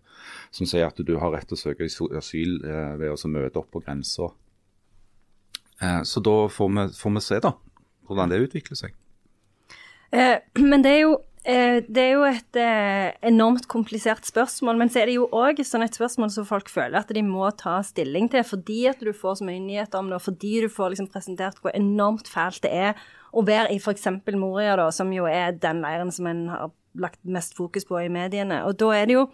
som, 0.53 0.65
sier 0.65 0.87
at 0.87 1.01
du 1.01 1.15
har 1.21 1.33
rett 1.33 1.47
til 1.49 1.57
å 1.57 1.61
søke 1.61 1.89
asyl 2.17 2.59
ved 2.61 3.09
å 3.09 3.29
møte 3.33 3.61
opp 3.61 3.71
på 3.73 3.81
grensa. 3.81 4.27
så 5.81 6.21
da 6.21 6.35
får 6.53 6.69
vi, 6.69 6.83
får 6.99 7.15
vi 7.15 7.23
se 7.25 7.39
da, 7.41 7.55
hvordan 8.05 8.29
det 8.29 8.43
utvikler 8.45 8.77
seg. 8.77 8.93
men 10.61 10.85
det 10.85 10.93
er 10.93 11.01
jo 11.01 11.17
det 11.43 11.99
er 11.99 12.13
jo 12.13 12.21
et 12.23 12.55
eh, 12.55 13.09
enormt 13.27 13.65
komplisert 13.67 14.23
spørsmål, 14.23 14.77
men 14.79 14.91
så 14.91 15.01
er 15.01 15.09
det 15.09 15.17
jo 15.17 15.25
òg 15.35 15.59
et 15.59 15.97
spørsmål 15.97 16.29
som 16.31 16.45
folk 16.47 16.71
føler 16.71 17.01
at 17.01 17.11
de 17.11 17.23
må 17.25 17.49
ta 17.59 17.81
stilling 17.83 18.29
til, 18.31 18.45
fordi 18.47 18.85
at 18.87 19.03
du 19.03 19.11
får 19.11 19.41
så 19.41 19.47
mye 19.49 19.59
nyheter 19.59 19.99
om 19.99 20.07
det, 20.07 20.21
og 20.21 20.27
fordi 20.29 20.61
du 20.63 20.69
får 20.71 20.93
liksom 20.93 21.09
presentert 21.11 21.59
hvor 21.59 21.75
enormt 21.75 22.31
fælt 22.31 22.63
det 22.63 22.71
er 22.71 22.95
å 23.33 23.43
være 23.43 23.73
i 23.73 23.81
f.eks. 23.81 24.07
Moria, 24.37 24.77
da, 24.79 24.87
som 24.95 25.11
jo 25.11 25.27
er 25.27 25.51
den 25.59 25.83
leiren 25.83 26.13
som 26.15 26.31
en 26.31 26.47
har 26.53 26.71
lagt 26.93 27.19
mest 27.25 27.57
fokus 27.57 27.87
på 27.89 27.99
i 27.99 28.11
mediene. 28.13 28.61
Og 28.67 28.77
da 28.79 28.93
er 28.95 29.09
det 29.09 29.17
jo 29.17 29.27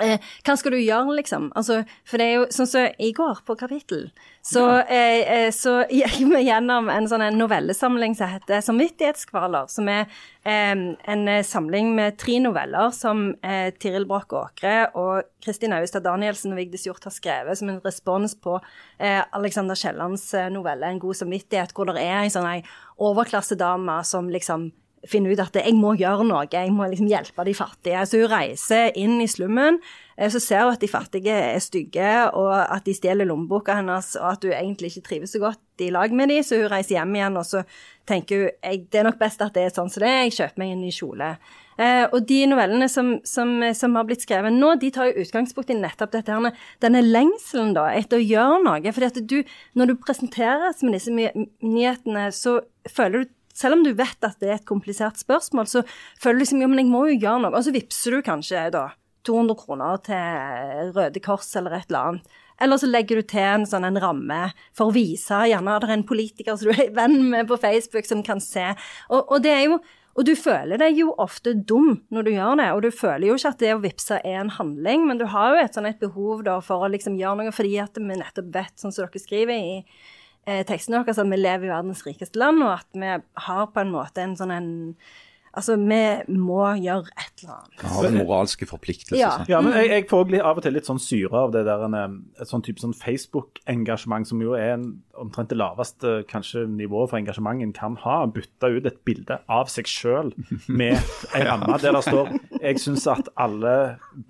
Eh, 0.00 0.18
hva 0.46 0.56
skal 0.56 0.74
du 0.74 0.78
gjøre, 0.80 1.14
liksom? 1.18 1.50
Altså, 1.58 1.82
for 2.08 2.20
det 2.20 2.26
er 2.26 2.34
jo 2.38 2.46
sånn 2.48 2.68
som 2.68 2.70
så, 2.70 2.84
i 3.02 3.10
går, 3.16 3.42
på 3.46 3.56
kapittel, 3.60 4.08
så, 4.46 4.64
eh, 4.80 5.20
eh, 5.20 5.50
så 5.52 5.82
gikk 6.00 6.18
vi 6.30 6.42
gjennom 6.46 6.88
en 6.92 7.08
sånn 7.10 7.24
en 7.26 7.38
novellesamling 7.40 8.16
som 8.16 8.32
heter 8.32 8.62
'Samvittighetskvaler', 8.64 9.68
som 9.68 9.88
er 9.88 10.06
eh, 10.44 10.72
en 11.12 11.44
samling 11.44 11.94
med 11.94 12.18
tre 12.18 12.38
noveller 12.40 12.90
som 12.96 13.34
eh, 13.44 13.70
Tiril 13.76 14.06
Broch 14.08 14.32
Åkre 14.32 14.90
og 14.94 15.28
Kristin 15.44 15.72
Austad 15.76 16.04
Danielsen 16.04 16.52
og 16.52 16.60
Vigdis 16.60 16.86
Hjorth 16.86 17.08
har 17.08 17.14
skrevet 17.14 17.58
som 17.58 17.68
en 17.68 17.80
respons 17.84 18.34
på 18.34 18.58
eh, 18.98 19.22
Alexander 19.32 19.74
Kiellands 19.74 20.32
novelle 20.50 20.86
'En 20.86 20.98
god 21.00 21.14
samvittighet', 21.14 21.74
hvor 21.74 21.92
det 21.92 22.00
er 22.00 22.24
en 22.24 22.30
sånn 22.30 22.62
overklassedame 22.98 24.04
som 24.04 24.28
liksom 24.28 24.72
finne 25.08 25.32
ut 25.32 25.40
at 25.40 25.56
jeg 25.56 25.72
må 25.78 25.94
gjøre 25.96 26.26
noe, 26.28 26.44
jeg 26.52 26.72
må 26.74 26.88
liksom 26.90 27.08
hjelpe 27.08 27.44
de 27.46 27.54
fattige. 27.56 28.02
Så 28.08 28.20
hun 28.20 28.32
reiser 28.32 28.90
inn 29.00 29.16
i 29.22 29.28
slummen, 29.30 29.78
eh, 30.16 30.28
så 30.32 30.42
ser 30.42 30.66
hun 30.66 30.74
at 30.74 30.82
de 30.82 30.90
fattige 30.90 31.36
er 31.54 31.62
stygge, 31.64 32.10
og 32.36 32.52
at 32.52 32.84
de 32.84 32.96
stjeler 32.96 33.28
lommeboka 33.28 33.78
hennes, 33.80 34.12
og 34.20 34.28
at 34.34 34.44
hun 34.44 34.52
egentlig 34.56 34.92
ikke 34.92 35.06
trives 35.08 35.32
så 35.36 35.40
godt 35.40 35.86
i 35.86 35.88
lag 35.94 36.12
med 36.12 36.28
dem, 36.32 36.44
så 36.44 36.60
hun 36.60 36.68
reiser 36.72 36.98
hjem 36.98 37.16
igjen, 37.16 37.40
og 37.40 37.48
så 37.48 37.64
tenker 38.08 38.44
hun 38.44 38.78
det 38.90 39.00
er 39.00 39.08
nok 39.08 39.18
best 39.20 39.40
at 39.44 39.56
det 39.56 39.68
er 39.68 39.74
sånn 39.74 39.88
som 39.92 40.04
det 40.04 40.12
er, 40.12 40.22
jeg 40.26 40.36
kjøper 40.36 40.60
meg 40.60 40.74
en 40.74 40.84
ny 40.84 40.92
kjole. 40.92 41.32
Eh, 41.80 42.04
og 42.12 42.26
de 42.28 42.42
novellene 42.50 42.90
som, 42.92 43.14
som, 43.24 43.54
som, 43.76 43.94
har 43.96 44.04
blitt 44.04 44.26
skrevet 44.26 44.52
nå, 44.52 44.74
de 44.82 44.90
tar 44.92 45.08
jo 45.08 45.24
utgangspunkt 45.24 45.72
i 45.72 45.78
nettopp 45.78 46.12
dette 46.12 46.36
her, 46.36 46.64
denne 46.84 47.00
lengselen 47.06 47.72
da, 47.76 47.86
etter 47.96 48.20
å 48.20 48.26
gjøre 48.26 48.60
noe. 48.66 48.92
fordi 48.92 49.08
at 49.08 49.20
du, 49.32 49.38
når 49.80 49.88
du 49.88 50.00
presenteres 50.02 50.84
med 50.84 50.98
disse 50.98 51.14
nyhetene, 51.64 52.28
så 52.36 52.58
føler 52.90 53.24
du 53.24 53.36
selv 53.56 53.78
om 53.78 53.84
du 53.84 53.92
vet 53.96 54.26
at 54.26 54.38
det 54.40 54.48
er 54.48 54.58
et 54.58 54.68
komplisert 54.68 55.20
spørsmål, 55.20 55.68
så 55.68 55.84
føler 56.20 56.40
du 56.40 56.44
liksom 56.44 56.62
jo, 56.64 56.70
men 56.70 56.84
jeg 56.84 56.90
må 56.92 57.04
jo 57.10 57.18
gjøre 57.18 57.44
noe. 57.44 57.54
Og 57.56 57.66
så 57.66 57.74
vippser 57.74 58.16
du 58.16 58.24
kanskje 58.26 58.68
da 58.74 58.86
200 59.28 59.58
kroner 59.60 60.00
til 60.06 60.92
Røde 60.96 61.22
Kors 61.24 61.50
eller 61.58 61.76
et 61.76 61.90
eller 61.90 62.12
annet. 62.12 62.38
Eller 62.60 62.76
så 62.76 62.88
legger 62.90 63.20
du 63.20 63.28
til 63.28 63.40
en 63.40 63.64
sånn 63.68 63.86
en 63.88 64.00
ramme 64.02 64.40
for 64.76 64.90
å 64.90 64.94
vise 64.94 65.38
gjerne 65.48 65.76
at 65.76 65.84
det 65.84 65.88
er 65.88 65.96
en 65.96 66.08
politiker 66.08 66.58
som 66.60 66.68
du 66.68 66.76
er 66.76 66.92
venn 66.96 67.16
med 67.32 67.48
på 67.48 67.56
Facebook, 67.60 68.04
som 68.08 68.20
kan 68.26 68.42
se. 68.44 68.66
Og, 69.08 69.32
og, 69.32 69.48
er 69.48 69.62
jo, 69.64 69.78
og 70.12 70.28
du 70.28 70.34
føler 70.36 70.80
deg 70.80 71.00
jo 71.00 71.14
ofte 71.24 71.54
dum 71.56 72.02
når 72.12 72.26
du 72.26 72.32
gjør 72.34 72.60
det, 72.60 72.68
og 72.76 72.84
du 72.84 72.90
føler 72.92 73.30
jo 73.30 73.38
ikke 73.40 73.54
at 73.54 73.64
det 73.64 73.74
å 73.76 73.82
vippse 73.84 74.20
er 74.20 74.42
en 74.42 74.52
handling, 74.58 75.08
men 75.08 75.20
du 75.20 75.24
har 75.32 75.54
jo 75.54 75.64
et 75.64 75.76
sånn 75.76 75.88
et 75.88 76.02
behov 76.02 76.44
da 76.48 76.58
for 76.64 76.84
å 76.84 76.92
liksom 76.92 77.16
gjøre 77.20 77.40
noe 77.40 77.56
fordi 77.56 77.78
at 77.80 77.96
vi 77.96 78.20
nettopp 78.20 78.52
vet, 78.52 78.76
sånn 78.76 78.92
som 78.92 79.08
dere 79.08 79.24
skriver 79.24 79.56
i 79.56 79.80
eh, 80.46 80.62
teksten 80.68 80.96
deres 80.96 81.18
at 81.20 81.30
vi 81.30 81.40
lever 81.40 81.68
i 81.68 81.74
verdens 81.74 82.04
rikeste 82.06 82.40
land, 82.40 82.62
og 82.66 82.78
at 82.78 82.88
vi 82.94 83.16
har 83.46 83.66
på 83.74 83.82
en 83.82 83.92
måte 83.94 84.24
en 84.24 84.38
sånn 84.38 84.54
en 84.54 84.70
Altså, 85.50 85.74
vi 85.74 86.36
må 86.38 86.60
gjøre 86.78 87.10
et 87.18 87.40
eller 87.42 87.54
annet. 87.56 87.80
Vi 87.80 87.88
har 87.90 88.06
en 88.06 88.18
moralske 88.20 88.66
forpliktelse. 88.70 89.18
Ja. 89.18 89.30
ja, 89.50 89.58
men 89.64 89.74
jeg, 89.74 89.88
jeg 89.90 90.04
får 90.06 90.36
av 90.38 90.60
og 90.60 90.62
til 90.62 90.76
litt 90.76 90.86
sånn 90.86 91.00
syre 91.02 91.40
av 91.40 91.54
det 91.56 91.64
der, 91.66 91.82
en, 91.88 92.20
et 92.38 92.46
sånn 92.46 92.62
type 92.62 92.78
sånn 92.78 92.94
Facebook-engasjement, 92.94 94.28
som 94.30 94.44
jo 94.44 94.54
er 94.54 94.76
en, 94.76 94.84
omtrent 95.18 95.50
det 95.50 95.58
laveste 95.58 96.20
kanskje 96.30 96.68
nivået 96.70 97.10
for 97.10 97.18
engasjement 97.18 97.64
en 97.64 97.74
kan 97.74 97.98
ha. 98.04 98.20
Bytte 98.30 98.70
ut 98.76 98.86
et 98.86 99.02
bilde 99.08 99.40
av 99.50 99.66
seg 99.74 99.90
sjøl 99.90 100.30
med 100.70 100.94
en 101.34 101.48
ramme 101.48 101.80
der 101.82 101.98
det 101.98 102.04
står 102.06 102.30
'Jeg 102.60 102.84
syns 102.84 103.10
at 103.10 103.34
alle 103.34 103.74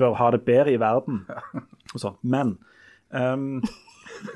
bør 0.01 0.17
ha 0.17 0.33
det 0.33 0.41
bedre 0.49 0.73
i 0.73 0.81
verden'. 0.81 1.27
Og 1.93 2.01
sånn. 2.01 2.17
Men 2.25 2.57
um, 3.13 3.61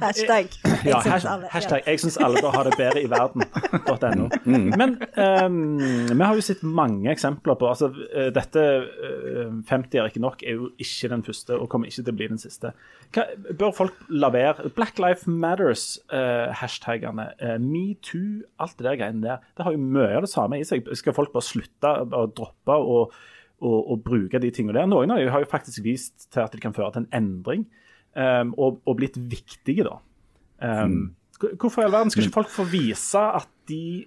Hashtag. 0.01 0.49
Ja, 0.85 1.01
hashtag, 1.01 1.44
hashtag. 1.53 1.83
Jeg 1.87 2.01
syns 2.01 2.16
alle 2.23 2.40
bør 2.42 2.55
ha 2.57 2.62
det 2.66 2.75
bedre 2.79 3.03
i 3.03 3.09
verden.no. 3.11 4.29
Mm. 4.44 4.70
Men 4.81 4.94
um, 5.16 5.57
vi 6.11 6.25
har 6.25 6.35
jo 6.38 6.44
sett 6.44 6.62
mange 6.66 7.11
eksempler 7.12 7.57
på 7.61 7.68
altså 7.68 7.90
eh, 8.11 8.31
Dette 8.35 8.64
uh, 8.85 9.53
50 9.68 9.99
er 10.01 10.11
ikke 10.11 10.23
nok 10.25 10.44
er 10.44 10.59
jo 10.59 10.70
ikke 10.81 11.11
den 11.12 11.25
første 11.27 11.59
og 11.59 11.68
kommer 11.73 11.90
ikke 11.90 12.03
til 12.03 12.14
å 12.14 12.18
bli 12.20 12.31
den 12.33 12.40
siste. 12.42 12.73
Hva, 13.14 13.27
bør 13.61 13.77
folk 13.77 13.94
la 14.12 14.31
være? 14.35 14.73
Black 14.77 15.01
Life 15.03 15.31
Matters-hashtagene, 15.31 17.29
uh, 17.35 17.55
uh, 17.55 17.61
metoo, 17.62 18.42
alt 18.61 18.77
det 18.79 18.88
der 18.88 18.99
greiene 19.01 19.25
der, 19.25 19.47
det 19.57 19.68
har 19.68 19.77
jo 19.77 19.85
mye 19.85 20.18
av 20.18 20.27
det 20.27 20.33
samme 20.33 20.61
i 20.61 20.66
seg. 20.66 20.88
Skal 20.99 21.16
folk 21.16 21.33
bare 21.35 21.47
slutte 21.47 21.94
å 22.05 22.27
droppe 22.33 22.81
å 23.64 23.97
bruke 24.05 24.40
de 24.42 24.51
tingene 24.53 24.79
der? 24.81 24.90
Noen 24.90 25.12
av 25.14 25.23
dem 25.23 25.33
har 25.33 25.44
jo 25.44 25.49
faktisk 25.51 25.85
vist 25.85 26.29
til 26.31 26.44
at 26.44 26.53
de 26.53 26.61
kan 26.62 26.77
føre 26.77 26.92
til 26.94 27.05
en 27.05 27.12
endring 27.16 27.64
um, 28.16 28.55
og, 28.59 28.81
og, 28.85 28.96
blitt 29.00 29.18
viktige, 29.18 29.87
da. 29.87 29.98
Um, 30.62 30.90
mm. 30.90 31.59
Hvorfor 31.61 31.83
i 31.83 31.88
all 31.88 31.92
verden 31.92 32.14
skal 32.14 32.24
ikke 32.24 32.38
folk 32.38 32.53
få 32.53 32.64
vise 32.70 33.20
at 33.20 33.50
de, 33.68 34.07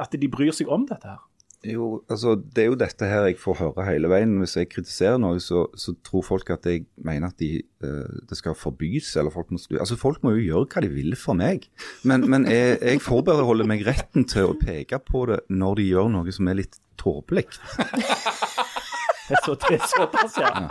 at 0.00 0.14
de 0.14 0.30
bryr 0.30 0.54
seg 0.54 0.70
om 0.72 0.86
dette 0.88 1.08
her? 1.08 1.20
Jo, 1.62 2.00
altså 2.10 2.34
Det 2.34 2.64
er 2.64 2.70
jo 2.72 2.78
dette 2.78 3.06
her 3.06 3.28
jeg 3.28 3.36
får 3.38 3.58
høre 3.60 3.84
hele 3.86 4.08
veien. 4.10 4.34
Hvis 4.40 4.56
jeg 4.58 4.70
kritiserer 4.72 5.20
noe, 5.22 5.38
så, 5.42 5.68
så 5.78 5.94
tror 6.02 6.24
folk 6.26 6.50
at 6.50 6.66
jeg 6.66 6.86
mener 6.98 7.30
at 7.30 7.38
de, 7.38 7.62
uh, 7.84 8.22
det 8.28 8.38
skal 8.38 8.56
forbys. 8.58 9.12
eller 9.16 9.30
Folk 9.30 9.52
må 9.54 9.60
Altså 9.78 9.96
folk 9.96 10.24
må 10.26 10.34
jo 10.34 10.42
gjøre 10.42 10.70
hva 10.72 10.82
de 10.82 10.90
vil 10.90 11.14
for 11.18 11.38
meg. 11.38 11.68
Men, 12.02 12.26
men 12.30 12.48
jeg, 12.50 12.80
jeg 12.82 13.02
forbeholder 13.04 13.68
meg 13.68 13.86
retten 13.86 14.26
til 14.26 14.50
å 14.50 14.58
peke 14.58 14.98
på 15.06 15.26
det 15.30 15.42
når 15.50 15.78
de 15.78 15.88
gjør 15.92 16.10
noe 16.16 16.34
som 16.34 16.50
er 16.50 16.62
litt 16.64 16.80
tåpelig. 16.98 17.46
Det 19.32 19.38
er 19.38 19.86
såpass, 19.86 20.34
ja. 20.36 20.66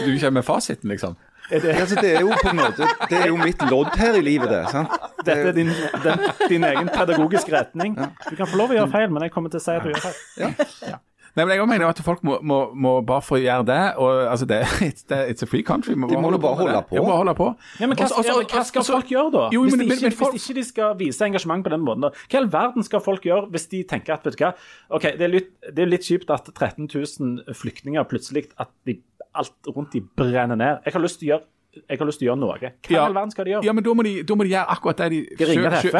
Du 0.00 0.12
kommer 0.14 0.38
med 0.38 0.44
fasiten, 0.46 0.88
liksom? 0.88 1.16
Altså, 1.50 1.96
det 2.00 2.10
er 2.16 2.20
jo 2.20 2.28
på 2.42 2.50
en 2.50 2.56
måte 2.60 2.86
Det 3.10 3.18
er 3.22 3.26
jo 3.30 3.36
mitt 3.40 3.62
lodd 3.70 3.94
her 3.96 4.18
i 4.18 4.20
livet, 4.26 4.50
det. 4.52 4.62
sant? 4.70 4.92
Dette 5.24 5.48
er 5.48 5.52
din, 5.56 5.70
den, 6.04 6.24
din 6.48 6.64
egen 6.64 6.88
pedagogiske 6.92 7.52
retning. 7.54 7.96
Du 8.28 8.34
kan 8.36 8.46
få 8.46 8.56
lov 8.60 8.70
å 8.74 8.78
gjøre 8.80 8.90
feil, 8.92 9.10
men 9.10 9.22
jeg 9.26 9.32
kommer 9.34 9.50
til 9.52 9.60
å 9.60 9.64
si 9.64 9.76
at 9.76 9.84
du 9.86 9.92
gjør 9.94 10.08
feil. 10.08 10.98
Nei, 11.36 11.44
men 11.44 11.52
jeg 11.54 11.66
mener 11.70 11.86
at 11.92 11.98
folk 12.02 12.22
må, 12.26 12.38
må, 12.42 12.56
må 12.74 12.92
bare 13.06 13.22
få 13.22 13.36
gjøre 13.38 13.62
det. 13.68 13.82
og 14.02 14.24
altså 14.32 14.46
det, 14.48 14.56
it's, 14.88 15.04
det, 15.06 15.18
it's 15.30 15.44
a 15.44 15.46
free 15.46 15.62
country. 15.62 15.92
De 15.94 16.00
må 16.00 16.32
jo 16.34 16.40
bare 16.42 16.56
holde 16.58 16.80
på. 16.88 16.96
Må 17.04 17.12
holde 17.20 17.34
på. 17.38 17.46
Ja, 17.78 17.86
men 17.86 17.94
hva, 17.98 18.08
Også- 18.08 18.16
også- 18.24 18.32
ja, 18.32 18.36
men 18.40 18.48
hva 18.50 18.62
skal 18.66 18.82
også- 18.82 18.96
folk 18.96 19.12
gjøre, 19.12 19.30
da? 19.36 19.44
Jo, 19.54 19.62
hvis, 19.62 19.76
men- 19.76 19.86
de 19.86 19.94
ikke, 19.94 20.08
men 20.08 20.16
folk- 20.18 20.34
hvis 20.34 20.48
ikke 20.50 20.58
de 20.58 20.64
skal 20.66 20.96
vise 20.98 21.28
engasjement 21.28 21.62
på 21.62 21.70
den 21.70 21.84
måten. 21.86 22.02
da. 22.08 22.10
Hva 22.10 22.34
i 22.34 22.40
all 22.42 22.48
verden 22.56 22.82
skal 22.88 23.00
folk 23.04 23.22
gjøre 23.28 23.50
hvis 23.54 23.68
de 23.70 23.84
tenker 23.84 24.14
at 24.16 24.24
vet 24.26 24.36
du 24.38 24.44
hva, 24.44 24.50
ok, 24.90 25.02
det 25.20 25.22
er 25.28 25.32
litt, 25.36 25.50
det 25.68 25.78
er 25.86 25.92
litt 25.92 26.08
kjipt 26.08 26.30
at 26.34 26.50
13 26.54 26.88
000 26.90 27.54
flyktninger 27.54 28.08
plutselig 28.10 28.48
at 28.58 28.68
de, 28.88 28.98
alt 29.38 29.70
rundt 29.74 29.94
de 29.94 30.02
brenner 30.02 30.58
ned. 30.58 30.82
Jeg 30.84 30.94
har 30.94 31.04
lyst 31.04 31.20
til 31.20 31.28
å 31.28 31.32
gjøre, 31.32 31.46
jeg 31.88 32.00
har 32.00 32.08
lyst 32.08 32.20
til 32.20 32.28
å 32.28 32.30
gjøre 32.32 32.40
noe. 32.42 32.56
Hva 32.58 32.94
i 32.94 32.98
all 33.00 33.16
verden 33.16 33.32
skal 33.34 33.46
de 33.46 33.54
gjøre? 33.54 33.66
Ja, 33.68 33.74
men 33.76 33.86
da 33.86 33.94
må 33.96 34.04
de, 34.06 34.14
da 34.26 34.36
må 34.38 34.46
de 34.46 34.52
gjøre 34.54 34.74
akkurat 34.74 35.02
det 35.02 35.08
de 35.14 35.20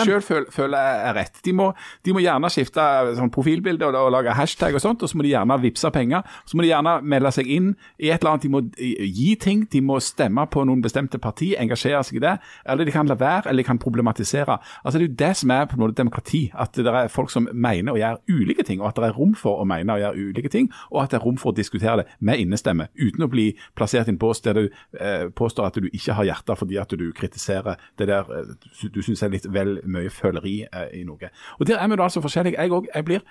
sjøl 0.05 0.49
føler, 0.55 0.79
er 0.79 1.17
rett. 1.17 1.41
De 1.45 1.55
må, 1.57 1.71
de 2.07 2.15
må 2.17 2.23
gjerne 2.25 2.51
skifte 2.53 2.85
sånn 3.19 3.33
profilbilde 3.35 3.89
og, 3.89 3.99
og 4.01 4.13
lage 4.15 4.35
hashtag 4.37 4.79
og 4.79 4.85
sånt, 4.85 5.05
og 5.05 5.11
så 5.11 5.19
må 5.19 5.27
de 5.27 5.33
gjerne 5.35 5.59
vippse 5.63 5.93
penger. 5.95 6.27
Så 6.49 6.59
må 6.59 6.65
de 6.65 6.73
gjerne 6.73 6.97
melde 7.03 7.33
seg 7.35 7.51
inn 7.59 7.73
i 7.99 8.11
et 8.11 8.21
eller 8.21 8.35
annet. 8.35 8.47
De 8.47 8.53
må 8.53 8.63
gi 8.77 9.35
ting. 9.41 9.65
De 9.73 9.83
må 9.85 9.99
stemme 10.05 10.47
på 10.51 10.65
noen 10.69 10.83
bestemte 10.85 11.21
parti, 11.23 11.53
engasjere 11.59 12.03
seg 12.07 12.21
i 12.21 12.25
det. 12.25 12.37
Eller 12.69 12.89
de 12.89 12.95
kan 12.95 13.11
la 13.11 13.19
være, 13.19 13.49
eller 13.51 13.63
de 13.63 13.69
kan 13.69 13.83
problematisere. 13.83 14.59
Altså 14.83 14.99
Det 14.99 15.05
er 15.05 15.09
jo 15.09 15.21
det 15.25 15.33
som 15.43 15.55
er 15.55 15.69
på 15.69 15.79
en 15.79 15.85
måte 15.85 15.99
demokrati. 16.01 16.45
At 16.59 16.77
det 16.79 16.87
er 16.89 17.13
folk 17.13 17.33
som 17.35 17.49
mener 17.53 17.95
å 17.95 18.01
gjøre 18.01 18.23
ulike 18.29 18.67
ting, 18.67 18.83
og 18.83 18.91
at 18.91 19.01
det 19.01 19.11
er 19.11 19.19
rom 19.19 19.35
for 19.39 19.63
å 19.63 19.69
mene 19.69 19.95
og 19.95 20.03
gjøre 20.03 20.29
ulike 20.29 20.53
ting, 20.53 20.71
og 20.93 21.03
at 21.05 21.13
det 21.13 21.21
er 21.21 21.27
rom 21.27 21.39
for 21.41 21.53
å 21.53 21.57
diskutere 21.57 22.03
det 22.03 22.09
med 22.25 22.43
innestemme, 22.43 22.89
uten 22.99 23.25
å 23.25 23.31
bli 23.31 23.51
plassert 23.79 24.09
inn 24.11 24.21
på 24.21 24.33
der 24.45 24.59
du 24.59 24.65
eh, 25.01 25.29
påstår 25.35 25.68
at 25.69 25.77
du 25.79 25.87
ikke 25.93 26.17
har 26.19 26.27
hjerte 26.29 26.57
fordi 26.59 26.79
at 26.81 26.91
du 26.99 27.07
kritiserer 27.17 27.79
det 27.99 28.09
der 28.11 28.33
eh, 28.35 28.51
du, 28.95 29.01
syns 29.05 29.23
er 29.23 29.33
litt 29.33 29.47
vel 29.55 29.79
mye 29.87 30.11
føleri 30.13 30.63
eh, 30.67 30.89
i 31.01 31.05
noe. 31.07 31.31
Og 31.59 31.69
Der 31.69 31.79
er 31.79 31.89
vi 31.89 31.97
da 32.01 32.09
altså 32.09 32.25
forskjellige. 32.25 32.59
Jeg, 32.59 32.73
òg. 32.75 32.89
jeg 32.95 33.05
blir 33.05 33.23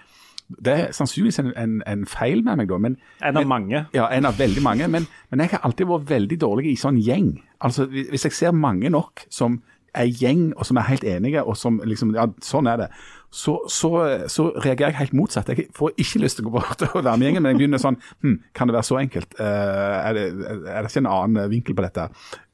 Det 0.47 0.73
er 0.73 0.91
sannsynligvis 0.95 1.39
en, 1.43 1.51
en, 1.59 1.79
en 1.87 2.05
feil 2.07 2.43
med 2.43 2.61
meg, 2.61 2.69
da. 2.71 2.77
men 2.79 2.97
En 3.21 3.37
av 3.37 3.47
mange. 3.49 3.85
ja, 3.93 4.07
en 4.15 4.25
av 4.25 4.37
veldig 4.39 4.63
mange. 4.63 4.87
Men, 4.87 5.07
men 5.29 5.43
jeg 5.43 5.49
har 5.51 5.65
alltid 5.67 5.89
vært 5.89 6.09
veldig 6.09 6.37
dårlig 6.39 6.71
i 6.71 6.77
sånn 6.79 7.01
gjeng. 7.03 7.33
Altså, 7.59 7.85
hvis 7.91 8.23
jeg 8.29 8.31
ser 8.37 8.55
mange 8.55 8.89
nok 8.89 9.25
som 9.29 9.59
er 9.97 10.07
gjeng, 10.07 10.53
og 10.55 10.65
som 10.69 10.77
er 10.77 10.87
helt 10.87 11.03
enige, 11.03 11.43
og 11.43 11.57
som 11.57 11.81
liksom 11.83 12.13
Ja, 12.15 12.27
sånn 12.43 12.67
er 12.69 12.77
det. 12.77 12.87
Så, 13.33 13.57
så, 13.67 13.89
så 14.31 14.47
reagerer 14.63 14.93
jeg 14.93 15.01
helt 15.01 15.17
motsatt. 15.17 15.49
Jeg 15.51 15.67
får 15.75 15.97
ikke 15.99 16.21
lyst 16.23 16.39
til 16.39 16.47
å 16.47 16.51
gå 16.51 16.61
bort 16.61 16.85
og 16.87 17.01
være 17.01 17.17
med 17.19 17.27
gjengen, 17.27 17.43
men 17.43 17.53
jeg 17.53 17.61
begynner 17.61 17.81
sånn 17.83 17.99
hm, 18.23 18.37
Kan 18.55 18.69
det 18.69 18.77
være 18.77 18.87
så 18.87 18.99
enkelt? 19.01 19.35
Eh, 19.35 19.97
er, 19.99 20.15
det, 20.15 20.25
er 20.71 20.79
det 20.79 20.91
ikke 20.91 21.03
en 21.03 21.11
annen 21.11 21.51
vinkel 21.51 21.77
på 21.77 21.85
dette? 21.85 22.07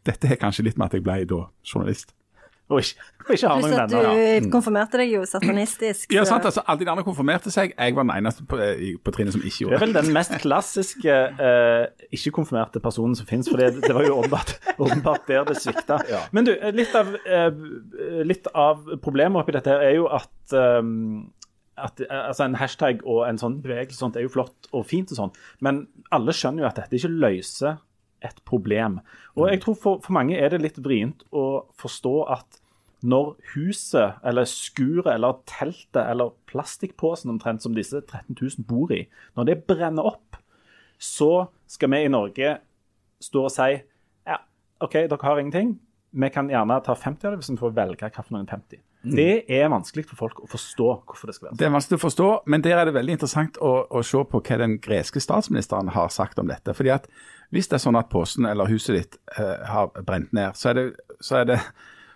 Dette 0.03 0.31
har 0.31 0.41
kanskje 0.41 0.65
litt 0.67 0.79
med 0.79 0.89
at 0.89 0.97
jeg 0.97 1.05
ble 1.05 1.21
da 1.29 1.43
journalist. 1.62 2.15
Og 2.71 2.80
ikke, 2.80 3.04
og 3.28 3.32
ikke 3.36 3.49
har 3.49 3.60
Pluss 3.60 3.73
at 3.76 3.91
venner. 3.91 4.39
du 4.39 4.47
konfirmerte 4.54 4.99
deg 5.02 5.12
jo 5.12 5.26
satanistisk. 5.28 6.13
Ja, 6.15 6.23
sant, 6.28 6.45
altså 6.47 6.63
Alle 6.63 6.80
de 6.80 6.89
andre 6.93 7.04
konfirmerte 7.04 7.52
seg. 7.52 7.73
Jeg 7.76 7.95
var 7.97 8.08
den 8.08 8.13
eneste 8.15 8.45
på, 8.47 8.60
på 9.04 9.13
trinnet 9.15 9.36
som 9.36 9.43
ikke 9.43 9.65
gjorde 9.65 9.76
det 9.76 9.82
det. 9.82 9.88
vel 9.88 9.97
den 9.99 10.15
mest 10.15 10.36
klassiske 10.41 11.17
eh, 11.49 12.08
ikke-konfirmerte 12.15 12.82
personen 12.84 13.19
som 13.19 13.28
finnes, 13.30 13.52
for 13.52 13.60
det, 13.60 13.84
det 13.84 13.93
var 13.93 14.08
jo 14.08 14.17
åpenbart, 14.21 14.56
åpenbart 14.78 15.28
der 15.28 15.45
det 15.52 15.60
svikta. 15.60 15.99
Men 16.32 16.47
du, 16.47 16.54
litt 16.80 16.95
av, 16.95 17.13
eh, 17.28 17.63
litt 18.23 18.47
av 18.56 18.88
problemet 19.04 19.43
oppi 19.43 19.58
dette 19.58 19.76
her 19.76 19.84
er 19.91 19.97
jo 19.99 20.08
at 20.12 20.56
eh, 20.56 20.82
at 21.84 22.02
eh, 22.06 22.19
altså 22.30 22.45
En 22.45 22.60
hashtag 22.62 23.02
og 23.04 23.23
en 23.28 23.39
sånn 23.41 23.58
bevegelse 23.63 23.99
sånt 23.99 24.17
er 24.19 24.28
jo 24.28 24.34
flott 24.34 24.69
og 24.71 24.86
fint, 24.89 25.12
og 25.12 25.19
sånn, 25.19 25.34
men 25.65 25.88
alle 26.13 26.36
skjønner 26.36 26.63
jo 26.63 26.69
at 26.69 26.80
dette 26.80 26.99
ikke 26.99 27.12
løser 27.12 27.80
et 28.25 28.41
problem. 28.47 28.99
Og 29.36 29.49
jeg 29.51 29.62
tror 29.63 29.77
for, 29.79 30.03
for 30.03 30.15
mange 30.15 30.38
er 30.38 30.53
det 30.53 30.62
litt 30.63 30.79
vrient 30.83 31.25
å 31.31 31.65
forstå 31.79 32.15
at 32.36 32.59
når 33.03 33.33
huset, 33.51 34.19
eller 34.23 34.47
skuret, 34.47 35.09
eller 35.12 35.41
teltet, 35.49 36.05
eller 36.05 36.31
plastikkposen 36.47 37.33
omtrent 37.33 37.63
som 37.65 37.75
disse 37.75 37.99
13 37.99 38.38
000 38.39 38.67
bor 38.67 38.93
i, 38.95 39.03
når 39.36 39.49
det 39.49 39.57
brenner 39.67 40.07
opp, 40.13 40.39
så 41.03 41.49
skal 41.67 41.91
vi 41.91 42.05
i 42.05 42.12
Norge 42.12 42.55
stå 43.23 43.43
og 43.43 43.51
si 43.51 43.73
ja, 43.75 44.39
OK, 44.79 44.95
dere 44.95 45.19
har 45.27 45.41
ingenting. 45.41 45.75
Vi 46.13 46.29
kan 46.31 46.47
gjerne 46.51 46.79
ta 46.86 46.95
50 46.95 47.27
av 47.27 47.33
det 47.33 47.41
hvis 47.41 47.51
vi 47.51 47.59
får 47.59 47.75
velge 47.75 48.07
hvilken 48.07 48.47
50. 48.47 48.81
Det 49.03 49.43
er 49.51 49.67
vanskelig 49.67 50.05
for 50.07 50.15
folk 50.15 50.38
å 50.45 50.47
forstå 50.47 50.86
hvorfor 51.03 51.27
det 51.27 51.36
skal 51.36 51.49
være 51.49 51.51
sånn. 51.51 51.59
Det 51.59 51.65
er 51.67 51.73
vanskelig 51.73 51.99
å 51.99 52.03
forstå, 52.05 52.27
men 52.53 52.63
der 52.63 52.79
er 52.79 52.88
det 52.88 52.93
veldig 52.95 53.17
interessant 53.17 53.57
å, 53.59 53.71
å 53.91 54.03
se 54.05 54.21
på 54.31 54.39
hva 54.39 54.59
den 54.62 54.77
greske 54.83 55.19
statsministeren 55.23 55.91
har 55.91 56.13
sagt 56.13 56.39
om 56.39 56.47
dette. 56.47 56.75
Fordi 56.77 56.93
at 56.95 57.09
Hvis 57.53 57.69
det 57.69 57.77
er 57.77 57.83
sånn 57.83 57.99
at 57.99 58.09
posen 58.09 58.47
eller 58.49 58.69
huset 58.71 58.97
ditt 58.97 59.17
eh, 59.37 59.65
har 59.69 59.91
brent 60.01 60.31
ned, 60.33 60.57
så 60.57 60.71
er 60.71 60.79
det, 60.79 60.85
så 61.21 61.43
er 61.43 61.51
det 61.53 61.59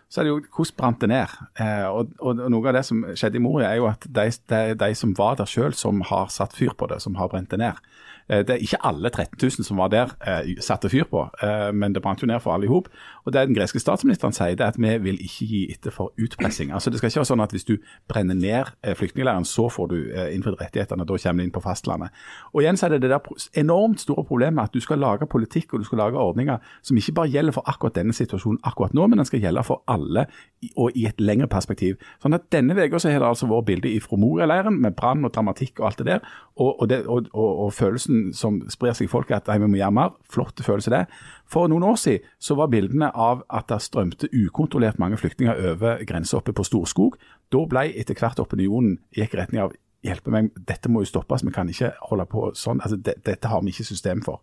så 0.08 0.22
er 0.22 0.24
det 0.24 0.32
jo 0.32 0.40
hvordan 0.56 0.76
brant 0.80 1.02
det 1.04 1.10
ned. 1.12 1.34
Eh, 1.60 1.86
og, 1.92 2.14
og, 2.24 2.40
Noe 2.48 2.70
av 2.70 2.78
det 2.78 2.84
som 2.88 3.04
skjedde 3.12 3.40
i 3.40 3.44
Moria, 3.44 3.74
er 3.74 3.82
jo 3.82 3.90
at 3.90 4.08
de, 4.08 4.30
de, 4.50 4.62
de 4.80 4.90
som 4.96 5.12
var 5.18 5.36
der 5.40 5.50
sjøl, 5.52 5.76
som 5.76 6.00
har 6.08 6.32
satt 6.32 6.56
fyr 6.56 6.72
på 6.80 6.88
det, 6.88 7.02
som 7.04 7.18
har 7.20 7.28
brent 7.32 7.52
det 7.52 7.60
ned. 7.60 7.82
Eh, 8.30 8.44
det 8.44 8.50
er 8.50 8.64
ikke 8.64 8.86
alle 8.86 9.10
13 9.10 9.38
000 9.42 9.64
som 9.64 9.78
var 9.78 9.88
der, 9.88 10.12
eh, 10.28 10.56
satte 10.60 10.90
fyr 10.90 11.04
på, 11.04 11.30
eh, 11.42 11.72
men 11.72 11.94
det 11.94 12.02
brant 12.02 12.22
jo 12.22 12.28
ned 12.28 12.40
for 12.42 12.54
alle 12.54 12.66
i 12.66 12.68
hop. 12.68 12.90
Og 13.26 13.34
det 13.34 13.48
den 13.48 13.56
greske 13.56 13.80
statsministeren 13.80 14.34
sier, 14.34 14.56
det 14.56 14.62
er 14.62 14.68
at 14.68 14.78
vi 14.78 14.98
vil 14.98 15.20
ikke 15.22 15.48
gi 15.48 15.72
etter 15.72 15.92
for 15.92 16.12
utpressing. 16.20 16.72
Altså 16.72 16.90
Det 16.90 16.98
skal 16.98 17.08
ikke 17.10 17.20
være 17.20 17.32
sånn 17.34 17.44
at 17.44 17.52
hvis 17.52 17.66
du 17.66 17.78
brenner 18.08 18.36
ned 18.36 18.96
flyktningleiren, 18.96 19.46
så 19.46 19.70
får 19.70 19.88
du 19.88 19.96
innfridd 20.32 20.62
rettighetene, 20.62 21.06
da 21.06 21.18
kommer 21.18 21.44
du 21.44 21.44
inn 21.44 21.52
på 21.52 21.62
fastlandet. 21.62 22.10
Og 22.54 22.62
igjen 22.62 22.78
så 22.78 22.86
er 22.86 22.90
det 22.90 23.02
det 23.02 23.10
der 23.10 23.22
enormt 23.54 24.00
store 24.00 24.24
problemet 24.24 24.64
at 24.64 24.74
du 24.74 24.80
skal 24.80 24.98
lage 24.98 25.28
politikk 25.28 25.74
og 25.74 25.80
du 25.80 25.86
skal 25.86 25.98
lage 25.98 26.18
ordninger 26.18 26.58
som 26.82 26.98
ikke 26.98 27.14
bare 27.14 27.28
gjelder 27.28 27.52
for 27.52 27.64
akkurat 27.66 27.96
denne 27.96 28.14
situasjonen 28.14 28.60
akkurat 28.64 28.94
nå, 28.94 29.08
men 29.08 29.18
den 29.18 29.26
skal 29.26 29.40
gjelde 29.40 29.64
for 29.64 29.84
alle 29.88 30.28
og 30.76 30.92
i 30.96 31.06
et 31.06 31.20
lengre 31.22 31.48
perspektiv. 31.48 31.98
Sånn 32.22 32.34
at 32.34 32.48
Denne 32.52 32.74
uka 32.74 32.98
har 32.98 33.20
det 33.20 33.28
altså 33.28 33.48
vært 33.48 33.66
bilde 33.66 34.00
fra 34.02 34.18
Moria-leiren 34.18 34.80
med 34.82 34.96
brann 34.96 35.26
og 35.26 35.34
dramatikk 35.34 35.80
og 35.80 35.86
alt 35.92 35.98
det 35.98 36.06
der. 36.08 36.20
Og, 36.56 36.82
og, 36.82 36.90
det, 36.90 37.06
og, 37.06 37.28
og, 37.34 37.60
og 37.66 37.74
følelsen 38.18 38.34
som 38.34 38.62
sprer 38.70 38.94
seg 38.94 39.08
i 39.08 39.12
folket 39.12 39.48
at 39.48 39.62
vi 39.62 39.68
må 39.68 39.78
gjøre 39.78 39.94
mer. 39.94 40.14
Flott 40.30 40.62
følelse 40.64 40.92
det. 40.92 41.06
For 41.48 41.68
noen 41.68 41.84
år 41.84 41.98
siden 41.98 42.26
så 42.40 42.56
var 42.56 42.70
bildene 42.70 43.12
av 43.14 43.44
at 43.50 43.70
det 43.70 43.82
strømte 43.82 44.30
ukontrollert 44.34 45.00
mange 45.00 45.18
flyktninger 45.18 45.56
over 45.72 46.04
grensa 46.06 46.38
oppe 46.38 46.54
på 46.54 46.64
Storskog. 46.64 47.18
Da 47.52 47.66
ble 47.66 47.94
etter 47.96 48.16
hvert 48.16 48.40
opinionen 48.40 49.00
gikk 49.16 49.34
i 49.34 49.38
retning 49.42 49.62
av 49.64 49.74
hjelpe 50.04 50.32
meg, 50.32 50.52
dette 50.56 50.90
må 50.90 51.02
jo 51.02 51.10
stoppes, 51.10 51.44
vi 51.44 51.52
kan 51.52 51.68
ikke 51.68 51.92
holde 52.10 52.28
på 52.30 52.52
sånn. 52.56 52.80
altså 52.82 52.98
det, 52.98 53.18
Dette 53.26 53.50
har 53.50 53.62
vi 53.64 53.74
ikke 53.74 53.84
system 53.84 54.22
for. 54.24 54.40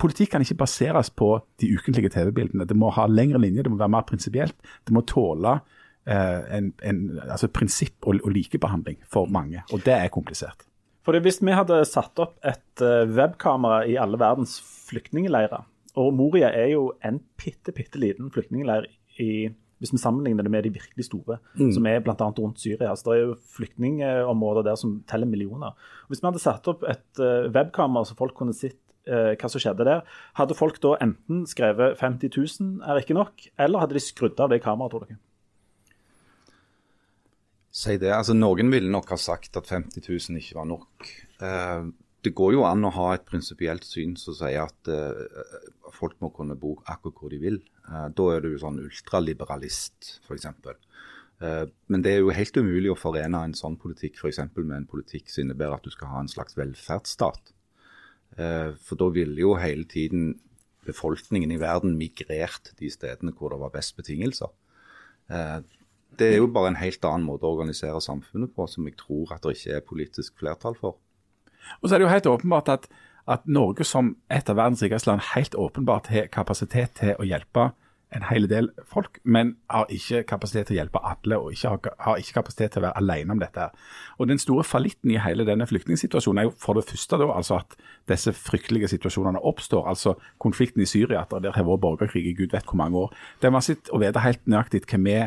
Politikk 0.00 0.32
kan 0.32 0.42
ikke 0.42 0.56
baseres 0.58 1.10
på 1.10 1.36
de 1.60 1.68
ukentlige 1.76 2.10
TV-bildene. 2.10 2.66
Det 2.66 2.74
må 2.74 2.90
ha 2.90 3.06
lengre 3.06 3.38
linje, 3.38 3.62
det 3.62 3.70
må 3.70 3.78
være 3.78 3.92
mer 3.94 4.06
prinsipielt. 4.08 4.56
Det 4.82 4.94
må 4.96 5.04
tåle 5.06 5.60
eh, 6.08 6.56
en, 6.56 6.72
en, 6.82 7.04
altså 7.28 7.52
prinsipp 7.52 8.08
og, 8.08 8.18
og 8.24 8.32
likebehandling 8.34 9.04
for 9.06 9.30
mange, 9.30 9.62
og 9.70 9.84
det 9.84 9.94
er 9.94 10.10
komplisert. 10.10 10.64
For 11.04 11.20
Hvis 11.20 11.42
vi 11.44 11.52
hadde 11.52 11.82
satt 11.84 12.18
opp 12.22 12.38
et 12.46 12.80
eh, 12.82 13.04
webkamera 13.12 13.82
i 13.84 13.98
alle 14.00 14.16
verdens 14.20 14.56
flyktningleirer, 14.88 15.66
og 16.00 16.14
Moria 16.16 16.48
er 16.50 16.72
jo 16.72 16.88
en 17.04 17.20
bitte, 17.38 17.74
bitte 17.76 18.00
liten 18.00 18.30
flyktningleir 18.34 18.88
i, 19.20 19.50
hvis 19.78 19.92
vi 19.92 20.00
sammenligner 20.00 20.46
det 20.46 20.50
med 20.50 20.64
de 20.64 20.72
virkelig 20.74 21.06
store, 21.06 21.36
som 21.76 21.86
er 21.86 22.00
bl.a. 22.02 22.16
rundt 22.16 22.58
Syria. 22.58 22.94
Så 22.96 23.04
Det 23.10 23.12
er 23.14 23.20
jo 23.26 23.36
flyktningområder 23.54 24.64
der 24.66 24.80
som 24.80 25.02
teller 25.06 25.28
millioner. 25.28 25.76
Hvis 26.08 26.22
vi 26.22 26.26
hadde 26.30 26.42
satt 26.42 26.66
opp 26.72 26.82
et 26.88 27.20
eh, 27.20 27.50
webkamera 27.52 28.08
så 28.08 28.16
folk 28.18 28.34
kunne 28.34 28.56
sett 28.56 28.80
eh, 29.06 29.36
hva 29.36 29.52
som 29.52 29.60
skjedde 29.60 29.86
der, 29.86 30.02
hadde 30.40 30.56
folk 30.58 30.80
da 30.82 30.96
enten 31.04 31.44
skrevet 31.46 32.00
50 32.00 32.32
000 32.32 32.80
er 32.88 33.04
ikke 33.04 33.14
nok, 33.20 33.46
eller 33.60 33.84
hadde 33.84 33.98
de 33.98 34.02
skrudd 34.02 34.40
av 34.40 34.50
det 34.50 34.62
kameraet, 34.64 34.96
tror 34.96 35.06
dere? 35.06 35.20
Si 37.74 37.96
det. 37.98 38.12
altså 38.14 38.36
Noen 38.36 38.70
ville 38.70 38.90
nok 38.92 39.10
ha 39.10 39.18
sagt 39.18 39.56
at 39.58 39.66
50 39.66 40.06
000 40.06 40.38
ikke 40.38 40.60
var 40.60 40.66
nok. 40.70 41.08
Eh, 41.42 41.86
det 42.24 42.32
går 42.38 42.54
jo 42.54 42.62
an 42.68 42.86
å 42.86 42.92
ha 42.94 43.08
et 43.16 43.24
prinsipielt 43.26 43.84
syn 43.84 44.14
som 44.16 44.36
sier 44.38 44.62
at 44.62 44.90
eh, 44.90 45.88
folk 45.96 46.14
må 46.22 46.30
kunne 46.36 46.54
bo 46.58 46.76
akkurat 46.86 47.18
hvor 47.18 47.34
de 47.34 47.40
vil. 47.42 47.58
Eh, 47.88 48.06
da 48.14 48.28
er 48.30 48.44
du 48.44 48.54
sånn 48.62 48.78
ultraliberalist, 48.84 50.20
f.eks. 50.22 50.46
Uh, 51.42 51.66
men 51.90 52.00
det 52.00 52.12
er 52.14 52.20
jo 52.22 52.30
helt 52.32 52.56
umulig 52.56 52.92
å 52.92 52.96
forene 52.96 53.40
en 53.42 53.56
sånn 53.58 53.74
politikk 53.76 54.20
for 54.20 54.30
med 54.62 54.76
en 54.76 54.86
politikk 54.88 55.26
som 55.28 55.42
innebærer 55.42 55.74
at 55.80 55.84
du 55.84 55.90
skal 55.90 56.12
ha 56.12 56.20
en 56.22 56.30
slags 56.30 56.54
velferdsstat. 56.56 57.50
For 58.34 58.98
da 58.98 59.08
ville 59.14 59.42
jo 59.42 59.56
hele 59.58 59.84
tiden 59.90 60.36
befolkningen 60.86 61.50
i 61.52 61.58
verden 61.60 61.98
migrert 61.98 62.70
til 62.70 62.78
de 62.86 62.90
stedene 62.94 63.34
hvor 63.34 63.52
det 63.52 63.58
var 63.60 63.74
best 63.74 63.98
betingelser. 63.98 64.54
Det 66.18 66.30
er 66.32 66.38
jo 66.38 66.50
bare 66.52 66.72
en 66.72 66.80
helt 66.80 67.04
annen 67.08 67.26
måte 67.26 67.46
å 67.46 67.54
organisere 67.56 68.00
samfunnet 68.04 68.54
på, 68.54 68.66
som 68.70 68.86
jeg 68.88 68.98
tror 69.00 69.34
at 69.34 69.44
det 69.44 69.56
ikke 69.58 69.78
er 69.78 69.88
politisk 69.88 70.38
flertall 70.40 70.76
for. 70.80 70.98
Og 71.80 71.88
så 71.88 71.94
er 71.94 72.02
det 72.02 72.08
jo 72.08 72.12
helt 72.12 72.30
åpenbart 72.30 72.68
at, 72.72 72.88
at 73.30 73.46
Norge 73.48 73.86
som 73.88 74.16
et 74.32 74.50
av 74.50 74.58
verdens 74.60 74.82
rikeste 74.84 75.10
land 75.10 75.24
helt 75.32 75.56
åpenbart 75.56 76.12
har 76.12 76.28
kapasitet 76.32 76.96
til 77.00 77.16
å 77.18 77.26
hjelpe 77.28 77.70
en 78.14 78.24
hel 78.28 78.46
del 78.50 78.68
folk, 78.86 79.18
men 79.24 79.54
har 79.70 79.90
ikke 79.92 80.22
kapasitet 80.28 80.68
til 80.68 80.76
å 80.76 80.80
hjelpe 80.82 81.00
alle, 81.02 81.38
og 81.40 81.54
ikke 81.54 81.72
har, 81.72 81.94
har 82.06 82.20
ikke 82.20 82.36
kapasitet 82.36 82.74
til 82.74 82.82
å 82.82 82.86
være 82.86 83.00
alene 83.00 83.34
om 83.34 83.40
dette. 83.42 83.68
Og 84.18 84.28
Den 84.30 84.40
store 84.42 84.64
fallitten 84.66 85.10
i 85.10 85.18
hele 85.22 85.46
denne 85.48 85.66
flyktningsituasjonen 85.66 86.42
er 86.42 86.48
jo 86.48 86.54
for 86.60 86.78
det 86.78 86.86
første 86.88 87.18
da, 87.20 87.30
altså 87.34 87.58
at 87.62 87.74
disse 88.10 88.34
fryktelige 88.36 88.92
situasjonene 88.92 89.42
oppstår. 89.42 89.88
Altså 89.90 90.14
konflikten 90.42 90.84
i 90.84 90.88
Syria, 90.88 91.24
at 91.24 91.34
det 91.42 91.54
har 91.56 91.66
vært 91.66 91.82
borgerkrig 91.82 92.26
i 92.30 92.36
gud 92.38 92.54
vet 92.54 92.68
hvor 92.68 92.78
mange 92.80 93.06
år. 93.06 93.18
Det 93.42 93.50
er 93.50 93.66
sitt 93.66 93.90
å 93.90 94.00
vite 94.02 94.22
helt 94.22 94.46
nøyaktig 94.46 94.84
hva 94.86 95.02
vi 95.08 95.18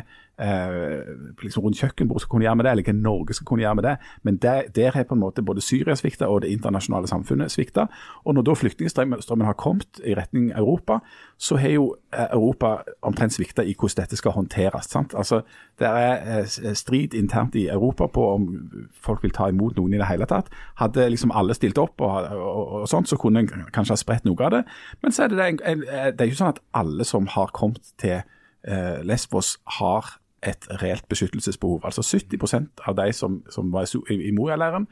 eh, 0.41 1.03
liksom 1.43 1.63
rundt 1.63 1.79
kjøkkenbordet 1.79 2.21
skal 2.21 2.31
kunne 2.31 2.45
gjøre 2.45 2.55
med 2.55 2.65
det, 2.65 2.71
eller 2.71 2.87
hva 2.87 2.95
Norge 2.97 3.35
skal 3.37 3.47
kunne 3.49 3.63
gjøre 3.63 3.75
med 3.79 3.87
det. 3.87 3.95
Men 4.23 4.37
der, 4.41 4.91
har 4.93 5.03
på 5.03 5.15
en 5.15 5.21
måte 5.21 5.43
både 5.45 5.61
Syria 5.61 5.95
svikta 5.95 6.27
og 6.27 6.41
det 6.41 6.51
internasjonale 6.53 7.07
samfunnet 7.07 7.51
svikta. 7.51 7.87
Og 8.25 8.35
når 8.35 8.47
da 8.47 8.55
flyktningstrømmen 8.57 9.45
har 9.45 9.57
kommet 9.57 10.01
i 10.05 10.15
retning 10.17 10.51
Europa, 10.51 10.99
så 11.37 11.57
har 11.57 11.73
jo 11.75 11.95
eh, 12.13 12.27
Europa 12.31 12.77
omtrent 13.01 13.33
svikta 13.33 13.63
i 13.63 13.75
hvordan 13.75 14.03
dette 14.03 14.19
skal 14.19 14.31
håndteres. 14.31 14.85
sant? 14.85 15.13
Altså, 15.17 15.41
Det 15.79 15.87
er 15.87 16.39
eh, 16.39 16.73
strid 16.73 17.13
internt 17.13 17.55
i 17.55 17.67
Europa 17.67 18.07
på 18.07 18.33
om 18.33 18.47
folk 18.91 19.23
vil 19.23 19.31
ta 19.31 19.49
imot 19.49 19.77
noen 19.77 19.93
i 19.93 19.97
det 19.97 20.07
hele 20.07 20.25
tatt. 20.25 20.49
Hadde 20.77 21.09
liksom 21.09 21.31
alle 21.31 21.53
stilt 21.53 21.77
opp, 21.77 22.01
og, 22.01 22.31
og, 22.31 22.67
og 22.81 22.87
sånt, 22.87 23.09
så 23.09 23.17
kunne 23.17 23.39
en 23.39 23.49
kanskje 23.73 23.93
ha 23.93 23.97
spredt 23.97 24.25
noe 24.25 24.43
av 24.43 24.51
det. 24.51 24.63
Men 25.01 25.11
så 25.11 25.23
er 25.23 25.27
det, 25.27 25.61
en, 25.65 25.81
det 25.81 26.21
er 26.21 26.29
jo 26.29 26.37
sånn 26.37 26.53
at 26.53 26.61
alle 26.73 27.05
som 27.05 27.27
har 27.27 27.53
kommet 27.53 27.93
til 27.97 28.21
eh, 28.67 29.03
Lesvos, 29.05 29.57
har 29.79 30.17
et 30.43 30.67
reelt 30.81 31.07
beskyttelsesbehov. 31.09 31.81
Altså 31.85 32.01
70% 32.01 32.83
av 32.87 32.97
de 32.97 33.13
som, 33.13 33.41
som 33.49 33.71
var 33.73 33.87
i, 34.11 34.31
Moria-leiren 34.31 34.87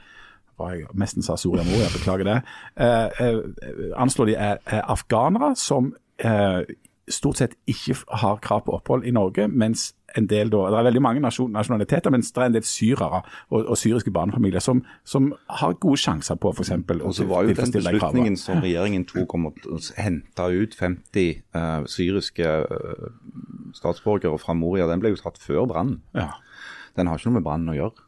jeg 0.55 0.85
nesten 0.95 1.23
sa 1.25 1.35
Soria 1.35 1.65
Moria, 1.67 1.89
beklager 1.91 2.23
det. 2.23 2.35
Eh, 2.79 3.27
eh, 3.27 3.39
anslår 3.99 4.29
de 4.29 4.35
er, 4.39 4.61
er 4.65 4.85
afghanere 4.87 5.51
som 5.59 5.89
eh, 6.17 6.61
stort 7.11 7.37
sett 7.37 7.53
ikke 7.69 7.95
har 8.21 8.39
krav 8.41 8.63
på 8.65 8.73
opphold 8.77 9.05
i 9.05 9.13
Norge, 9.13 9.47
mens 9.47 9.91
en 10.15 10.29
del 10.31 10.49
da, 10.49 10.61
det 10.71 10.79
er 10.79 10.87
veldig 10.87 11.01
mange 11.03 11.21
nasjon, 11.21 11.51
nasjonaliteter, 11.53 12.13
mens 12.13 12.31
det 12.33 12.41
er 12.41 12.49
en 12.49 12.55
del 12.55 12.65
syrere 12.65 13.19
og, 13.49 13.59
og 13.59 13.77
syriske 13.77 14.13
barnefamilier 14.15 14.63
som, 14.63 14.81
som 15.03 15.27
har 15.59 15.75
gode 15.83 15.99
sjanser 16.01 16.39
på 16.39 16.53
f.eks. 16.55 16.71
å 16.71 17.11
så 17.13 17.27
var 17.29 17.45
jo 17.45 17.57
den 17.57 17.73
beslutningen 17.75 18.39
som 18.39 18.63
regjeringen 18.63 19.05
tok 19.09 19.35
om 19.37 19.49
å 19.49 19.53
hente 19.99 20.47
ut 20.55 20.77
50 20.79 21.43
uh, 21.57 21.83
syriske 21.91 22.55
uh, 22.63 23.05
statsborgere 23.75 24.39
fra 24.41 24.55
Moria, 24.57 24.87
den 24.89 25.03
ble 25.03 25.13
jo 25.13 25.21
tatt 25.21 25.41
før 25.41 25.67
brannen. 25.69 25.99
Ja. 26.15 26.31
Den 26.95 27.11
har 27.11 27.19
ikke 27.19 27.33
noe 27.33 27.41
med 27.41 27.47
brannen 27.47 27.73
å 27.73 27.77
gjøre. 27.77 28.05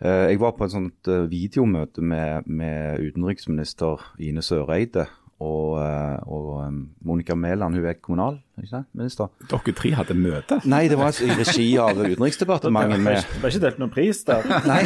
Eh, 0.00 0.30
Jeg 0.32 0.40
var 0.40 0.56
på 0.56 0.66
et 0.66 0.74
sånt 0.74 1.10
eh, 1.10 1.26
videomøte 1.30 2.02
med, 2.02 2.48
med 2.48 3.04
utenriksminister 3.04 4.02
Ine 4.18 4.42
Søreide 4.42 5.06
og, 5.44 5.76
eh, 5.82 6.30
og 6.30 6.48
eh, 6.62 6.76
Monica 7.06 7.36
Mæland, 7.38 7.76
hun 7.76 7.86
er 7.86 7.98
kommunal, 8.00 8.38
ikke 8.62 8.80
minister? 8.96 9.30
Dere 9.50 9.74
tre 9.76 9.90
hadde 9.98 10.16
møte. 10.16 10.60
Nei, 10.70 10.84
det 10.90 10.96
var 10.98 11.16
i 11.20 11.28
regi 11.36 11.66
av 11.82 11.98
Utenriksdepartementet. 11.98 12.96
Det 12.96 13.04
med, 13.04 13.34
ble 13.42 13.50
ikke 13.52 13.62
delt 13.66 13.80
noen 13.82 13.92
pris 13.92 14.22
der. 14.28 14.46
Nei, 14.70 14.80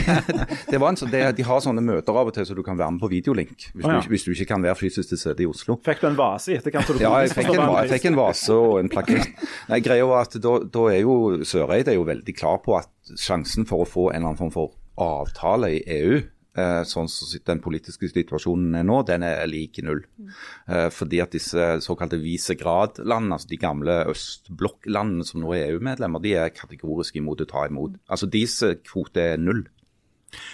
det 0.71 0.81
var 0.83 0.93
en 0.93 1.01
sånn, 1.01 1.13
det, 1.13 1.23
de 1.39 1.47
har 1.47 1.63
sånne 1.65 1.85
møter 1.85 2.19
av 2.19 2.33
og 2.33 2.37
til 2.37 2.49
så 2.49 2.57
du 2.59 2.65
kan 2.67 2.81
være 2.81 2.97
med 2.97 3.05
på 3.05 3.13
videolink. 3.13 3.69
Hvis, 3.71 3.85
oh, 3.85 3.95
ja. 3.95 4.01
du, 4.03 4.11
hvis 4.13 4.27
du 4.27 4.33
ikke 4.35 4.49
kan 4.55 4.67
være 4.67 4.79
fysisk 4.81 5.13
til 5.13 5.23
stede 5.23 5.47
i 5.47 5.51
Oslo. 5.51 5.79
Fikk 5.87 6.03
du 6.03 6.11
en 6.11 6.19
vase 6.19 6.55
i 6.55 6.59
etterkant? 6.59 6.91
du 6.91 7.05
Ja, 7.05 7.15
jeg 7.25 7.35
fikk 7.37 7.53
en, 7.55 7.65
jeg 7.79 7.95
fikk 7.95 8.11
en 8.13 8.19
vase 8.19 8.59
og 8.59 8.81
en 8.83 8.93
plakett. 8.93 9.47
Nei, 9.71 9.83
greia 9.85 10.09
var 10.09 10.27
at 10.27 10.37
da, 10.43 10.59
da 10.65 10.89
er 10.91 11.03
jo 11.05 11.17
Søreide 11.47 11.93
er 11.93 12.01
jo 12.01 12.09
veldig 12.09 12.35
klar 12.37 12.61
på 12.65 12.77
at 12.81 12.91
sjansen 13.17 13.69
for 13.69 13.85
å 13.85 13.89
få 13.89 14.11
en 14.11 14.21
eller 14.21 14.33
annen 14.33 14.41
form 14.41 14.55
for 14.55 14.77
avtale 14.99 15.71
i 15.77 15.83
EU, 15.99 16.21
eh, 16.59 16.83
sånn 16.89 17.09
som 17.11 17.43
den 17.47 17.63
politiske 17.65 18.11
situasjonen 18.11 18.81
er 18.81 18.87
nå, 18.87 19.03
den 19.07 19.25
er 19.27 19.47
lik 19.51 19.81
null. 19.87 20.03
Eh, 20.69 20.89
fordi 20.95 21.23
at 21.25 21.35
disse 21.35 21.71
såkalte 21.85 22.21
Visegrad-landene, 22.23 23.39
altså 23.39 23.51
de 23.51 23.61
gamle 23.61 23.99
østblokklandene 24.13 25.27
som 25.27 25.43
nå 25.43 25.55
er 25.57 25.73
EU-medlemmer, 25.73 26.23
de 26.25 26.37
er 26.39 26.55
kategorisk 26.55 27.19
imot 27.21 27.45
å 27.45 27.51
ta 27.51 27.67
imot. 27.69 27.99
Altså 28.09 28.31
deres 28.31 28.61
kvote 28.89 29.35
er 29.35 29.43
null. 29.43 29.67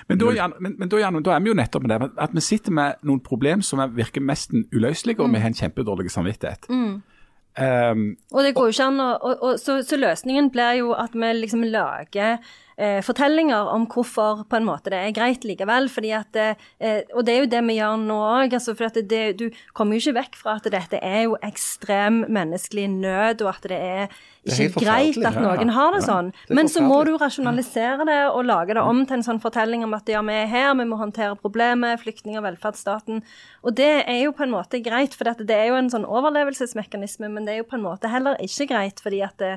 Men 0.09 0.21
da, 0.21 0.49
men, 0.61 0.77
men 0.79 0.91
da, 0.91 1.01
Jan, 1.03 1.19
da 1.27 1.35
er 1.35 1.43
vi 1.43 1.51
jo 1.51 1.57
nettopp 1.59 1.87
med 1.87 1.91
det, 1.91 2.11
at 2.23 2.35
vi 2.35 2.43
sitter 2.45 2.75
med 2.77 3.01
noen 3.07 3.23
problem 3.25 3.63
som 3.65 3.83
er, 3.83 3.91
virker 3.95 4.23
mest 4.23 4.55
uløselige, 4.55 5.23
og 5.23 5.33
vi 5.35 5.43
har 5.43 5.51
en 5.51 5.59
kjempedårlig 5.59 6.13
samvittighet. 6.15 6.69
Um, 6.71 8.05
Og 8.35 8.43
det 8.43 8.55
går 8.55 8.71
jo 8.71 8.75
ikke 8.75 8.87
an 8.91 9.03
å 9.03 9.09
og, 9.15 9.35
og, 9.47 9.59
så, 9.63 9.77
så 9.87 9.99
løsningen 9.99 10.51
blir 10.55 10.81
jo 10.81 10.95
at 10.99 11.15
vi 11.15 11.29
liksom 11.39 11.63
lager 11.71 12.41
eh, 12.77 13.01
fortellinger 13.05 13.71
om 13.73 13.87
hvorfor 13.91 14.45
på 14.49 14.59
en 14.59 14.67
måte 14.69 14.93
det 14.93 15.01
er 15.01 15.17
greit 15.17 15.45
likevel. 15.45 15.89
fordi 15.89 16.11
at, 16.13 16.37
eh, 16.37 17.03
Og 17.15 17.25
det 17.25 17.35
er 17.35 17.41
jo 17.41 17.51
det 17.51 17.65
vi 17.67 17.79
gjør 17.79 17.97
nå 17.99 18.19
òg. 18.19 18.53
Altså, 18.53 18.75
for 18.77 18.89
det, 18.89 19.39
du 19.39 19.51
kommer 19.75 19.97
jo 19.97 20.03
ikke 20.11 20.21
vekk 20.21 20.37
fra 20.37 20.57
at 20.57 20.71
dette 20.71 20.99
er 21.03 21.25
jo 21.25 21.37
ekstrem 21.43 22.25
menneskelig 22.29 22.89
nød, 22.91 23.43
og 23.43 23.49
at 23.49 23.63
det 23.63 23.81
er 23.81 24.09
ikke 24.45 24.65
ikke 24.69 24.81
er 24.81 24.85
greit 24.85 25.25
at 25.25 25.39
noen 25.41 25.71
har 25.73 25.95
det 25.95 26.03
sånn. 26.05 26.31
det 26.33 26.53
er 26.53 26.59
Men 26.59 26.69
så 26.69 26.83
må 26.85 27.05
du 27.07 27.15
rasjonalisere 27.17 28.05
det 28.05 28.19
og 28.29 28.45
lage 28.45 28.75
det 28.77 28.83
om 28.83 29.05
til 29.07 29.19
en 29.19 29.27
sånn 29.27 29.41
fortelling 29.41 29.85
om 29.87 29.95
at 29.97 30.09
ja, 30.11 30.21
vi 30.21 30.37
er 30.37 30.51
her, 30.51 30.75
vi 30.77 30.85
må 30.89 30.99
håndtere 31.01 31.37
problemet, 31.41 32.03
flyktninger, 32.03 32.45
velferdsstaten. 32.45 33.23
Og 33.65 33.77
det 33.79 34.05
er 34.05 34.21
jo 34.25 34.35
på 34.37 34.45
en 34.45 34.53
måte 34.53 34.83
greit, 34.85 35.17
for 35.17 35.31
det 35.33 35.57
er 35.57 35.71
jo 35.71 35.79
en 35.79 35.91
sånn 35.93 36.05
overlevelsesmekanisme, 36.05 37.31
men 37.33 37.49
det 37.49 37.55
er 37.55 37.63
jo 37.63 37.71
på 37.71 37.79
en 37.79 37.87
måte 37.87 38.13
heller 38.13 38.37
ikke 38.45 38.69
greit, 38.75 39.01
fordi 39.01 39.23
at 39.25 39.39
det, 39.41 39.55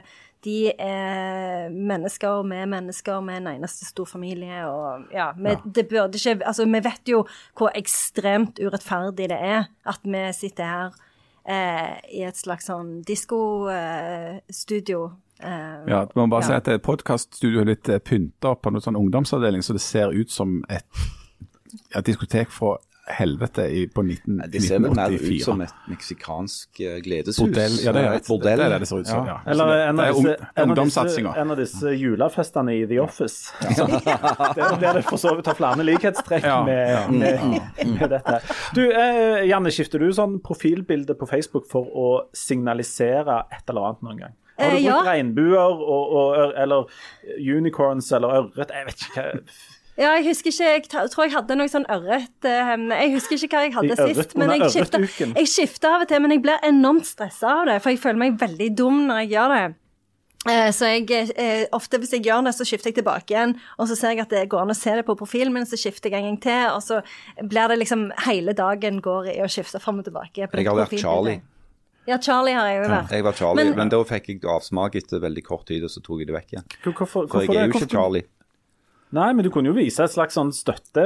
de 0.48 0.72
er 0.80 1.68
mennesker, 1.74 2.42
med 2.48 2.56
vi 2.58 2.64
er 2.64 2.70
mennesker, 2.72 3.20
vi 3.28 3.34
er 3.36 3.42
en 3.42 3.50
eneste 3.52 3.86
stor 3.90 4.08
familie, 4.08 4.62
og 4.70 5.10
ja, 5.12 5.34
vi, 5.36 5.58
det 5.76 5.88
burde 5.92 6.16
ikke 6.16 6.38
Altså, 6.48 6.66
vi 6.66 6.80
vet 6.86 7.12
jo 7.12 7.26
hvor 7.58 7.76
ekstremt 7.76 8.62
urettferdig 8.64 9.28
det 9.34 9.38
er 9.38 9.68
at 9.86 10.08
vi 10.08 10.24
sitter 10.38 10.72
her 10.72 10.96
eh, 11.44 12.00
i 12.16 12.24
et 12.28 12.40
slags 12.40 12.70
sånn 12.72 13.02
diskostudio. 13.98 15.04
Eh, 15.44 15.84
ja, 15.92 16.06
man 16.16 16.30
må 16.30 16.38
bare 16.38 16.48
Ja. 16.48 16.60
si 16.62 16.72
at 16.72 16.82
podkaststudioet 16.82 17.62
er 17.62 17.72
litt 17.76 17.90
eh, 17.90 18.00
pynta 18.00 18.56
opp 18.56 18.64
på 18.64 18.72
noen 18.74 18.82
sånn 18.82 18.98
ungdomsavdeling, 18.98 19.62
så 19.64 19.74
det 19.76 19.82
ser 19.86 20.16
ut 20.16 20.32
som 20.32 20.64
et 20.70 20.86
et 21.96 22.06
diskotek 22.08 22.50
fra 22.50 22.78
helvete 23.08 23.64
i, 23.72 23.88
på 23.88 24.04
19, 24.04 24.42
Det 24.52 24.62
ser 24.64 24.80
vel 24.84 24.94
mer 24.96 25.14
ut 25.16 25.44
som 25.44 25.62
et 25.64 25.74
meksikansk 25.88 26.80
eh, 26.84 26.98
gledeshus. 27.06 27.40
Bordell, 27.40 27.78
ja, 27.84 27.94
det 27.96 28.04
er, 28.04 28.16
et 28.20 28.28
bordell. 28.28 28.60
Det 28.60 28.66
er 28.66 28.74
det 28.76 28.80
det 28.84 28.90
ser 28.90 29.04
ut 29.04 29.10
som, 29.10 29.28
ja. 29.30 29.38
Eller 29.48 29.74
en 29.88 30.00
av 30.04 30.10
disse, 30.12 30.34
en 30.34 30.38
av 30.38 30.42
disse, 30.42 30.64
ungdomssatsinga. 30.68 31.34
en 31.44 31.54
av 31.56 31.62
disse 31.62 31.94
julefestene 31.96 32.76
i 32.76 32.82
The 32.90 33.00
Office. 33.04 33.54
Der, 34.58 34.76
der 34.82 35.00
det 35.00 35.04
for 35.08 35.22
så 35.22 35.36
vidt 35.38 35.48
har 35.48 35.58
flere 35.58 35.84
likhetstrekk 35.86 36.46
Ja, 36.46 36.58
med, 36.66 37.12
med, 37.14 37.62
med 37.86 38.10
dette. 38.12 38.40
Du, 38.76 38.84
eh, 38.92 39.46
Janne, 39.50 39.72
skifter 39.74 40.02
du 40.02 40.10
sånn 40.16 40.40
profilbilde 40.44 41.16
på 41.18 41.28
Facebook 41.30 41.68
for 41.72 41.88
å 41.88 42.10
signalisere 42.36 43.44
et 43.54 43.64
eller 43.70 43.90
annet 43.92 44.06
noen 44.08 44.22
gang? 44.26 44.36
Har 44.58 44.72
du 44.72 44.78
Eh, 44.78 44.84
ja. 44.88 44.96
brukt 44.98 45.08
regnbuer 45.12 45.82
og, 45.86 46.14
og, 46.18 46.54
eller 46.58 46.88
unicorns 47.38 48.10
eller 48.18 48.40
ørret? 48.40 48.72
Jeg 48.74 48.88
vet 48.88 49.04
ikke 49.06 49.26
hva. 49.28 49.42
Ja, 49.98 50.12
jeg 50.14 50.28
husker 50.28 50.52
ikke 50.54 50.68
Jeg 50.76 51.10
tror 51.10 51.24
jeg 51.26 51.34
hadde 51.34 51.56
noe 51.58 51.68
sånn 51.74 51.86
ørret 51.90 52.46
eh, 52.46 52.74
Jeg 53.02 53.14
husker 53.16 53.36
ikke 53.42 53.58
hva 53.58 53.64
jeg 53.66 53.74
hadde 53.74 53.96
I 53.96 54.14
sist. 54.14 54.36
Men 54.38 54.54
jeg 54.54 54.70
skifter, 54.76 55.08
jeg 55.34 55.48
skifter 55.50 55.96
av 55.96 56.06
og 56.06 56.08
til, 56.12 56.22
men 56.22 56.32
jeg 56.36 56.44
blir 56.46 56.60
enormt 56.68 57.08
stressa 57.10 57.50
av 57.64 57.66
det. 57.72 57.82
For 57.82 57.90
jeg 57.96 58.00
føler 58.04 58.22
meg 58.22 58.38
veldig 58.40 58.70
dum 58.78 59.08
når 59.10 59.24
jeg 59.24 59.32
gjør 59.34 59.54
det. 59.56 59.66
Eh, 60.48 60.70
Så 60.72 60.86
jeg, 60.86 61.32
eh, 61.36 61.66
ofte 61.74 61.98
hvis 62.00 62.14
jeg 62.14 62.24
gjør 62.30 62.46
det, 62.46 62.54
så 62.56 62.64
skifter 62.64 62.92
jeg 62.94 63.00
tilbake 63.02 63.34
igjen, 63.34 63.56
og 63.80 63.88
så 63.90 63.98
ser 63.98 64.14
jeg 64.14 64.22
at 64.22 64.30
det 64.30 64.46
går 64.54 64.62
an 64.62 64.70
å 64.72 64.78
se 64.78 64.94
det 64.96 65.04
på 65.08 65.16
profilen 65.18 65.52
min, 65.52 65.66
så 65.66 65.76
skifter 65.82 66.14
jeg 66.14 66.22
en 66.22 66.30
gang 66.30 66.40
til, 66.46 66.70
og 66.78 66.82
så 66.86 67.02
blir 67.50 67.68
det 67.74 67.80
liksom 67.82 68.12
Hele 68.28 68.54
dagen 68.54 69.02
går 69.02 69.34
i 69.34 69.42
å 69.42 69.50
skifte 69.50 69.82
fram 69.82 70.00
og 70.00 70.06
tilbake. 70.06 70.48
på 70.48 70.62
Jeg 70.62 70.68
har 70.70 70.76
vært. 70.86 71.00
Charlie. 71.02 71.42
Ja, 72.08 72.18
Charlie 72.20 72.54
har 72.54 72.68
jeg 72.70 72.84
jo 72.84 72.90
vært. 72.94 73.10
Jeg 73.12 73.24
var 73.24 73.34
Charlie, 73.34 73.66
men, 73.66 73.76
Men- 73.76 73.90
da 73.90 73.98
fikk 74.04 74.28
jeg 74.28 74.42
avsmak 74.46 74.96
etter 74.96 75.20
veldig 75.20 75.44
kort 75.44 75.66
tid, 75.66 75.84
og 75.84 75.90
så 75.90 76.00
tok 76.06 76.20
jeg 76.20 76.28
det 76.28 76.36
vekk 76.38 76.54
igjen. 76.54 76.68
Hvorfor, 76.94 77.28
For 77.28 77.42
jeg 77.42 77.56
er 77.58 77.68
jo 77.68 77.74
ikke 77.74 77.90
Charlie. 77.92 78.24
Nei, 79.16 79.30
men 79.32 79.46
du 79.46 79.52
kunne 79.54 79.72
jo 79.72 79.78
vise 79.78 80.04
et 80.04 80.12
slags 80.12 80.36
sånn 80.36 80.50
støtte... 80.56 81.04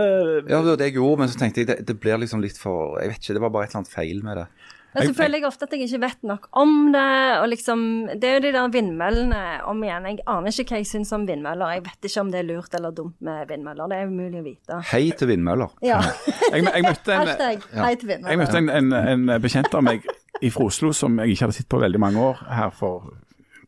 Ja, 0.49 0.62
det 0.64 0.74
var 0.74 0.78
det 0.80 0.89
jeg 0.89 0.97
gjorde, 0.97 1.22
men 1.22 1.30
så 1.30 1.38
tenkte 1.38 1.62
jeg 1.62 1.70
det, 1.70 1.82
det 1.86 1.97
blir 2.02 2.18
liksom 2.18 2.41
litt 2.41 2.58
for 2.58 2.97
Jeg 2.97 3.12
vet 3.12 3.22
ikke, 3.22 3.36
det 3.38 3.43
var 3.43 3.52
bare 3.54 3.68
et 3.68 3.74
eller 3.76 3.84
annet 3.84 3.93
feil 3.93 4.24
med 4.26 4.39
det. 4.41 4.47
Men 4.91 5.08
så 5.08 5.14
føler 5.16 5.39
jeg 5.39 5.47
ofte 5.47 5.68
at 5.68 5.74
jeg 5.76 5.86
ikke 5.86 5.99
vet 6.02 6.26
nok 6.28 6.47
om 6.60 6.72
det. 6.91 7.12
og 7.39 7.45
liksom, 7.47 7.84
Det 8.20 8.28
er 8.28 8.34
jo 8.34 8.41
de 8.43 8.49
der 8.58 8.72
vindmøllene 8.74 9.43
om 9.72 9.84
igjen. 9.86 10.08
Jeg 10.10 10.20
aner 10.34 10.52
ikke 10.52 10.76
hva 10.76 10.82
jeg 10.82 10.89
syns 10.89 11.14
om 11.16 11.28
vindmøller. 11.30 11.78
Jeg 11.78 11.84
vet 11.86 12.10
ikke 12.10 12.24
om 12.26 12.32
det 12.34 12.41
er 12.41 12.47
lurt 12.49 12.76
eller 12.76 12.95
dumt 12.97 13.16
med 13.24 13.45
vindmøller. 13.47 13.88
Det 13.88 13.99
er 14.02 14.12
umulig 14.12 14.41
å 14.41 14.43
vite. 14.49 14.80
Hei 14.91 15.04
til 15.16 15.32
vindmøller. 15.32 15.72
Ja. 15.86 16.02
Jeg, 16.52 16.66
jeg 16.68 16.84
møtte 16.84 17.14
en, 17.16 17.22
Hashtag 17.22 17.62
hei 17.72 17.93
til 17.95 18.10
vindmøller. 18.10 18.34
Jeg 18.34 18.39
møtte 18.41 18.60
en, 18.60 18.72
en, 18.76 18.95
en 19.14 19.36
bekjent 19.39 19.78
av 19.78 19.86
meg 19.88 20.10
fra 20.52 20.66
Oslo 20.66 20.89
som 20.97 21.16
jeg 21.22 21.32
ikke 21.32 21.45
hadde 21.45 21.56
sett 21.56 21.70
på 21.72 21.80
veldig 21.80 22.02
mange 22.02 22.20
år 22.26 22.41
her 22.49 22.74
for 22.76 23.14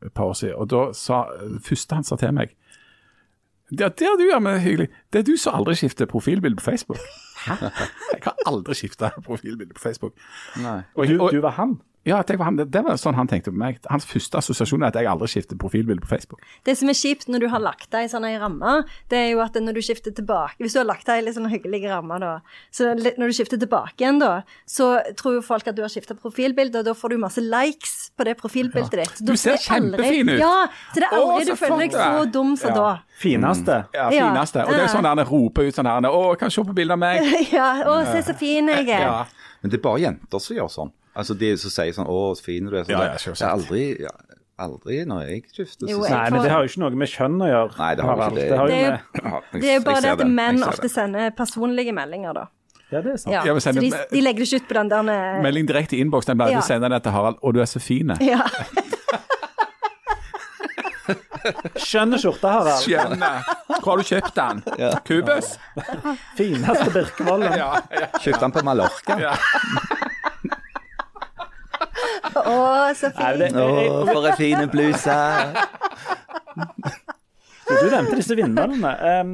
et 0.04 0.12
par 0.12 0.34
år 0.34 0.36
siden. 0.36 0.58
Og 0.60 0.68
da 0.74 0.82
sa 0.98 1.22
første 1.64 1.96
han 1.96 2.04
sa 2.04 2.18
til 2.20 2.34
meg 2.36 2.52
Ja, 3.80 3.90
det 3.90 4.06
har 4.08 4.18
du, 4.20 4.26
ja, 4.30 4.40
men 4.44 4.60
hyggelig. 4.62 4.90
Det 5.14 5.24
er 5.24 5.26
du 5.28 5.34
som 5.40 5.56
aldri 5.58 5.76
skifter 5.80 6.06
profilbilde 6.10 6.60
på 6.60 6.66
Facebook. 6.68 7.00
Hæ? 7.48 7.56
Jeg 8.14 8.22
har 8.24 8.36
aldri 8.50 8.76
skifta 8.78 9.10
profilbilde 9.26 9.74
på 9.74 9.82
Facebook. 9.82 10.14
Nei. 10.62 10.82
Og 10.96 11.10
du, 11.10 11.18
du 11.34 11.40
var 11.44 11.58
han? 11.58 11.80
Ja, 12.06 12.18
jeg 12.28 12.36
var 12.38 12.46
han, 12.50 12.58
det 12.58 12.82
var 12.84 12.98
sånn 13.00 13.16
han 13.16 13.30
tenkte 13.32 13.52
på 13.54 13.56
meg. 13.58 13.78
Hans 13.88 14.04
første 14.04 14.36
assosiasjon 14.42 14.84
er 14.84 14.88
at 14.92 14.96
jeg 15.00 15.08
aldri 15.08 15.28
skifter 15.32 15.56
profilbilde 15.56 16.02
på 16.04 16.10
Facebook. 16.12 16.42
Det 16.68 16.76
som 16.76 16.90
er 16.92 16.98
kjipt 17.00 17.30
når 17.32 17.40
du 17.40 17.48
har 17.48 17.62
lagt 17.64 17.90
deg 17.96 18.04
i 18.04 18.10
sånn 18.12 18.26
ei 18.28 18.34
ramme, 18.42 18.74
det 19.08 19.18
er 19.22 19.30
jo 19.32 19.40
at 19.40 19.56
når 19.56 19.74
du 19.78 19.82
skifter 19.82 20.12
tilbake 20.12 20.60
Hvis 20.60 20.74
du 20.76 20.80
har 20.82 20.86
lagt 20.90 21.08
deg 21.08 21.22
i 21.22 21.26
litt 21.26 21.38
sånn 21.38 21.48
hyggelig 21.48 21.86
ramme, 21.88 22.18
da, 22.20 22.34
så 22.76 22.92
når 22.92 23.32
du 23.32 23.34
skifter 23.38 23.58
tilbake 23.62 24.04
igjen, 24.04 24.20
da, 24.20 24.42
så 24.68 24.98
tror 25.16 25.38
jo 25.38 25.42
folk 25.48 25.68
at 25.72 25.76
du 25.78 25.82
har 25.86 25.88
skifta 25.94 26.14
profilbilde, 26.20 26.80
og 26.84 26.86
da 26.86 26.94
får 26.94 27.10
du 27.16 27.18
masse 27.24 27.40
likes 27.40 28.12
på 28.18 28.28
det 28.28 28.36
profilbildet 28.42 28.92
ditt. 29.00 29.22
Du 29.24 29.36
ser 29.40 29.56
aldri- 29.56 30.04
kjempefin 30.04 30.30
ut. 30.34 30.40
Ja, 30.44 30.68
så 30.92 31.00
det 31.00 31.08
er 31.08 31.16
aldri 31.18 31.40
Åh, 31.40 31.46
du 31.48 31.56
føler 31.56 31.80
deg 31.88 31.96
så 31.96 32.26
dum 32.32 32.56
som 32.58 32.70
Ja. 32.70 32.76
da. 32.76 32.92
Fineste. 33.18 33.78
Ja, 33.94 34.10
Ja. 34.12 34.28
fineste. 34.28 34.66
Og 34.68 34.72
det 34.76 34.82
er 34.84 34.88
sånn 34.92 35.04
der 35.08 35.16
han 35.16 35.24
roper 35.32 35.64
ut 35.64 35.74
sånn 35.76 35.86
her 35.88 36.02
'Å, 36.12 36.38
kan 36.38 36.52
se 36.52 36.62
på 36.64 36.74
bildet 36.76 36.92
av 36.92 37.00
meg'. 37.00 37.52
Ja, 37.54 37.84
å, 37.88 38.04
se 38.12 38.22
så 38.28 38.36
fin 38.38 38.68
jeg 38.68 38.90
er. 38.90 39.00
Ja. 39.08 39.26
Men 39.62 39.72
det 39.72 39.80
er 39.80 39.84
bare 39.84 40.00
jenter 40.00 40.40
som 40.40 40.58
gjør 40.58 40.70
sånn. 40.70 40.92
Altså 41.16 41.36
de 41.38 41.52
som 41.58 41.70
sier 41.70 41.94
sånn 41.94 42.08
'Å, 42.10 42.36
så 42.38 42.44
fin 42.44 42.66
du 42.66 42.72
er'. 42.76 42.86
Sånn, 42.86 42.90
Ja, 42.96 43.02
ja, 43.04 43.18
det, 43.18 43.42
er 43.42 43.50
aldri, 43.50 43.84
ja, 44.02 44.10
aldri 44.60 45.06
når 45.06 45.22
jeg 45.30 45.44
skifter. 45.54 45.88
Jo, 45.90 46.02
jeg 46.04 46.12
Nei, 46.12 46.30
men 46.32 46.42
det 46.42 46.52
har 46.52 46.64
jo 46.64 46.70
ikke 46.72 46.80
noe 46.84 46.90
med 47.04 47.08
kjønn 47.10 47.38
å 47.42 47.48
gjøre. 47.52 47.78
Nei, 47.78 47.96
det 47.96 48.04
har 48.04 48.16
jo 48.18 48.24
ikke 48.24 48.36
det. 48.36 48.50
det 48.50 48.58
har 48.58 48.68
Det 48.68 48.74
er 48.74 48.92
med, 48.92 49.62
Det 49.62 49.70
er 49.70 49.74
jo 49.80 49.84
bare 49.86 50.02
det 50.02 50.12
at 50.20 50.28
menn 50.28 50.64
ofte 50.64 50.90
sender 50.90 51.30
personlige 51.32 51.94
meldinger, 51.94 52.34
da. 52.34 52.46
ja, 52.92 53.02
det 53.02 53.14
er 53.14 53.18
sant. 53.18 53.34
Ja, 53.34 53.44
Ja, 53.46 53.54
så 53.54 53.62
sender- 53.70 53.82
de, 53.82 53.92
de 54.12 54.22
legger 54.22 54.40
det 54.40 54.48
ikke 54.54 54.62
ut 54.64 54.68
på 54.70 54.74
den 54.74 54.90
der 54.90 55.14
eh, 55.14 55.42
Melding 55.42 55.68
direkte 55.68 55.94
i 55.98 56.00
innboks. 56.02 56.26
Den 56.26 56.38
pleier 56.38 56.52
Ja. 56.52 56.60
du 56.60 56.66
sender 56.66 56.90
den 56.90 57.02
til 57.02 57.12
Harald, 57.12 57.38
'Å, 57.44 57.54
du 57.54 57.60
er 57.62 57.66
så 57.66 57.80
fin. 57.82 58.08
Ja. 58.22 58.42
Skjønne 61.76 62.18
skjorte, 62.22 62.48
Harald. 62.48 62.80
Skjønne. 62.86 63.30
Hvor 63.84 63.90
har 63.92 63.98
du 63.98 64.04
kjøpt 64.08 64.36
den? 64.38 64.62
Kubus? 65.04 65.58
Fineste 66.38 66.90
Birkevollen. 66.94 67.58
Ja, 67.60 67.74
ja, 67.92 68.08
Kjøpte 68.24 68.40
den 68.46 68.52
på 68.56 68.64
Mallorca. 68.64 69.36
Å, 72.34 72.94
så 72.98 73.12
fint. 73.14 73.58
Å, 73.58 74.06
for 74.10 74.30
en 74.30 74.38
fin 74.40 74.70
bluse. 74.72 75.18
du 77.64 77.90
nevnte 77.92 78.18
disse 78.20 78.36
vindmøllene. 78.38 78.94
Um, 79.22 79.34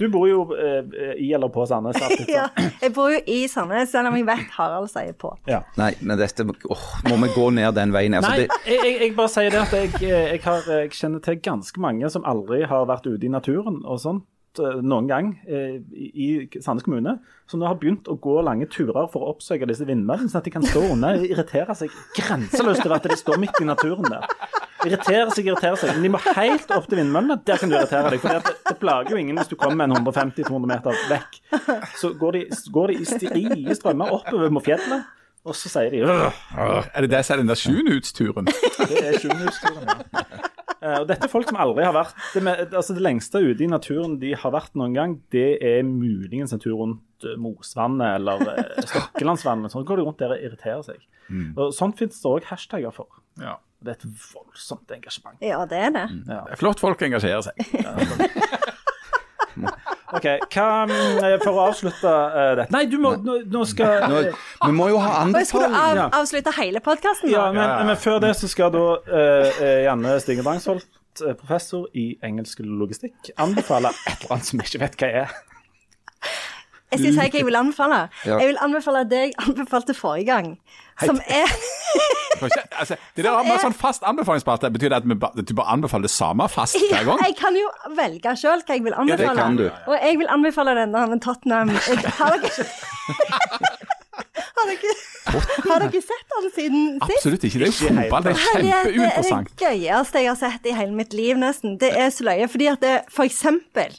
du 0.00 0.06
bor 0.12 0.26
jo 0.28 0.40
eh, 0.56 1.14
i 1.22 1.30
eller 1.36 1.50
på 1.52 1.66
Sandnes. 1.68 1.98
Ja, 2.28 2.48
jeg 2.82 2.92
bor 2.96 3.12
jo 3.12 3.20
i 3.26 3.40
Sandnes, 3.50 3.92
selv 3.92 4.10
om 4.10 4.16
jeg 4.18 4.26
vet 4.28 4.48
Harald 4.56 4.90
sier 4.92 5.14
på. 5.18 5.32
Ja. 5.50 5.62
Nei, 5.80 5.92
men 6.00 6.18
dette 6.20 6.46
åh, 6.46 6.86
Må 7.08 7.20
vi 7.22 7.30
gå 7.34 7.48
ned 7.56 7.76
den 7.78 7.94
veien? 7.94 8.16
Altså, 8.18 8.34
Nei, 8.34 8.46
det, 8.46 8.48
jeg, 8.72 8.96
jeg, 9.02 9.12
bare 9.18 9.32
sier 9.32 9.54
det 9.54 9.62
at 9.62 9.76
jeg, 9.76 9.92
jeg, 10.02 10.42
har, 10.44 10.72
jeg 10.82 10.96
kjenner 10.96 11.24
til 11.24 11.38
ganske 11.44 11.84
mange 11.84 12.10
som 12.12 12.26
aldri 12.28 12.64
har 12.68 12.88
vært 12.90 13.08
ute 13.08 13.24
i 13.28 13.32
naturen 13.32 13.80
og 13.84 14.02
sånt 14.02 14.24
eh, 14.24 14.37
noen 14.58 15.06
gang 15.08 15.26
eh, 15.46 15.76
i 15.94 16.48
Sandnes 16.60 16.82
kommune, 16.86 17.18
som 17.48 17.60
nå 17.60 17.66
har 17.68 17.76
begynt 17.80 18.08
å 18.08 18.16
gå 18.20 18.38
lange 18.42 18.66
turer 18.72 19.06
for 19.12 19.22
å 19.26 19.34
oppsøke 19.34 19.68
disse 19.68 19.86
vindmøllene, 19.88 20.28
sånn 20.32 20.40
at 20.40 20.48
de 20.48 20.52
kan 20.54 20.64
stå 20.66 20.82
unna 20.94 21.12
og 21.18 21.26
irritere 21.28 21.74
seg 21.78 21.92
grenseløst 22.16 22.84
over 22.86 22.96
at 22.98 23.06
de 23.10 23.16
står 23.20 23.38
midt 23.42 23.60
i 23.62 23.68
naturen 23.68 24.08
der. 24.08 24.26
Irritere 24.86 25.28
seg, 25.34 25.46
irritere 25.50 25.76
seg. 25.76 25.92
Men 25.96 26.04
de 26.06 26.10
må 26.14 26.20
helt 26.22 26.70
opp 26.76 26.86
til 26.88 27.00
vindmøllene. 27.00 27.36
Der 27.46 27.58
kan 27.60 27.70
du 27.70 27.74
irritere 27.76 28.12
deg. 28.14 28.20
For 28.22 28.30
det, 28.38 28.56
det 28.68 28.76
plager 28.78 29.10
jo 29.14 29.20
ingen 29.20 29.40
hvis 29.40 29.50
du 29.50 29.56
kommer 29.58 29.88
en 29.88 29.96
150-200 29.98 30.70
meter 30.70 31.00
vekk. 31.10 31.38
Så 31.98 32.12
går 32.20 32.38
de, 32.38 32.42
går 32.74 32.92
de 32.94 32.98
i 33.02 33.08
strie 33.08 33.74
strømmer 33.78 34.12
oppover 34.18 34.52
mot 34.54 34.64
fjellet, 34.64 35.06
og 35.48 35.56
så 35.56 35.70
sier 35.72 35.90
de 35.94 36.04
«Åh, 36.04 36.86
Er 36.94 37.06
det 37.06 37.10
det 37.14 37.24
som 37.26 37.34
er 37.36 37.42
den 37.42 37.50
der 37.50 37.58
sjunuturen? 37.58 38.46
det 38.50 39.02
er 39.02 39.18
sjuenhjulsturen, 39.22 39.88
ja. 39.88 40.24
Eh, 40.78 40.96
og 41.02 41.08
dette 41.10 41.26
er 41.26 41.32
folk 41.32 41.48
som 41.50 41.58
aldri 41.58 41.84
har 41.86 41.94
vært 41.96 42.14
det, 42.34 42.42
med, 42.46 42.60
altså 42.70 42.94
det 42.94 43.02
lengste 43.02 43.42
ute 43.42 43.64
i 43.64 43.70
naturen 43.70 44.18
de 44.22 44.32
har 44.38 44.54
vært 44.54 44.76
noen 44.78 44.94
gang, 44.94 45.16
det 45.34 45.58
er 45.64 45.80
muligens 45.86 46.54
en 46.54 46.62
tur 46.62 46.76
rundt 46.78 47.26
eh, 47.26 47.38
Mosvannet 47.40 48.18
eller 48.20 48.44
eh, 48.54 48.82
Stokkelandsvannet. 48.86 49.74
Sånn 49.74 49.86
går 49.88 50.00
de 50.00 50.08
rundt 50.08 50.22
der 50.22 50.36
og 50.36 50.44
irriterer 50.44 50.84
seg. 50.86 51.02
Og 51.58 51.74
Sånt 51.76 51.98
finnes 51.98 52.20
det 52.22 52.30
òg 52.30 52.46
hashtagger 52.48 52.94
for. 52.94 53.20
Ja. 53.40 53.58
Det 53.84 53.92
er 53.92 53.98
et 54.00 54.22
voldsomt 54.32 54.90
engasjement. 54.90 55.38
Ja, 55.44 55.60
det 55.70 55.78
er 55.78 55.92
det. 55.94 56.06
Ja. 56.26 56.40
Det 56.48 56.56
er 56.56 56.60
flott 56.62 56.80
folk 56.82 57.02
engasjerer 57.06 57.44
seg. 57.46 57.58
OK, 60.16 60.26
hva 60.54 60.68
For 61.42 61.52
å 61.52 61.64
avslutte 61.68 62.08
uh, 62.08 62.52
dette? 62.58 62.72
Nei, 62.74 62.84
du 62.88 62.96
må 63.02 63.14
Nå, 63.20 63.40
nå 63.50 63.64
skal 63.68 64.06
nå, 64.08 64.22
vi 64.64 64.70
må 64.74 64.88
jo 64.92 65.00
ha 65.02 65.18
andre 65.24 65.44
skal 65.48 65.66
du 65.66 65.76
av, 65.76 66.00
avslutte 66.20 66.54
hele 66.56 66.82
podkasten 66.84 67.32
Ja, 67.32 67.48
men, 67.52 67.62
Ja, 67.62 67.80
ja. 67.80 67.88
men 67.88 68.00
før 68.00 68.22
det 68.24 68.32
så 68.38 68.48
skal 68.50 68.72
da 68.74 68.84
eh, 69.04 69.60
eh, 69.60 69.82
Janne 69.86 70.16
Stinge 70.22 70.44
Drangsholt, 70.46 70.88
professor 71.40 71.88
i 71.98 72.12
engelsk 72.24 72.62
logistikk, 72.62 73.32
anbefale 73.42 73.90
et 74.06 74.22
eller 74.22 74.36
annet 74.36 74.48
som 74.48 74.60
vi 74.60 74.68
ikke 74.68 74.82
vet 74.84 74.98
hva 75.00 75.08
er. 75.24 75.36
Jeg 76.88 77.00
skal 77.00 77.12
si 77.12 77.18
hva 77.18 77.28
jeg 77.40 77.46
vil 77.46 77.58
anbefale. 77.58 78.00
Ja. 78.24 78.38
Jeg 78.40 78.52
vil 78.52 78.60
anbefale 78.64 79.04
det 79.08 79.18
jeg 79.26 79.32
anbefalte 79.44 79.94
forrige 79.94 80.28
gang. 80.32 80.54
Som 81.04 81.20
er 81.26 81.50
Altså, 82.78 82.94
det 83.16 83.24
der 83.24 83.42
med 83.42 83.58
sånn 83.58 83.74
fast 83.74 84.04
anbefalingsparte, 84.06 84.68
betyr 84.70 84.92
det 84.92 85.00
at 85.00 85.06
du 85.48 85.54
bare 85.58 85.72
anbefaler 85.74 86.06
det 86.06 86.12
samme 86.14 86.46
fast 86.52 86.76
ja, 86.78 86.86
hver 86.92 87.08
gang? 87.08 87.22
Jeg 87.26 87.34
kan 87.40 87.56
jo 87.58 87.66
velge 87.98 88.34
sjøl 88.38 88.62
hva 88.62 88.76
jeg 88.76 88.84
vil 88.86 88.94
anbefale. 88.94 89.26
Ja, 89.26 89.34
det 89.34 89.42
kan 89.42 89.58
du. 89.58 89.66
Og 89.90 89.96
jeg 89.96 90.20
vil 90.20 90.30
anbefale 90.36 90.76
denne 90.78 91.04
med 91.10 91.22
Tottenham. 91.24 91.74
Har 92.20 92.38
dere 92.44 92.66
Har 94.58 94.70
dere, 94.70 94.94
har 95.66 95.82
dere 95.82 96.02
sett 96.02 96.36
den 96.36 96.50
siden 96.54 96.84
sist? 97.00 97.16
Absolutt 97.16 97.48
ikke. 97.48 97.58
Det 97.58 97.66
er 97.66 97.72
jo 97.72 97.78
fotball. 97.80 98.28
Det 98.28 98.34
er 98.34 98.36
Det 98.62 98.74
er 98.76 99.42
det 99.42 99.64
gøyeste 99.64 100.22
jeg 100.22 100.30
har 100.30 100.38
sett 100.38 100.68
i 100.70 100.76
hele 100.78 100.94
mitt 100.94 101.16
liv, 101.16 101.38
nesten. 101.40 101.78
Det 101.80 101.90
er 101.90 102.12
så 102.14 102.26
løye. 102.28 102.48
Fordi 102.50 102.70
at 102.70 102.84
det, 102.84 102.94
for 103.12 103.26
eksempel 103.26 103.98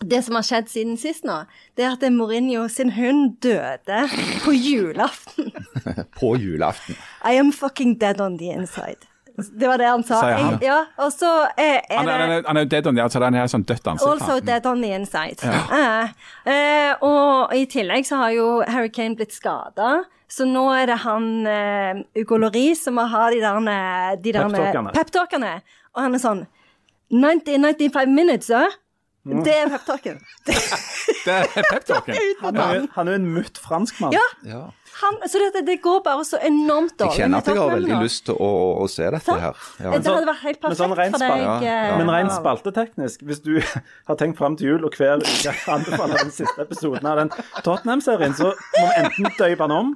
Det 0.00 0.22
som 0.26 0.34
har 0.34 0.44
skjedd 0.44 0.68
siden 0.68 0.96
sist 0.98 1.24
nå, 1.24 1.44
det 1.78 1.86
er 1.86 1.94
at 1.94 2.04
Mourinho 2.12 2.66
sin 2.68 2.90
hund 2.96 3.36
døde 3.44 4.04
på 4.44 4.52
julaften. 4.52 5.52
På 6.18 6.34
julaften. 6.36 6.98
I 7.24 7.38
am 7.38 7.52
fucking 7.52 7.98
dead 8.00 8.20
on 8.20 8.38
the 8.38 8.52
inside. 8.52 9.06
Det 9.36 9.68
var 9.68 9.78
det 9.78 9.86
han 9.86 10.02
sa. 10.06 10.14
Han. 10.14 10.52
Jeg, 10.52 10.58
ja, 10.62 10.84
og 11.02 11.12
så 11.12 11.30
er, 11.58 11.80
er 11.90 11.96
Han 11.96 12.08
er, 12.08 12.18
han 12.18 12.30
det 12.30 12.46
han 12.46 12.56
er 12.56 12.66
jo 12.66 12.68
dead 12.70 12.86
on 12.86 12.94
the 12.94 13.02
outside. 13.02 13.24
Han 13.24 13.34
er 13.34 13.48
sånn 13.50 13.64
dødt 13.66 13.88
ansikt. 13.90 14.10
Also 14.10 14.38
dead 14.46 14.66
on 14.70 14.82
the 14.82 14.90
inside. 14.94 15.42
Ja. 15.42 15.62
Uh, 15.70 16.12
uh, 16.46 17.08
og 17.08 17.54
i 17.56 17.64
tillegg 17.70 18.06
så 18.06 18.20
har 18.22 18.34
jo 18.36 18.48
Harry 18.68 18.92
Kane 18.94 19.18
blitt 19.18 19.34
skada. 19.34 20.04
Så 20.30 20.46
nå 20.46 20.68
er 20.74 20.86
det 20.90 21.00
han 21.02 21.26
uh, 21.46 22.04
Ugo 22.18 22.38
Loris 22.44 22.84
som 22.86 22.98
må 22.98 23.08
ha 23.10 23.26
de 23.30 23.40
der, 23.42 23.58
eh, 23.70 24.14
de 24.22 24.34
der 24.34 24.54
Peptalkene. 24.94 25.58
Pep 25.58 25.94
Og 25.94 26.02
han 26.02 26.14
er 26.14 26.22
sånn 26.22 26.46
90-95 27.14 28.14
minutes, 28.14 28.50
ja? 28.50 28.64
Det 29.24 29.56
er 29.56 29.68
peptalken. 29.72 30.20
Det 31.24 31.34
er 31.56 31.68
peptalken. 31.70 32.16
Han 32.42 32.56
er, 32.60 32.74
jo- 32.80 32.88
han 32.94 33.08
er 33.08 33.12
jo 33.16 33.20
en 33.22 33.28
mutt 33.34 33.58
franskmann. 33.58 34.12
Ja, 34.12 34.24
Ja. 34.44 34.62
han, 35.00 35.16
så 35.26 35.40
det, 35.42 35.62
det 35.66 35.80
går 35.82 36.02
bare 36.04 36.22
så 36.24 36.38
enormt 36.44 37.00
Jeg 37.00 37.16
kjenner 37.16 37.38
at 37.42 37.46
jeg 37.50 37.56
har 37.58 37.70
veldig 37.72 37.96
lyst 38.02 38.26
til 38.28 38.36
å, 38.36 38.46
å, 38.46 38.68
å 38.84 38.88
se 38.92 39.08
dette 39.10 39.38
her. 39.40 39.56
Ja. 39.82 39.90
Det 39.98 40.06
hadde 40.12 40.28
vært 40.28 40.42
helt 40.44 40.60
Men 40.60 40.70
perfekt 40.70 40.82
sånn 40.84 40.96
rent 41.00 41.16
for 41.16 41.24
deg. 41.24 41.32
spalt- 41.32 41.64
ja, 41.66 41.74
ja. 41.88 41.96
Men 41.98 42.12
rent 42.14 42.32
spalteteknisk, 42.36 43.24
hvis 43.26 43.42
du 43.42 43.52
har 44.12 44.16
tenkt 44.20 44.38
fram 44.38 44.56
til 44.60 44.74
jul 44.74 44.84
og 44.86 44.94
hver 45.00 45.24
uke 45.24 45.54
anbefaler 45.74 46.22
den 46.22 46.30
siste 46.36 46.62
episoden 46.62 47.06
av 47.10 47.16
den 47.24 47.32
Tottenham-serien, 47.64 48.36
så 48.38 48.52
må 48.54 48.86
vi 48.86 48.94
enten 49.02 49.30
døype 49.38 49.64
den 49.64 49.72
om, 49.80 49.94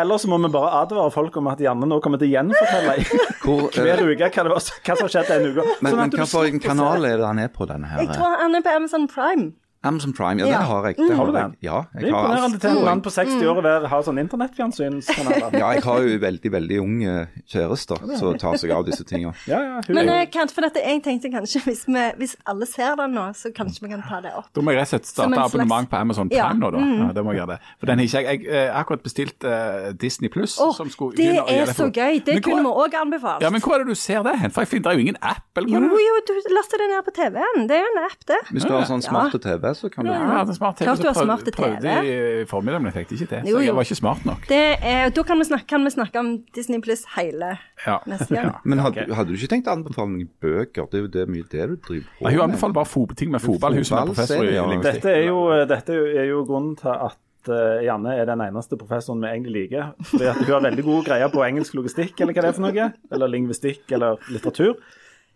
eller 0.00 0.18
så 0.18 0.26
må 0.32 0.38
vi 0.42 0.48
bare 0.56 0.72
advare 0.82 1.12
folk 1.14 1.36
om 1.36 1.46
at 1.52 1.60
Janne 1.62 1.86
nå 1.86 2.00
kommer 2.02 2.18
til 2.18 2.30
å 2.30 2.34
gjenfortelle 2.34 2.96
i 2.98 3.04
Hvor, 3.44 3.68
hver 3.76 4.00
eh, 4.00 4.10
uke 4.10 4.30
hva, 4.32 4.44
det 4.48 4.52
var, 4.56 4.64
hva 4.64 4.96
som 4.96 5.06
har 5.06 5.12
skjedd 5.14 5.28
denne 5.30 5.50
uka. 5.54 5.64
men, 5.84 5.90
Sånn 5.92 6.00
men 6.00 6.10
du 6.10 6.16
hva 6.18 6.26
for 6.26 6.48
en 6.48 6.50
slipper 6.50 6.58
å 6.58 6.62
se 6.62 6.68
kanal 6.72 7.04
det. 7.04 7.10
er 7.14 7.20
det 7.22 7.26
han 7.30 7.42
er 7.44 7.50
på, 7.54 7.66
denne 7.70 7.90
her? 7.92 8.02
Jeg 8.06 8.16
tror 8.16 8.38
han 8.40 8.54
er 8.58 8.64
på 8.66 8.74
Amazon 8.80 9.06
Prime. 9.12 9.46
Amazon 9.82 10.12
Prime, 10.12 10.38
ja, 10.40 10.46
Ja. 10.46 10.58
det 10.58 10.66
har 10.66 10.84
jeg. 10.86 10.96
Det 10.96 11.16
Har 11.16 11.26
du 11.26 11.32
har 11.32 11.40
den? 11.42 11.56
jeg. 11.62 11.70
Ja, 11.70 11.78
Det 11.94 12.02
jeg 12.02 12.10
er 12.10 12.14
har 12.14 12.26
imponerende 12.28 12.58
til 12.60 12.70
en 12.78 12.84
mann 12.84 13.00
på 13.00 13.10
60 13.10 13.46
år 13.48 13.56
å 13.56 13.62
være, 13.64 13.88
ha 13.88 14.00
sånn 14.02 14.18
internettfjernsynskanaler. 14.20 15.52
Ja, 15.58 15.70
jeg 15.72 15.82
har 15.82 16.00
jo 16.04 16.18
veldig, 16.20 16.50
veldig 16.52 16.80
ung 16.82 17.02
eh, 17.04 17.26
kjæreste 17.48 17.96
som 18.18 18.36
tar 18.38 18.56
seg 18.60 18.70
av 18.76 18.84
disse 18.84 19.04
tingene. 19.08 19.32
Ja, 19.48 19.60
ja, 19.60 19.80
Men 19.88 20.08
er 20.08 20.20
eh, 20.20 20.26
kan, 20.30 20.48
for 20.52 20.60
dette, 20.66 20.82
jeg 20.84 21.02
tenkte 21.02 21.30
kanskje 21.32 21.62
hvis, 21.64 21.86
vi, 21.88 22.04
hvis 22.20 22.36
alle 22.46 22.66
ser 22.68 22.94
den 23.00 23.14
nå, 23.16 23.24
så 23.34 23.52
kanskje 23.56 23.80
vi 23.86 23.88
kan 23.94 24.02
ta 24.06 24.20
det 24.20 24.32
opp. 24.36 24.50
Da 24.52 24.60
må 24.60 24.74
jeg 24.74 24.80
rett 24.82 24.90
og 24.90 25.00
slett 25.00 25.06
starte 25.06 25.32
slags- 25.32 25.54
abonnement 25.54 25.88
på 25.90 25.96
Amazon 25.96 26.28
Prime 26.28 26.42
Ja, 26.44 26.52
nå, 26.52 26.70
da. 26.76 26.78
Ja, 26.78 27.08
det 27.16 27.24
må 27.24 27.32
jeg 27.32 27.40
gjøre 27.40 27.52
det. 27.54 27.58
For 27.80 27.86
den 27.86 27.98
har 27.98 28.04
ikke 28.04 28.24
jeg 28.26 28.44
Jeg 28.50 28.68
har 28.72 28.84
akkurat 28.84 29.02
bestilt 29.02 29.44
uh, 29.44 29.92
Disney 29.96 30.28
Pluss, 30.28 30.58
Oh, 30.60 30.74
som 30.76 30.90
skulle 30.90 31.16
det 31.16 31.24
begynne 31.24 31.44
å 31.44 31.48
er 31.48 31.64
gjøre 31.64 31.72
så 31.74 31.84
for- 31.88 31.90
gøy! 31.96 32.20
Det 32.24 32.34
Men 32.34 32.42
hvor- 32.42 32.52
kunne 32.52 32.68
vi 32.68 32.72
òg 32.84 33.00
anbefalt. 33.00 33.40
Ja, 33.42 33.50
men 33.50 33.60
hvor 33.64 33.74
er 33.74 33.78
det 33.84 33.88
du 33.88 33.94
ser 33.94 34.22
det 34.22 34.36
hen? 34.40 34.50
For 34.50 34.60
jeg 34.60 34.68
finner 34.68 34.90
er 34.92 34.94
jo 34.94 35.00
ingen 35.08 35.16
app, 35.22 35.48
eller 35.56 35.68
Jo, 35.72 35.76
er 35.76 35.88
det? 35.88 36.04
jo, 36.04 36.20
du 36.28 36.54
laster 36.54 36.76
det 36.84 36.88
ned 36.92 37.02
på 37.08 37.12
TV-en. 37.16 37.66
Det 37.66 37.76
er 37.76 37.80
jo 37.80 37.90
en 37.96 38.04
app, 38.04 38.20
det. 38.28 38.40
Hvis 38.52 38.66
du 38.68 38.72
har 38.76 38.84
sånn 38.84 39.02
smarte 39.02 39.40
TV, 39.40 39.69
så 39.78 39.88
kan 39.92 40.04
du 40.04 40.10
Ja, 40.10 40.20
jeg 40.44 40.56
smart 40.56 40.76
TV, 40.78 40.84
Klart 40.88 41.00
du 41.02 41.06
har 41.08 41.14
smart 41.14 41.40
smarte 41.44 41.52
TV. 41.54 41.62
Prøvde 41.62 41.94
i 42.42 42.44
formiddag, 42.50 42.82
men 42.82 42.92
jeg 42.92 42.96
fikk 43.06 43.14
ikke 43.18 43.28
til. 43.34 43.48
Jo, 43.50 43.56
Så 43.56 43.60
jo. 43.60 43.66
jeg 43.68 43.74
var 43.78 43.88
ikke 43.88 43.98
smart 44.00 44.24
nok. 44.28 44.46
det 44.48 44.60
er, 44.82 45.10
da 45.16 45.22
kan 45.30 45.38
vi, 45.38 45.44
snakke, 45.50 45.66
kan 45.74 45.84
vi 45.84 45.90
snakke 45.94 46.18
om 46.22 46.30
Disney 46.56 46.80
pluss 46.84 47.04
hele 47.16 47.50
Ja. 47.86 47.98
neste 48.06 48.34
gang. 48.38 48.56
Men 48.64 48.78
hadde, 48.84 49.06
hadde 49.14 49.28
du 49.30 49.36
ikke 49.38 49.52
tenkt 49.54 49.68
å 49.68 49.76
anbefale 49.78 50.10
noen 50.14 50.28
bøker? 50.40 50.86
Det 50.90 51.00
er 51.00 51.02
jo 51.06 51.10
det, 51.16 51.26
mye 51.28 51.48
det 51.50 51.68
du 51.70 51.76
driver 51.76 52.06
på 52.18 52.24
Nei, 52.28 52.34
Hun 52.36 52.44
anbefaler 52.48 52.74
bare 52.80 52.90
fo 52.90 53.06
ting 53.16 53.30
med 53.34 53.40
fotball, 53.44 53.74
hun 53.80 53.84
som 53.84 53.98
er 54.02 54.12
professor 54.12 54.44
i 54.44 54.54
ja. 54.54 54.66
Dette 54.84 55.10
er 55.16 55.26
jo, 55.28 55.40
dette 55.68 55.96
er 55.96 56.30
jo 56.30 56.44
grunnen 56.48 56.76
til 56.80 56.90
at 56.94 57.50
eh, 57.50 57.84
Janne 57.86 58.14
er 58.20 58.26
den 58.28 58.40
eneste 58.44 58.76
professoren 58.80 59.20
vi 59.24 59.28
egentlig 59.32 59.52
liker. 59.64 59.92
Fordi 60.12 60.26
at 60.30 60.40
Hun 60.44 60.52
har 60.54 60.64
veldig 60.68 60.84
gode 60.86 61.04
greier 61.08 61.28
på 61.32 61.44
engelsk 61.46 61.74
logistikk, 61.78 62.18
eller 62.20 62.34
hva 62.36 62.42
det 62.46 62.50
er 62.52 62.58
for 62.58 62.66
noe. 62.68 62.88
Eller 63.12 63.32
lingvistikk 63.32 63.92
eller 63.96 64.18
litteratur. 64.30 64.74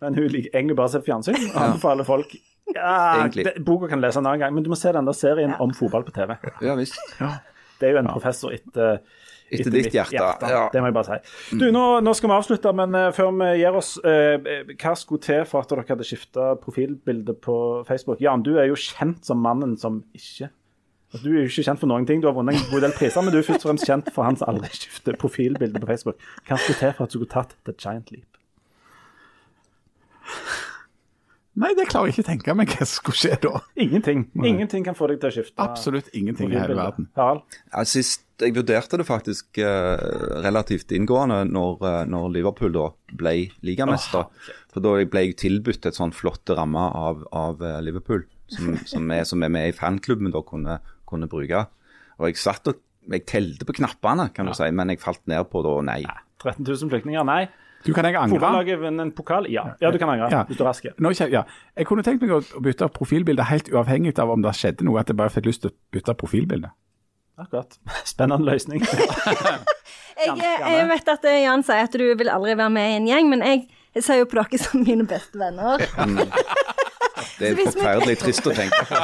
Men 0.03 0.13
hun 0.19 0.27
liker 0.27 0.51
egentlig 0.53 0.75
bare 0.75 0.91
å 0.91 0.91
se 0.91 0.99
fjernsyn 1.05 1.37
og 1.53 1.55
anbefaler 1.61 2.03
folk 2.05 2.33
ja, 2.73 3.27
det, 3.33 3.53
Boka 3.65 3.87
kan 3.91 4.01
lese 4.01 4.19
en 4.19 4.25
annen 4.25 4.41
gang, 4.41 4.55
men 4.55 4.65
du 4.65 4.71
må 4.71 4.79
se 4.79 4.91
den 4.95 5.05
der 5.05 5.17
serien 5.17 5.53
om 5.61 5.73
fotball 5.75 6.07
på 6.07 6.15
TV. 6.15 6.33
Ja 6.65 6.75
visst. 6.79 6.97
Det 7.79 7.89
er 7.89 7.97
jo 7.97 8.01
en 8.01 8.09
professor 8.09 8.55
etter 8.55 9.03
Etter 9.45 9.69
ditt 9.69 9.93
hjerte. 9.93 10.15
hjerte, 10.15 10.49
ja. 10.49 10.63
Det 10.73 10.81
må 10.81 10.89
jeg 10.89 10.95
bare 10.95 11.17
si. 11.19 11.57
Du, 11.59 11.67
nå, 11.73 11.83
nå 12.01 12.13
skal 12.17 12.31
vi 12.31 12.33
avslutte, 12.33 12.71
men 12.73 12.95
uh, 12.97 13.11
før 13.13 13.29
vi 13.37 13.49
gir 13.59 13.77
oss, 13.77 13.91
uh, 14.01 14.47
hva 14.73 14.93
skulle 14.97 15.21
til 15.21 15.43
for 15.45 15.61
at 15.61 15.69
dere 15.69 15.85
hadde 15.85 16.07
skifta 16.07 16.55
profilbilde 16.63 17.35
på 17.45 17.57
Facebook? 17.87 18.23
Jan, 18.25 18.41
du 18.45 18.55
er 18.57 18.71
jo 18.71 18.79
kjent 18.79 19.21
som 19.27 19.43
mannen 19.45 19.75
som 19.77 20.01
ikke 20.17 20.49
altså, 20.49 21.21
Du 21.21 21.29
er 21.35 21.43
jo 21.43 21.51
ikke 21.51 21.67
kjent 21.69 21.83
for 21.83 21.93
noen 21.93 22.09
ting. 22.09 22.23
Du 22.23 22.29
har 22.31 22.37
vunnet 22.37 22.57
en 22.57 22.69
god 22.73 22.87
del 22.87 22.95
priser, 22.97 23.21
men 23.21 23.35
du 23.35 23.37
er 23.37 23.45
først 23.45 23.67
og 23.67 23.75
fremst 23.75 23.89
kjent 23.91 24.09
for 24.15 24.25
han 24.25 24.39
som 24.41 24.49
aldri 24.49 24.71
skifter 24.73 25.21
profilbilde 25.21 25.83
på 25.83 25.91
Facebook. 25.93 26.25
Hva 26.49 26.57
skulle 26.57 26.81
til 26.81 26.95
for 26.97 27.05
at 27.05 27.13
du 27.13 27.19
skulle 27.19 27.35
tatt 27.37 27.53
the 27.69 27.77
giant 27.77 28.09
leap? 28.15 28.31
Nei, 31.55 31.71
det 31.77 31.85
klarer 31.87 32.09
jeg 32.09 32.17
ikke 32.17 32.23
å 32.25 32.27
tenke 32.27 32.53
meg 32.59 32.71
hva 32.73 32.83
som 32.83 32.97
skulle 32.99 33.19
skje 33.21 33.35
da. 33.45 33.59
Ingenting. 33.79 34.25
Ingenting 34.35 34.83
kan 34.83 34.97
få 34.97 35.07
deg 35.11 35.21
til 35.21 35.29
å 35.29 35.35
skifte 35.37 35.63
Absolutt 35.63 36.09
ingenting 36.11 36.51
i 36.51 36.57
hele 36.59 36.75
verden. 36.75 37.07
Ja, 37.15 37.83
sist, 37.87 38.25
jeg 38.43 38.57
vurderte 38.57 38.99
det 38.99 39.05
faktisk 39.07 39.61
uh, 39.63 39.95
relativt 40.43 40.91
inngående 40.95 41.45
når, 41.47 41.77
uh, 41.79 42.01
når 42.11 42.27
Liverpool 42.35 42.75
da 42.75 42.89
ble 43.15 43.35
ligamester. 43.63 44.27
For 44.73 44.83
da 44.83 44.97
ble 45.07 45.23
jeg 45.29 45.37
tilbudt 45.45 45.87
et 45.87 45.95
sånn 45.95 46.11
flott 46.15 46.51
ramme 46.51 46.89
av, 46.91 47.23
av 47.31 47.63
uh, 47.63 47.79
Liverpool, 47.85 48.25
som, 48.51 48.75
som, 48.91 49.07
er, 49.15 49.23
som 49.23 49.47
er 49.47 49.55
med 49.55 49.71
i 49.71 49.77
fanklubben 49.77 50.35
da 50.35 50.43
kunne, 50.43 50.81
kunne 51.07 51.31
bruke. 51.31 51.63
Og 52.19 52.31
jeg 52.31 52.43
satt 52.43 52.67
og 52.71 52.83
jeg 53.11 53.23
telte 53.29 53.67
på 53.67 53.77
knappene, 53.79 54.27
kan 54.35 54.49
du 54.49 54.55
si, 54.57 54.67
men 54.75 54.91
jeg 54.91 55.03
falt 55.03 55.23
ned 55.29 55.47
på 55.51 55.61
da 55.63 55.77
nei. 55.87 56.01
13 56.41 56.65
000 56.65 56.91
flyktninger? 56.91 57.23
Nei. 57.27 57.45
Du, 57.85 57.91
kan 57.93 58.07
jeg 58.07 58.17
angre? 58.17 58.39
Fotballaget 58.39 58.79
vinner 58.81 59.05
en 59.05 59.11
pokal? 59.13 59.45
Ja. 59.53 59.67
ja, 59.81 59.91
du 59.93 59.99
kan 60.01 60.09
angre 60.09 60.29
Ja. 60.31 60.43
hvis 60.49 60.57
du 60.57 60.63
er 60.63 60.69
rask. 60.71 60.87
Nå, 60.97 61.11
ja. 61.31 61.43
Jeg 61.77 61.85
kunne 61.89 62.03
tenkt 62.05 62.23
meg 62.25 62.33
å 62.33 62.41
bytte 62.65 62.87
profilbilde 62.93 63.45
helt 63.45 63.69
uavhengig 63.69 64.17
av 64.19 64.33
om 64.33 64.41
det 64.41 64.55
skjedde 64.57 64.87
noe, 64.87 64.99
at 65.03 65.11
jeg 65.11 65.19
bare 65.19 65.33
fikk 65.33 65.45
lyst 65.51 65.61
til 65.65 65.73
å 65.73 65.77
bytte 65.93 66.17
profilbilde. 66.17 66.71
Akkurat. 67.37 67.77
Spennende 68.13 68.45
løsning. 68.47 68.81
Jeg, 70.15 70.31
jeg 70.39 70.85
vet 70.87 71.09
at 71.11 71.25
eh, 71.27 71.41
Jan 71.43 71.63
sier 71.67 71.83
at 71.83 71.95
du 71.99 72.05
vil 72.15 72.29
aldri 72.31 72.53
være 72.55 72.71
med 72.71 72.87
i 72.87 72.93
en 73.01 73.07
gjeng, 73.09 73.25
men 73.33 73.41
jeg, 73.43 73.65
jeg 73.97 74.03
ser 74.05 74.21
jo 74.21 74.27
på 74.31 74.37
dere 74.39 74.59
som 74.61 74.85
mine 74.87 75.03
beste 75.09 75.35
venner. 75.35 75.83
Det 77.35 77.49
er 77.49 77.57
forferdelig 77.59 78.15
trist 78.21 78.47
å 78.47 78.53
tenke 78.55 78.79
på. 78.87 79.01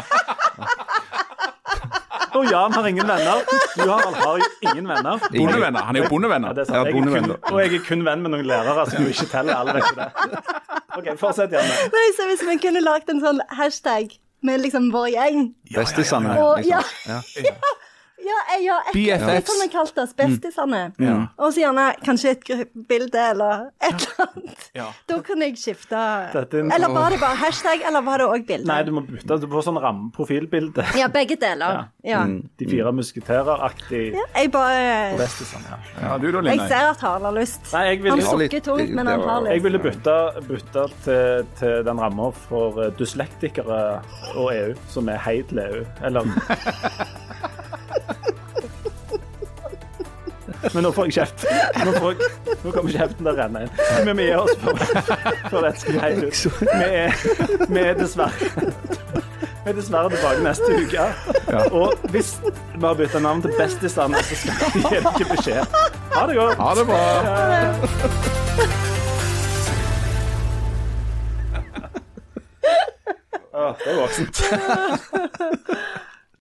Og 2.38 2.46
Jan 2.52 2.72
har 2.74 2.86
ingen 2.88 3.08
venner. 3.08 3.42
Du 3.76 3.82
Harald 3.90 4.16
har 4.16 4.38
jo 4.40 4.48
ingen 4.72 4.88
venner. 4.88 5.20
Bondevenner. 5.34 5.82
Han 5.88 5.96
er 5.96 6.00
jo 6.00 6.04
Ja, 6.06 6.10
bondevenner. 6.10 6.54
det 6.56 6.62
er 6.64 6.66
sant. 6.70 6.88
Jeg 6.88 6.98
er 6.98 7.22
kun, 7.22 7.36
og 7.54 7.60
jeg 7.62 7.74
er 7.76 7.86
kun 7.88 8.06
venn 8.08 8.22
med 8.24 8.32
noen 8.36 8.46
lærere 8.48 8.86
som 8.90 9.04
jo 9.04 9.10
ikke 9.12 9.28
teller. 9.32 9.56
Alle 9.60 9.74
vekk 9.80 9.92
det. 10.00 10.08
OK, 10.98 11.10
fortsett, 11.20 11.52
Janne. 11.56 11.76
Nei, 11.96 12.08
så 12.18 12.28
hvis 12.30 12.44
vi 12.48 12.58
kunne 12.64 12.82
lagd 12.86 13.10
en 13.12 13.22
sånn 13.24 13.42
hashtag 13.58 14.16
med 14.44 14.64
liksom 14.64 14.90
vår 14.94 15.08
gjeng 15.14 15.44
Bestisene. 15.76 16.34
Ja, 16.36 16.56
ja. 16.66 16.82
Ja. 17.08 17.20
Ja, 18.26 18.40
jeg- 18.54 18.64
ja, 18.66 18.78
BFFs. 18.94 19.26
det 19.28 19.48
som 19.48 19.62
vi 19.62 19.68
kalte 19.74 20.02
oss, 20.04 20.14
bestisene. 20.14 20.82
Og 21.38 21.54
så 21.54 21.62
gjerne 21.64 21.86
kanskje 22.06 22.30
et 22.36 22.44
gruppebilde 22.46 23.20
eller 23.32 23.66
et 23.82 23.94
eller 24.06 24.28
annet. 24.28 24.70
Ja. 24.76 24.86
Da 25.10 25.20
kunne 25.22 25.46
jeg 25.50 25.58
skifte 25.58 25.96
er 25.96 26.46
Eller 26.76 26.88
var 26.94 27.10
det 27.10 27.20
bare 27.20 27.36
hashtag, 27.36 27.82
eller 27.88 28.02
var 28.02 28.18
det 28.18 28.28
òg 28.28 28.46
bilde? 28.48 28.68
Nei, 28.68 28.84
du 28.84 28.92
må 28.92 29.02
bytte. 29.08 29.40
Du 29.42 29.48
får 29.48 29.64
sånn 29.68 29.80
rammeprofilbilde. 29.82 30.86
Ja, 30.98 31.08
begge 31.08 31.36
deler. 31.42 31.88
Ja. 32.04 32.24
De 32.26 32.66
fire 32.70 32.92
musketerer-aktig 32.94 34.16
Jeg 34.36 34.52
bare 34.52 35.18
bestisene. 35.18 35.78
Ja. 36.02 36.08
Ja, 36.12 36.18
du 36.18 36.32
da, 36.32 36.42
Jeg 36.50 36.60
ser 36.70 36.90
at 36.92 37.00
Harald 37.02 37.26
har 37.26 37.34
lyst. 37.34 37.74
Nei, 37.74 37.84
jeg 37.90 38.04
vil- 38.04 38.12
Han 38.12 38.22
sukker 38.22 38.60
tungt, 38.62 38.90
men 38.90 39.08
han 39.08 39.20
har 39.22 39.42
lyst. 39.42 39.52
Jeg 39.54 39.64
ville 39.64 39.80
bytte, 39.80 40.18
bytte 40.48 40.86
til, 41.04 41.46
til 41.60 41.84
den 41.86 42.00
ramma 42.00 42.32
for 42.34 42.80
eh, 42.84 42.92
dyslektikere 43.00 44.02
og 44.36 44.52
EU, 44.54 44.74
som 44.90 45.10
er 45.10 45.18
hei 45.18 45.42
til 45.44 45.60
EU. 45.60 45.86
Eller 46.04 46.22
Men 50.74 50.86
nå 50.86 50.92
får 50.94 51.08
jeg 51.10 51.14
kjeft. 51.18 51.46
Nå, 51.86 51.92
får 51.98 52.12
jeg, 52.14 52.18
nå 52.62 52.72
kommer 52.76 52.94
kjeften 52.94 53.26
til 53.26 53.32
å 53.32 53.36
renne 53.38 53.64
inn. 53.66 53.72
Men 54.06 54.20
vi 54.20 54.28
gir 54.28 54.38
oss 54.44 54.54
for, 54.62 54.74
for 55.50 55.66
dette 55.66 55.80
skal 55.82 55.98
helt 56.04 56.24
ut. 56.28 56.36
Vi 56.70 56.88
er, 57.02 57.10
vi 57.72 57.80
er 57.82 57.98
dessverre 57.98 58.50
Vi 59.62 59.70
er 59.72 59.76
dessverre 59.78 60.10
tilbake 60.14 60.42
neste 60.46 60.70
uke. 60.78 61.04
Og 61.82 62.06
hvis 62.14 62.30
vi 62.46 62.86
har 62.86 62.96
bytta 63.02 63.20
navn 63.26 63.42
til 63.46 63.52
Bestisene, 63.58 64.22
så 64.26 64.40
skal 64.44 64.54
vi 64.78 64.86
gi 64.86 65.02
dere 65.02 65.28
beskjed. 65.34 65.64
Ha 66.16 66.22
det 66.30 66.36
godt. 66.40 66.58
Ha 66.62 66.72
det 66.78 66.86
bra. 66.90 67.02
Åh, 73.54 73.76
det 73.84 73.92
er 73.92 73.98
voksent. 74.00 74.36